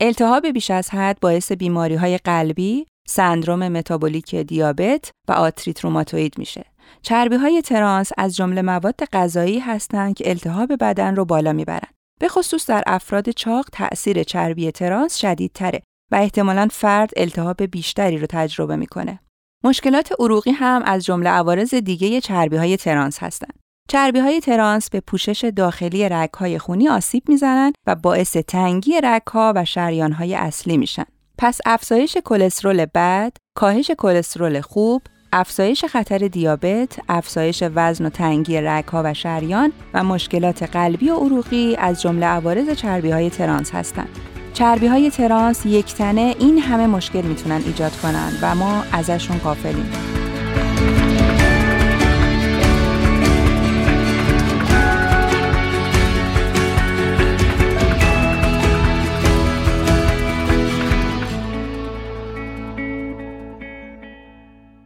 التهاب 0.00 0.46
بیش 0.46 0.70
از 0.70 0.90
حد 0.90 1.20
باعث 1.20 1.52
بیماری 1.52 1.94
های 1.94 2.18
قلبی، 2.18 2.86
سندروم 3.08 3.68
متابولیک 3.68 4.34
دیابت 4.34 5.10
و 5.28 5.32
آتریت 5.32 5.80
روماتوئید 5.80 6.38
میشه. 6.38 6.64
چربی 7.02 7.36
های 7.36 7.62
ترانس 7.62 8.10
از 8.18 8.36
جمله 8.36 8.62
مواد 8.62 9.04
غذایی 9.12 9.58
هستند 9.58 10.14
که 10.14 10.30
التهاب 10.30 10.72
بدن 10.80 11.16
رو 11.16 11.24
بالا 11.24 11.52
می‌برن. 11.52 11.88
به 12.20 12.28
خصوص 12.28 12.66
در 12.66 12.82
افراد 12.86 13.30
چاق 13.30 13.68
تأثیر 13.72 14.22
چربی 14.22 14.70
ترانس 14.70 15.16
شدیدتره 15.16 15.82
و 16.12 16.16
احتمالاً 16.16 16.68
فرد 16.70 17.10
التهاب 17.16 17.62
بیشتری 17.62 18.18
رو 18.18 18.26
تجربه 18.30 18.76
می‌کنه. 18.76 19.18
مشکلات 19.64 20.12
عروقی 20.18 20.50
هم 20.50 20.82
از 20.84 21.04
جمله 21.04 21.30
عوارض 21.30 21.74
دیگه 21.74 22.20
چربی 22.20 22.56
های 22.56 22.76
ترانس 22.76 23.18
هستند. 23.18 23.58
چربی 23.88 24.18
های 24.18 24.40
ترانس 24.40 24.90
به 24.90 25.00
پوشش 25.00 25.50
داخلی 25.56 26.08
رگ 26.08 26.30
های 26.34 26.58
خونی 26.58 26.88
آسیب 26.88 27.22
می‌زنند 27.28 27.74
و 27.86 27.94
باعث 27.94 28.36
تنگی 28.36 29.00
رگ 29.02 29.22
ها 29.32 29.52
و 29.56 29.64
شریان 29.64 30.12
های 30.12 30.34
اصلی 30.34 30.76
میشن. 30.76 31.04
پس 31.38 31.58
افزایش 31.66 32.16
کلسترول 32.24 32.86
بد، 32.94 33.32
کاهش 33.56 33.90
کلسترول 33.98 34.60
خوب، 34.60 35.02
افزایش 35.32 35.84
خطر 35.84 36.18
دیابت، 36.18 36.98
افزایش 37.08 37.64
وزن 37.74 38.06
و 38.06 38.08
تنگی 38.10 38.60
رگها 38.60 39.02
و 39.04 39.14
شریان 39.14 39.72
و 39.94 40.04
مشکلات 40.04 40.62
قلبی 40.62 41.10
و 41.10 41.16
عروقی 41.16 41.76
از 41.76 42.02
جمله 42.02 42.26
عوارض 42.26 42.70
چربی 42.70 43.10
های 43.10 43.30
ترانس 43.30 43.70
هستند. 43.70 44.18
چربی 44.54 44.86
های 44.86 45.10
ترانس 45.10 45.66
یک 45.66 45.94
تنه 45.94 46.34
این 46.38 46.58
همه 46.58 46.86
مشکل 46.86 47.20
می‌تونن 47.22 47.62
ایجاد 47.66 47.96
کنند 47.96 48.38
و 48.42 48.54
ما 48.54 48.84
ازشون 48.92 49.38
غافلیم. 49.38 49.92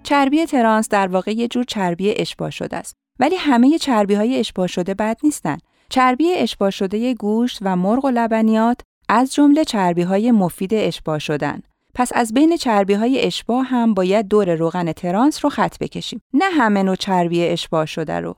چربی 0.03 0.47
ترانس 0.47 0.89
در 0.89 1.09
واقع 1.09 1.33
یه 1.33 1.49
جور 1.49 1.65
چربی 1.65 2.15
اشباع 2.17 2.51
شده 2.51 2.77
است. 2.77 2.97
ولی 3.19 3.37
همه 3.37 3.79
چربی 3.79 4.15
های 4.15 4.39
اشباع 4.39 4.67
شده 4.67 4.95
بد 4.95 5.17
نیستن. 5.23 5.59
چربی 5.89 6.35
اشباع 6.35 6.71
شده 6.71 7.15
گوشت 7.15 7.59
و 7.63 7.77
مرغ 7.77 8.05
و 8.05 8.11
لبنیات 8.11 8.81
از 9.09 9.35
جمله 9.35 9.65
چربی 9.65 10.03
های 10.03 10.31
مفید 10.31 10.75
اشباع 10.75 11.19
شدن. 11.19 11.63
پس 11.95 12.11
از 12.15 12.35
بین 12.35 12.57
چربی 12.57 12.95
های 12.95 13.21
اشباع 13.21 13.65
هم 13.67 13.95
باید 13.95 14.29
دور 14.29 14.55
روغن 14.55 14.93
ترانس 14.93 15.45
رو 15.45 15.51
خط 15.51 15.79
بکشیم. 15.79 16.21
نه 16.35 16.45
همه 16.45 16.83
نوع 16.83 16.97
چربی 16.97 17.45
اشباع 17.45 17.85
شده 17.85 18.21
رو. 18.21 18.37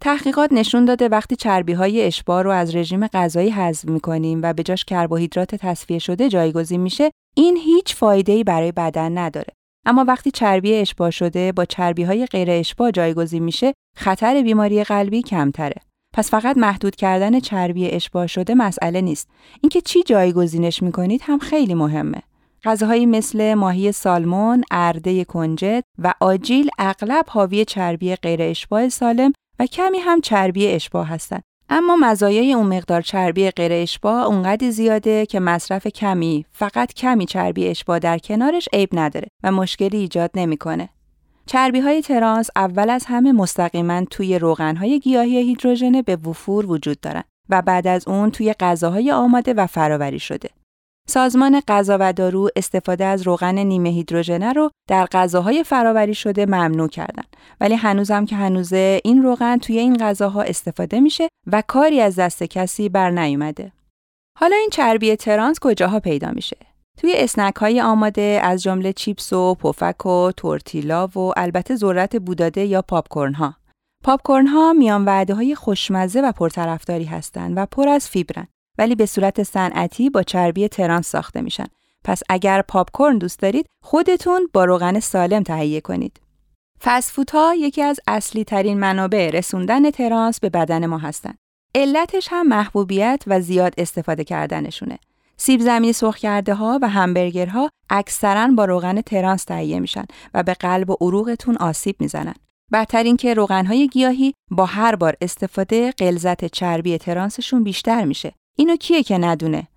تحقیقات 0.00 0.52
نشون 0.52 0.84
داده 0.84 1.08
وقتی 1.08 1.36
چربی 1.36 1.72
های 1.72 2.02
اشباع 2.02 2.42
رو 2.42 2.50
از 2.50 2.76
رژیم 2.76 3.06
غذایی 3.06 3.50
حذف 3.50 3.84
می‌کنیم 3.84 4.40
و 4.42 4.52
به 4.52 4.62
جاش 4.62 4.84
کربوهیدرات 4.84 5.54
تصفیه 5.54 5.98
شده 5.98 6.28
جایگزین 6.28 6.80
میشه 6.80 7.10
این 7.36 7.56
هیچ 7.56 7.94
فایده‌ای 7.94 8.44
برای 8.44 8.72
بدن 8.72 9.18
نداره 9.18 9.52
اما 9.86 10.04
وقتی 10.08 10.30
چربی 10.30 10.74
اشباع 10.74 11.10
شده 11.10 11.52
با 11.52 11.64
چربی 11.64 12.02
های 12.02 12.26
غیر 12.26 12.50
اشباع 12.50 12.90
جایگزین 12.90 13.42
میشه 13.42 13.74
خطر 13.96 14.42
بیماری 14.42 14.84
قلبی 14.84 15.22
کمتره 15.22 15.76
پس 16.12 16.30
فقط 16.30 16.56
محدود 16.58 16.96
کردن 16.96 17.40
چربی 17.40 17.90
اشباع 17.90 18.26
شده 18.26 18.54
مسئله 18.54 19.00
نیست 19.00 19.28
اینکه 19.60 19.80
چی 19.80 20.02
جایگزینش 20.02 20.82
می‌کنید 20.82 21.20
هم 21.24 21.38
خیلی 21.38 21.74
مهمه 21.74 22.22
غذاهایی 22.64 23.06
مثل 23.06 23.54
ماهی 23.54 23.92
سالمون، 23.92 24.64
ارده 24.70 25.24
کنجد 25.24 25.84
و 25.98 26.14
آجیل 26.20 26.70
اغلب 26.78 27.24
حاوی 27.28 27.64
چربی 27.64 28.16
غیر 28.16 28.42
اشباع 28.42 28.88
سالم 28.88 29.32
و 29.58 29.66
کمی 29.66 29.98
هم 29.98 30.20
چربی 30.20 30.68
اشباع 30.68 31.04
هستند. 31.04 31.42
اما 31.68 31.96
مزایای 31.96 32.52
اون 32.52 32.76
مقدار 32.76 33.02
چربی 33.02 33.50
غیر 33.50 33.72
اشباع 33.72 34.24
اونقدر 34.24 34.70
زیاده 34.70 35.26
که 35.26 35.40
مصرف 35.40 35.86
کمی 35.86 36.46
فقط 36.52 36.94
کمی 36.94 37.26
چربی 37.26 37.68
اشباع 37.68 37.98
در 37.98 38.18
کنارش 38.18 38.68
عیب 38.72 38.88
نداره 38.92 39.28
و 39.42 39.52
مشکلی 39.52 39.96
ایجاد 39.96 40.30
نمی‌کنه. 40.34 40.88
چربی 41.52 41.80
های 41.80 42.02
ترانس 42.02 42.50
اول 42.56 42.90
از 42.90 43.04
همه 43.06 43.32
مستقیما 43.32 44.04
توی 44.04 44.38
روغن 44.38 44.76
های 44.76 45.00
گیاهی 45.00 45.36
هیدروژن 45.36 46.02
به 46.02 46.16
وفور 46.16 46.66
وجود 46.66 47.00
دارن 47.00 47.24
و 47.48 47.62
بعد 47.62 47.86
از 47.86 48.08
اون 48.08 48.30
توی 48.30 48.54
غذاهای 48.60 49.12
آماده 49.12 49.54
و 49.54 49.66
فراوری 49.66 50.18
شده. 50.18 50.50
سازمان 51.08 51.62
غذا 51.68 51.98
و 52.00 52.12
دارو 52.12 52.50
استفاده 52.56 53.04
از 53.04 53.22
روغن 53.22 53.58
نیمه 53.58 53.88
هیدروژنه 53.88 54.52
رو 54.52 54.70
در 54.88 55.06
غذاهای 55.06 55.64
فراوری 55.64 56.14
شده 56.14 56.46
ممنوع 56.46 56.88
کردن 56.88 57.24
ولی 57.60 57.74
هنوزم 57.74 58.24
که 58.26 58.36
هنوزه 58.36 59.00
این 59.04 59.22
روغن 59.22 59.56
توی 59.56 59.78
این 59.78 59.96
غذاها 59.96 60.42
استفاده 60.42 61.00
میشه 61.00 61.28
و 61.52 61.62
کاری 61.66 62.00
از 62.00 62.16
دست 62.16 62.42
کسی 62.42 62.88
بر 62.88 63.10
نیومده. 63.10 63.72
حالا 64.38 64.56
این 64.56 64.68
چربی 64.72 65.16
ترانس 65.16 65.58
کجاها 65.60 66.00
پیدا 66.00 66.30
میشه؟ 66.30 66.56
توی 66.98 67.12
اسنک 67.16 67.56
های 67.56 67.80
آماده 67.80 68.40
از 68.42 68.62
جمله 68.62 68.92
چیپس 68.92 69.32
و 69.32 69.54
پفک 69.54 70.06
و 70.06 70.32
تورتیلا 70.36 71.06
و 71.06 71.18
البته 71.36 71.76
ذرت 71.76 72.16
بوداده 72.16 72.64
یا 72.64 72.82
پاپکورن 72.82 73.34
ها. 73.34 73.54
پاپکورن 74.04 74.46
ها 74.46 74.72
میان 74.72 75.04
وعده 75.04 75.34
های 75.34 75.54
خوشمزه 75.54 76.20
و 76.20 76.32
پرطرفداری 76.32 77.04
هستند 77.04 77.52
و 77.56 77.66
پر 77.66 77.88
از 77.88 78.08
فیبرن 78.08 78.46
ولی 78.78 78.94
به 78.94 79.06
صورت 79.06 79.42
صنعتی 79.42 80.10
با 80.10 80.22
چربی 80.22 80.68
ترانس 80.68 81.08
ساخته 81.08 81.40
میشن. 81.40 81.66
پس 82.04 82.22
اگر 82.28 82.62
پاپکورن 82.62 83.18
دوست 83.18 83.40
دارید 83.40 83.66
خودتون 83.82 84.48
با 84.52 84.64
روغن 84.64 85.00
سالم 85.00 85.42
تهیه 85.42 85.80
کنید. 85.80 86.20
ها 87.32 87.54
یکی 87.54 87.82
از 87.82 88.00
اصلی 88.06 88.44
ترین 88.44 88.80
منابع 88.80 89.30
رسوندن 89.30 89.90
ترانس 89.90 90.40
به 90.40 90.50
بدن 90.50 90.86
ما 90.86 90.98
هستند. 90.98 91.38
علتش 91.74 92.28
هم 92.30 92.48
محبوبیت 92.48 93.22
و 93.26 93.40
زیاد 93.40 93.74
استفاده 93.78 94.24
کردنشونه. 94.24 94.98
سیب 95.42 95.60
زمینی 95.60 95.92
سرخ 95.92 96.16
کرده 96.16 96.54
ها 96.54 96.78
و 96.82 96.88
همبرگرها 96.88 97.70
اکثرا 97.90 98.48
با 98.56 98.64
روغن 98.64 99.00
ترانس 99.00 99.44
تهیه 99.44 99.80
میشن 99.80 100.04
و 100.34 100.42
به 100.42 100.54
قلب 100.54 100.90
و 100.90 100.96
عروقتون 101.00 101.56
آسیب 101.56 101.96
می‌زنن. 102.00 102.34
بدتر 102.72 103.02
اینکه 103.02 103.34
روغنهای 103.34 103.88
گیاهی 103.88 104.34
با 104.50 104.66
هر 104.66 104.96
بار 104.96 105.16
استفاده 105.20 105.92
غلظت 105.92 106.44
چربی 106.44 106.98
ترانسشون 106.98 107.64
بیشتر 107.64 108.04
میشه. 108.04 108.32
اینو 108.58 108.76
کیه 108.76 109.02
که 109.02 109.18
ندونه؟ 109.18 109.68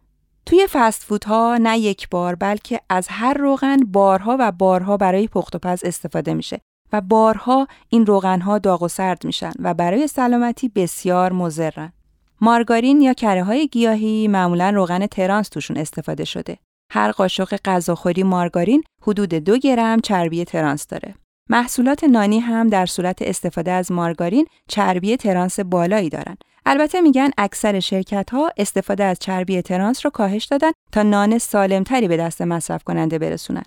توی 0.46 0.68
فست 0.72 1.04
فودها 1.04 1.58
نه 1.62 1.80
یک 1.80 2.10
بار 2.10 2.36
بلکه 2.36 2.80
از 2.90 3.08
هر 3.10 3.34
روغن 3.34 3.78
بارها 3.78 4.38
و 4.40 4.52
بارها 4.52 4.98
برای 4.98 5.28
پخت 5.28 5.56
و 5.56 5.60
پز 5.60 5.84
استفاده 5.84 6.34
میشه 6.34 6.62
و 6.94 7.02
بارها 7.02 7.68
این 7.90 8.06
روغنها 8.06 8.58
داغ 8.58 8.84
و 8.84 8.88
سرد 8.88 9.26
میشن 9.26 9.52
و 9.60 9.74
برای 9.74 10.08
سلامتی 10.08 10.70
بسیار 10.70 11.32
مضرن. 11.34 11.94
مارگارین 12.42 13.02
یا 13.02 13.14
کره 13.14 13.44
های 13.44 13.68
گیاهی 13.68 14.28
معمولا 14.28 14.70
روغن 14.70 15.08
ترانس 15.08 15.50
توشون 15.50 15.78
استفاده 15.78 16.26
شده. 16.26 16.58
هر 16.92 17.12
قاشق 17.12 17.58
غذاخوری 17.66 18.24
مارگارین 18.24 18.84
حدود 19.02 19.30
دو 19.30 19.58
گرم 19.58 20.00
چربی 20.00 20.46
ترانس 20.46 20.88
داره. 20.88 21.16
محصولات 21.50 22.04
نانی 22.04 22.40
هم 22.40 22.70
در 22.70 22.86
صورت 22.86 23.22
استفاده 23.22 23.72
از 23.72 23.92
مارگارین 23.92 24.48
چربی 24.68 25.18
ترانس 25.18 25.60
بالایی 25.60 26.10
دارن. 26.10 26.38
البته 26.66 27.02
میگن 27.02 27.30
اکثر 27.38 27.80
شرکت 27.80 28.30
ها 28.30 28.52
استفاده 28.58 29.04
از 29.04 29.20
چربی 29.20 29.62
ترانس 29.62 30.06
رو 30.06 30.12
کاهش 30.12 30.46
دادن 30.46 30.72
تا 30.92 31.04
نان 31.04 31.38
سالمتری 31.38 32.08
به 32.08 32.18
دست 32.18 32.42
مصرف 32.42 32.84
کننده 32.84 33.20
برسونن. 33.20 33.64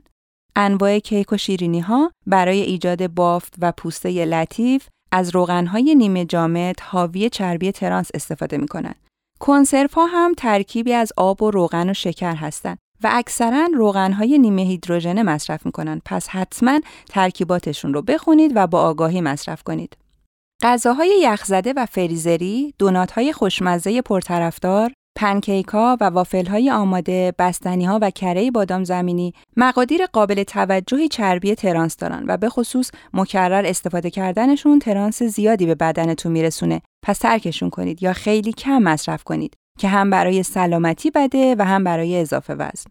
انواع 0.57 0.99
کیک 0.99 1.33
و 1.33 1.37
شیرینی 1.37 1.81
ها 1.81 2.13
برای 2.27 2.61
ایجاد 2.61 3.07
بافت 3.07 3.55
و 3.59 3.73
پوسته 3.73 4.25
لطیف 4.25 4.89
از 5.13 5.35
روغنهای 5.35 5.95
نیمه 5.95 6.25
جامد 6.25 6.81
حاوی 6.81 7.31
چربی 7.31 7.73
ترانس 7.73 8.09
استفاده 8.15 8.57
می 8.57 8.69
کنند. 8.69 8.97
کنسرو 9.41 9.95
ها 9.95 10.07
هم 10.07 10.35
ترکیبی 10.35 10.93
از 10.93 11.13
آب 11.17 11.43
و 11.43 11.51
روغن 11.51 11.91
و 11.91 11.95
شکر 11.95 12.35
هستند 12.35 12.79
و 13.03 13.09
اکثرا 13.13 13.69
روغنهای 13.75 14.39
نیمه 14.39 14.63
هیدروژنه 14.63 15.23
مصرف 15.23 15.67
می 15.67 15.73
کنند. 15.73 16.03
پس 16.05 16.29
حتما 16.29 16.81
ترکیباتشون 17.09 17.95
رو 17.95 18.03
بخونید 18.03 18.53
و 18.55 18.67
با 18.67 18.81
آگاهی 18.81 19.21
مصرف 19.21 19.63
کنید. 19.63 19.97
غذاهای 20.63 21.21
یخزده 21.23 21.73
و 21.77 21.87
فریزری، 21.87 22.75
دونات‌های 22.79 23.33
خوشمزه 23.33 24.03
پرطرفدار، 24.03 24.93
پنکیک 25.17 25.67
ها 25.67 25.97
و 26.01 26.05
وافل 26.05 26.47
های 26.47 26.71
آماده، 26.71 27.35
بستنی 27.39 27.85
ها 27.85 27.99
و 28.03 28.11
کره 28.11 28.51
بادام 28.51 28.85
زمینی 28.85 29.35
مقادیر 29.57 30.07
قابل 30.07 30.43
توجهی 30.43 31.09
چربی 31.09 31.55
ترانس 31.55 31.97
دارن 31.97 32.25
و 32.29 32.37
به 32.37 32.49
خصوص 32.49 32.91
مکرر 33.15 33.67
استفاده 33.67 34.11
کردنشون 34.11 34.79
ترانس 34.79 35.23
زیادی 35.23 35.67
به 35.67 35.75
بدنتون 35.75 36.33
میرسونه. 36.33 36.83
پس 37.05 37.19
ترکشون 37.19 37.71
کنید 37.71 38.03
یا 38.03 38.13
خیلی 38.13 38.53
کم 38.53 38.79
مصرف 38.79 39.25
کنید 39.25 39.57
که 39.79 39.89
هم 39.89 40.11
برای 40.11 40.43
سلامتی 40.43 41.11
بده 41.11 41.55
و 41.59 41.65
هم 41.65 41.85
برای 41.85 42.21
اضافه 42.21 42.55
وزن. 42.55 42.91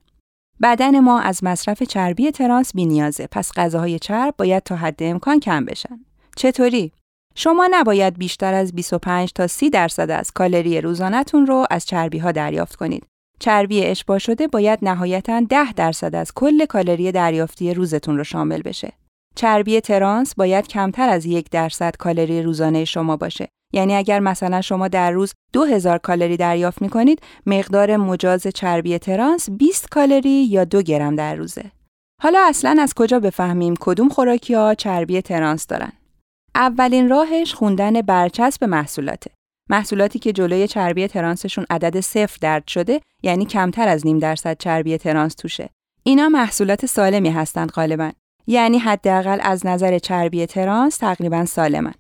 بدن 0.62 1.00
ما 1.00 1.20
از 1.20 1.44
مصرف 1.44 1.84
چربی 1.84 2.32
ترانس 2.32 2.61
بی 2.61 2.76
نیازه 2.76 3.28
پس 3.32 3.52
غذاهای 3.56 4.00
چرب 4.00 4.34
باید 4.38 4.64
تا 4.64 4.76
حد 4.76 5.04
امکان 5.04 5.40
کم 5.40 5.66
بشن. 5.66 6.00
چطوری؟ 6.36 6.92
شما 7.36 7.68
نباید 7.72 8.18
بیشتر 8.18 8.54
از 8.54 8.74
25 8.74 9.34
تا 9.34 9.48
30 9.48 9.70
درصد 9.70 10.12
از 10.12 10.32
کالری 10.32 10.82
روزانهتون 10.82 11.48
رو 11.48 11.66
از 11.70 11.86
چربی 11.86 12.18
ها 12.18 12.32
دریافت 12.32 12.76
کنید. 12.76 13.04
چربی 13.40 13.84
اشباع 13.84 14.18
شده 14.18 14.48
باید 14.48 14.80
نهایتا 14.82 15.42
10 15.50 15.74
درصد 15.74 16.16
از 16.16 16.32
کل 16.36 16.66
کالری 16.66 17.12
دریافتی 17.12 17.74
روزتون 17.74 18.18
رو 18.18 18.24
شامل 18.24 18.62
بشه. 18.62 18.94
چربی 19.36 19.82
ترانس 19.82 20.36
باید 20.36 20.68
کمتر 20.68 21.10
از 21.10 21.26
یک 21.26 21.50
درصد 21.50 21.96
کالری 22.00 22.42
روزانه 22.42 22.86
شما 22.86 23.18
باشه. 23.18 23.48
یعنی 23.74 23.96
اگر 23.96 24.20
مثلا 24.20 24.62
شما 24.62 24.88
در 24.88 25.12
روز 25.12 25.34
2000 25.54 25.98
کالری 25.98 26.38
دریافت 26.38 26.82
می 26.82 26.90
کنید، 26.90 27.22
مقدار 27.46 27.98
مجاز 27.98 28.48
چربی 28.48 28.98
ترانس 28.98 29.50
20 29.50 29.90
کالری 29.90 30.46
یا 30.46 30.66
2 30.66 30.82
گرم 30.82 31.16
در 31.16 31.36
روزه. 31.36 31.72
حالا 32.22 32.40
اصلا 32.50 32.76
از 32.80 32.94
کجا 32.94 33.20
بفهمیم 33.20 33.74
کدوم 33.80 34.10
خوراکی 34.10 34.54
ها 34.54 34.76
چربی 34.76 35.22
ترانس 35.22 35.68
دارن؟ 35.68 35.92
اولین 36.56 37.10
راهش 37.10 37.54
خوندن 37.54 38.02
برچسب 38.02 38.64
محصولاته. 38.64 39.32
محصولاتی 39.70 40.20
که 40.20 40.34
جلوی 40.34 40.68
چربی 40.68 41.08
ترانسشون 41.08 41.66
عدد 41.70 42.00
صفر 42.00 42.38
درد 42.42 42.68
شده 42.68 43.02
یعنی 43.24 43.46
کمتر 43.46 43.88
از 43.88 44.06
نیم 44.06 44.20
درصد 44.20 44.58
چربی 44.60 44.98
ترانس 44.98 45.36
توشه. 45.36 45.70
اینا 46.04 46.30
محصولات 46.30 46.86
سالمی 46.86 47.30
هستند 47.30 47.72
غالبا. 47.72 48.12
یعنی 48.48 48.78
حداقل 48.78 49.40
از 49.42 49.66
نظر 49.66 50.00
چربی 50.00 50.46
ترانس 50.46 50.98
تقریبا 50.98 51.46
سالمن. 51.46 51.94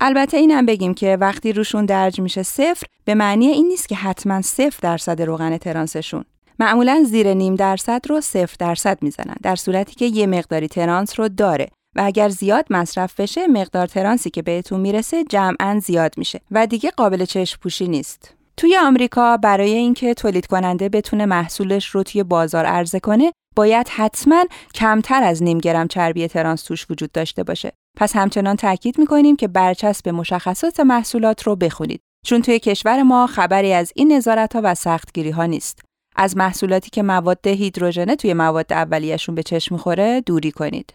البته 0.00 0.36
اینم 0.36 0.66
بگیم 0.66 0.94
که 0.94 1.16
وقتی 1.20 1.52
روشون 1.52 1.86
درج 1.86 2.20
میشه 2.20 2.42
صفر 2.42 2.86
به 3.04 3.14
معنی 3.14 3.46
این 3.46 3.68
نیست 3.68 3.88
که 3.88 3.96
حتما 3.96 4.42
صفر 4.42 4.78
درصد 4.82 5.22
روغن 5.22 5.56
ترانسشون. 5.56 6.24
معمولا 6.58 7.04
زیر 7.06 7.34
نیم 7.34 7.54
درصد 7.54 8.00
رو 8.08 8.20
صفر 8.20 8.56
درصد 8.58 9.02
می‌زنن 9.02 9.36
در 9.42 9.56
صورتی 9.56 9.94
که 9.94 10.04
یه 10.04 10.26
مقداری 10.26 10.68
ترانس 10.68 11.20
رو 11.20 11.28
داره 11.28 11.68
و 11.98 12.02
اگر 12.04 12.28
زیاد 12.28 12.66
مصرف 12.70 13.20
بشه 13.20 13.46
مقدار 13.46 13.86
ترانسی 13.86 14.30
که 14.30 14.42
بهتون 14.42 14.80
می‌رسه 14.80 15.24
جمعا 15.24 15.80
زیاد 15.84 16.14
میشه 16.16 16.40
و 16.50 16.66
دیگه 16.66 16.90
قابل 16.90 17.24
چشم 17.24 17.58
پوشی 17.62 17.88
نیست. 17.88 18.34
توی 18.56 18.76
آمریکا 18.76 19.36
برای 19.36 19.74
اینکه 19.74 20.14
تولید 20.14 20.46
کننده 20.46 20.88
بتونه 20.88 21.26
محصولش 21.26 21.86
رو 21.86 22.02
توی 22.02 22.22
بازار 22.22 22.66
عرضه 22.66 23.00
کنه 23.00 23.32
باید 23.56 23.88
حتما 23.88 24.44
کمتر 24.74 25.22
از 25.22 25.42
نیم 25.42 25.58
گرم 25.58 25.88
چربی 25.88 26.28
ترانس 26.28 26.62
توش 26.62 26.86
وجود 26.90 27.12
داشته 27.12 27.42
باشه. 27.42 27.72
پس 27.96 28.16
همچنان 28.16 28.56
تاکید 28.56 28.98
می‌کنیم 28.98 29.36
که 29.36 29.48
برچسب 29.48 30.08
مشخصات 30.08 30.80
محصولات 30.80 31.42
رو 31.42 31.56
بخونید. 31.56 32.00
چون 32.26 32.42
توی 32.42 32.58
کشور 32.58 33.02
ما 33.02 33.26
خبری 33.26 33.72
از 33.72 33.92
این 33.94 34.12
نظارت 34.12 34.56
ها 34.56 34.60
و 34.64 34.74
سختگیری 34.74 35.30
ها 35.30 35.46
نیست. 35.46 35.80
از 36.16 36.36
محصولاتی 36.36 36.90
که 36.90 37.02
مواد 37.02 37.46
هیدروژنه 37.46 38.16
توی 38.16 38.34
مواد 38.34 38.72
اولیهشون 38.72 39.34
به 39.34 39.42
چشم 39.42 39.74
می‌خوره 39.74 40.20
دوری 40.20 40.52
کنید. 40.52 40.94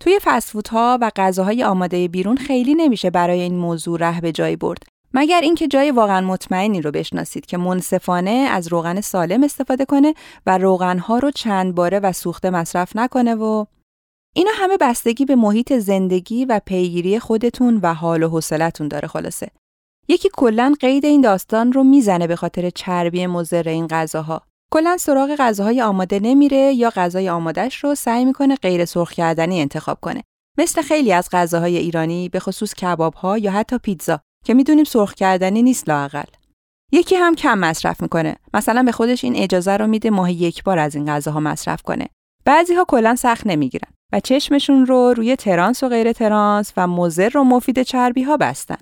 توی 0.00 0.18
ها 0.70 0.98
و 1.00 1.10
غذاهای 1.16 1.64
آماده 1.64 2.08
بیرون 2.08 2.36
خیلی 2.36 2.74
نمیشه 2.74 3.10
برای 3.10 3.40
این 3.40 3.56
موضوع 3.56 3.98
ره 3.98 4.20
به 4.20 4.32
جایی 4.32 4.56
برد. 4.56 4.82
مگر 5.14 5.40
اینکه 5.40 5.68
جای 5.68 5.90
واقعا 5.90 6.20
مطمئنی 6.20 6.80
رو 6.80 6.90
بشناسید 6.90 7.46
که 7.46 7.56
منصفانه 7.56 8.30
از 8.30 8.68
روغن 8.68 9.00
سالم 9.00 9.44
استفاده 9.44 9.84
کنه 9.84 10.14
و 10.46 10.58
روغنها 10.58 11.18
رو 11.18 11.30
چند 11.30 11.74
باره 11.74 12.00
و 12.00 12.12
سوخته 12.12 12.50
مصرف 12.50 12.96
نکنه 12.96 13.34
و 13.34 13.64
اینا 14.34 14.50
همه 14.54 14.76
بستگی 14.80 15.24
به 15.24 15.36
محیط 15.36 15.72
زندگی 15.72 16.44
و 16.44 16.60
پیگیری 16.66 17.18
خودتون 17.18 17.80
و 17.82 17.94
حال 17.94 18.22
و 18.22 18.28
حوصلتون 18.28 18.88
داره 18.88 19.08
خلاصه. 19.08 19.50
یکی 20.08 20.28
کلا 20.32 20.74
قید 20.80 21.04
این 21.04 21.20
داستان 21.20 21.72
رو 21.72 21.84
می‌زنه 21.84 22.26
به 22.26 22.36
خاطر 22.36 22.70
چربی 22.70 23.26
مضر 23.26 23.68
این 23.68 23.86
غذاها. 23.86 24.42
کلا 24.72 24.96
سراغ 24.96 25.36
غذاهای 25.38 25.82
آماده 25.82 26.20
نمیره 26.22 26.72
یا 26.72 26.90
غذای 26.90 27.28
آمادهش 27.28 27.84
رو 27.84 27.94
سعی 27.94 28.24
می‌کنه 28.24 28.56
غیر 28.56 28.84
سرخ 28.84 29.12
کردنی 29.12 29.60
انتخاب 29.60 29.98
کنه. 30.00 30.22
مثل 30.58 30.82
خیلی 30.82 31.12
از 31.12 31.28
غذاهای 31.32 31.76
ایرانی 31.76 32.28
به 32.28 32.40
خصوص 32.40 32.74
کباب 32.74 33.14
ها 33.14 33.38
یا 33.38 33.52
حتی 33.52 33.78
پیتزا 33.78 34.20
که 34.44 34.54
می‌دونیم 34.54 34.84
سرخ 34.84 35.14
کردنی 35.14 35.62
نیست 35.62 35.88
لاقل. 35.88 36.24
یکی 36.92 37.14
هم 37.14 37.34
کم 37.34 37.58
مصرف 37.58 38.02
می‌کنه. 38.02 38.36
مثلا 38.54 38.82
به 38.82 38.92
خودش 38.92 39.24
این 39.24 39.36
اجازه 39.36 39.76
رو 39.76 39.86
میده 39.86 40.10
ماهی 40.10 40.34
یک 40.34 40.64
بار 40.64 40.78
از 40.78 40.94
این 40.94 41.06
غذاها 41.06 41.40
مصرف 41.40 41.82
کنه. 41.82 42.08
بعضی 42.44 42.74
ها 42.74 42.84
کلا 42.88 43.16
سخت 43.16 43.46
نمی‌گیرن 43.46 43.88
و 44.12 44.20
چشمشون 44.20 44.86
رو 44.86 45.14
روی 45.16 45.36
ترانس 45.36 45.82
و 45.82 45.88
غیر 45.88 46.12
ترانس 46.12 46.72
و 46.76 46.86
مضر 46.86 47.38
و 47.38 47.44
مفید 47.44 47.82
چربی 47.82 48.22
ها 48.22 48.36
بستن. 48.36 48.78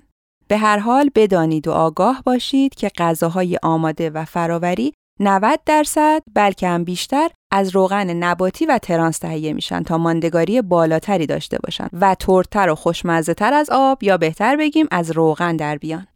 به 0.47 0.57
هر 0.57 0.77
حال 0.77 1.09
بدانید 1.15 1.67
و 1.67 1.71
آگاه 1.71 2.21
باشید 2.25 2.75
که 2.75 2.91
غذاهای 2.97 3.59
آماده 3.63 4.09
و 4.09 4.25
فراوری 4.25 4.93
90 5.19 5.59
درصد 5.65 6.23
بلکه 6.33 6.67
هم 6.67 6.83
بیشتر 6.83 7.29
از 7.51 7.69
روغن 7.75 8.09
نباتی 8.09 8.65
و 8.65 8.77
ترانس 8.77 9.17
تهیه 9.17 9.53
میشن 9.53 9.83
تا 9.83 9.97
ماندگاری 9.97 10.61
بالاتری 10.61 11.25
داشته 11.25 11.57
باشن 11.63 11.87
و 11.93 12.15
ترتر 12.15 12.69
و 12.69 12.75
خوشمزه 12.75 13.33
تر 13.33 13.53
از 13.53 13.69
آب 13.71 14.03
یا 14.03 14.17
بهتر 14.17 14.55
بگیم 14.55 14.87
از 14.91 15.11
روغن 15.11 15.55
در 15.55 15.77
بیان. 15.77 16.07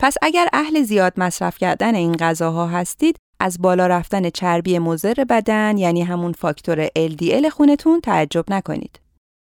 پس 0.00 0.14
اگر 0.22 0.48
اهل 0.52 0.82
زیاد 0.82 1.12
مصرف 1.16 1.58
کردن 1.58 1.94
این 1.94 2.16
غذاها 2.16 2.66
هستید 2.66 3.16
از 3.40 3.62
بالا 3.62 3.86
رفتن 3.86 4.30
چربی 4.30 4.78
مضر 4.78 5.24
بدن 5.28 5.78
یعنی 5.78 6.02
همون 6.02 6.32
فاکتور 6.32 6.86
LDL 6.86 7.48
خونتون 7.48 8.00
تعجب 8.00 8.44
نکنید. 8.48 9.00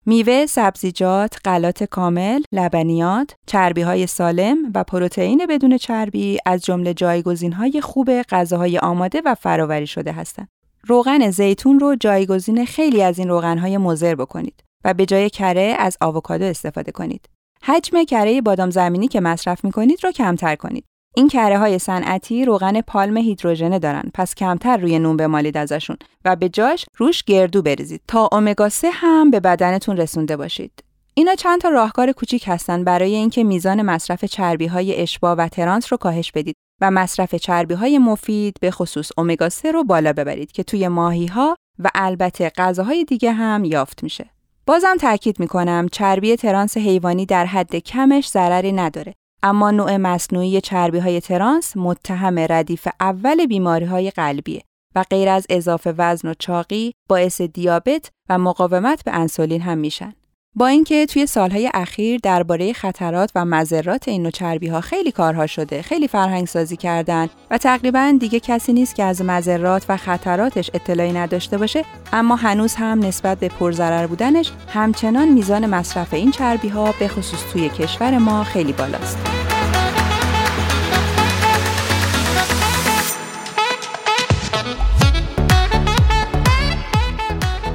میوه، 0.09 0.45
سبزیجات، 0.45 1.37
غلات 1.45 1.83
کامل، 1.83 2.41
لبنیات، 2.51 3.35
چربی 3.45 3.81
های 3.81 4.07
سالم 4.07 4.57
و 4.75 4.83
پروتئین 4.83 5.45
بدون 5.49 5.77
چربی 5.77 6.37
از 6.45 6.65
جمله 6.65 6.93
جایگزین 6.93 7.53
های 7.53 7.81
خوب 7.81 8.21
غذاهای 8.21 8.77
آماده 8.77 9.21
و 9.25 9.35
فراوری 9.35 9.87
شده 9.87 10.11
هستند. 10.11 10.47
روغن 10.87 11.29
زیتون 11.29 11.79
رو 11.79 11.95
جایگزین 11.95 12.65
خیلی 12.65 13.01
از 13.03 13.19
این 13.19 13.29
روغن 13.29 13.57
های 13.57 13.77
مضر 13.77 14.15
بکنید 14.15 14.63
و 14.85 14.93
به 14.93 15.05
جای 15.05 15.29
کره 15.29 15.75
از 15.79 15.97
آووکادو 16.01 16.45
استفاده 16.45 16.91
کنید. 16.91 17.29
حجم 17.63 18.03
کره 18.03 18.41
بادام 18.41 18.69
زمینی 18.69 19.07
که 19.07 19.19
مصرف 19.19 19.63
می 19.65 19.71
کنید 19.71 20.03
رو 20.03 20.11
کمتر 20.11 20.55
کنید. 20.55 20.85
این 21.17 21.27
کره 21.27 21.57
های 21.59 21.79
صنعتی 21.79 22.45
روغن 22.45 22.81
پالم 22.81 23.17
هیدروژنه 23.17 23.79
دارن 23.79 24.03
پس 24.13 24.35
کمتر 24.35 24.77
روی 24.77 24.99
نون 24.99 25.17
بمالید 25.17 25.57
ازشون 25.57 25.97
و 26.25 26.35
به 26.35 26.49
جاش 26.49 26.85
روش 26.97 27.23
گردو 27.23 27.61
بریزید 27.61 28.01
تا 28.07 28.29
امگا 28.31 28.69
3 28.69 28.89
هم 28.91 29.31
به 29.31 29.39
بدنتون 29.39 29.97
رسونده 29.97 30.37
باشید. 30.37 30.83
اینا 31.13 31.35
چند 31.35 31.61
تا 31.61 31.69
راهکار 31.69 32.11
کوچیک 32.11 32.43
هستن 32.47 32.83
برای 32.83 33.15
اینکه 33.15 33.43
میزان 33.43 33.81
مصرف 33.81 34.25
چربی 34.25 34.67
های 34.67 35.01
اشبا 35.01 35.35
و 35.35 35.47
ترانس 35.47 35.93
رو 35.93 35.97
کاهش 35.97 36.31
بدید 36.31 36.55
و 36.81 36.91
مصرف 36.91 37.35
چربی 37.35 37.73
های 37.73 37.97
مفید 37.97 38.57
به 38.61 38.71
خصوص 38.71 39.11
امگا 39.17 39.49
3 39.49 39.71
رو 39.71 39.83
بالا 39.83 40.13
ببرید 40.13 40.51
که 40.51 40.63
توی 40.63 40.87
ماهی 40.87 41.25
ها 41.25 41.55
و 41.79 41.89
البته 41.95 42.51
غذاهای 42.57 43.03
دیگه 43.03 43.31
هم 43.31 43.63
یافت 43.65 44.03
میشه. 44.03 44.29
بازم 44.65 44.95
تاکید 44.99 45.39
می‌کنم 45.39 45.87
چربی 45.91 46.35
ترانس 46.35 46.77
حیوانی 46.77 47.25
در 47.25 47.45
حد 47.45 47.75
کمش 47.75 48.29
ضرری 48.29 48.71
نداره 48.71 49.13
اما 49.43 49.71
نوع 49.71 49.97
مصنوعی 49.97 50.61
چربی 50.61 50.99
های 50.99 51.21
ترانس 51.21 51.77
متهم 51.77 52.39
ردیف 52.39 52.87
اول 52.99 53.45
بیماری 53.45 53.85
های 53.85 54.11
قلبیه 54.11 54.61
و 54.95 55.03
غیر 55.09 55.29
از 55.29 55.45
اضافه 55.49 55.93
وزن 55.97 56.27
و 56.27 56.33
چاقی 56.39 56.93
باعث 57.09 57.41
دیابت 57.41 58.09
و 58.29 58.37
مقاومت 58.37 59.03
به 59.03 59.11
انسولین 59.11 59.61
هم 59.61 59.77
میشن. 59.77 60.13
با 60.55 60.67
اینکه 60.67 61.05
توی 61.05 61.25
سالهای 61.25 61.71
اخیر 61.73 62.19
درباره 62.23 62.73
خطرات 62.73 63.31
و 63.35 63.45
مذرات 63.45 64.07
این 64.07 64.21
نوع 64.21 64.31
چربی 64.31 64.67
ها 64.67 64.81
خیلی 64.81 65.11
کارها 65.11 65.47
شده، 65.47 65.81
خیلی 65.81 66.07
فرهنگ 66.07 66.47
سازی 66.47 66.77
کردن 66.77 67.29
و 67.51 67.57
تقریبا 67.57 68.17
دیگه 68.19 68.39
کسی 68.39 68.73
نیست 68.73 68.95
که 68.95 69.03
از 69.03 69.21
مذرات 69.21 69.85
و 69.89 69.97
خطراتش 69.97 70.71
اطلاعی 70.73 71.13
نداشته 71.13 71.57
باشه، 71.57 71.85
اما 72.13 72.35
هنوز 72.35 72.75
هم 72.75 72.99
نسبت 72.99 73.39
به 73.39 73.47
پرضرر 73.47 74.07
بودنش 74.07 74.51
همچنان 74.67 75.27
میزان 75.27 75.65
مصرف 75.65 76.13
این 76.13 76.31
چربی 76.31 76.67
ها 76.67 76.93
به 76.99 77.07
خصوص 77.07 77.43
توی 77.51 77.69
کشور 77.69 78.17
ما 78.17 78.43
خیلی 78.43 78.73
بالاست. 78.73 79.17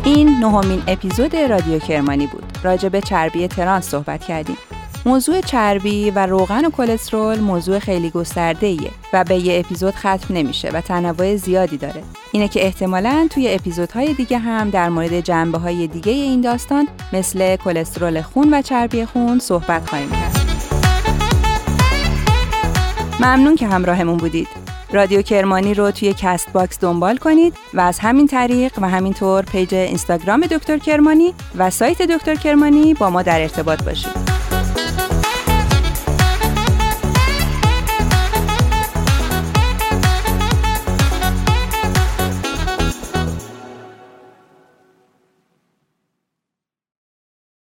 این 0.04 0.28
نهمین 0.28 0.82
اپیزود 0.88 1.36
رادیو 1.36 1.78
کرمانی 1.78 2.26
بود. 2.26 2.51
راجع 2.62 2.88
به 2.88 3.00
چربی 3.00 3.48
ترانس 3.48 3.88
صحبت 3.88 4.24
کردیم. 4.24 4.56
موضوع 5.06 5.40
چربی 5.40 6.10
و 6.10 6.26
روغن 6.26 6.64
و 6.64 6.70
کلسترول 6.70 7.40
موضوع 7.40 7.78
خیلی 7.78 8.10
گسترده 8.10 8.66
ایه 8.66 8.90
و 9.12 9.24
به 9.24 9.36
یه 9.36 9.60
اپیزود 9.60 9.94
ختم 9.94 10.34
نمیشه 10.34 10.70
و 10.70 10.80
تنوع 10.80 11.36
زیادی 11.36 11.76
داره. 11.76 12.02
اینه 12.32 12.48
که 12.48 12.64
احتمالا 12.64 13.28
توی 13.30 13.54
اپیزودهای 13.54 14.14
دیگه 14.14 14.38
هم 14.38 14.70
در 14.70 14.88
مورد 14.88 15.20
جنبه 15.20 15.58
های 15.58 15.86
دیگه 15.86 16.12
این 16.12 16.40
داستان 16.40 16.88
مثل 17.12 17.56
کلسترول 17.56 18.22
خون 18.22 18.54
و 18.54 18.62
چربی 18.62 19.04
خون 19.04 19.38
صحبت 19.38 19.88
خواهیم 19.88 20.10
کرد. 20.10 20.38
ممنون 23.20 23.56
که 23.56 23.66
همراهمون 23.66 24.16
بودید. 24.16 24.61
رادیو 24.93 25.22
کرمانی 25.22 25.74
رو 25.74 25.90
توی 25.90 26.14
Castbox 26.18 26.80
دنبال 26.80 27.16
کنید 27.16 27.55
و 27.74 27.80
از 27.80 27.99
همین 27.99 28.26
طریق 28.26 28.78
و 28.78 28.88
همینطور 28.88 29.43
پیج 29.43 29.74
اینستاگرام 29.74 30.40
دکتر 30.40 30.78
کرمانی 30.78 31.34
و 31.57 31.70
سایت 31.70 32.03
دکتر 32.03 32.34
کرمانی 32.34 32.95
با 32.95 33.11
ما 33.11 33.22
در 33.22 33.40
ارتباط 33.40 33.82
باشید. 33.82 34.41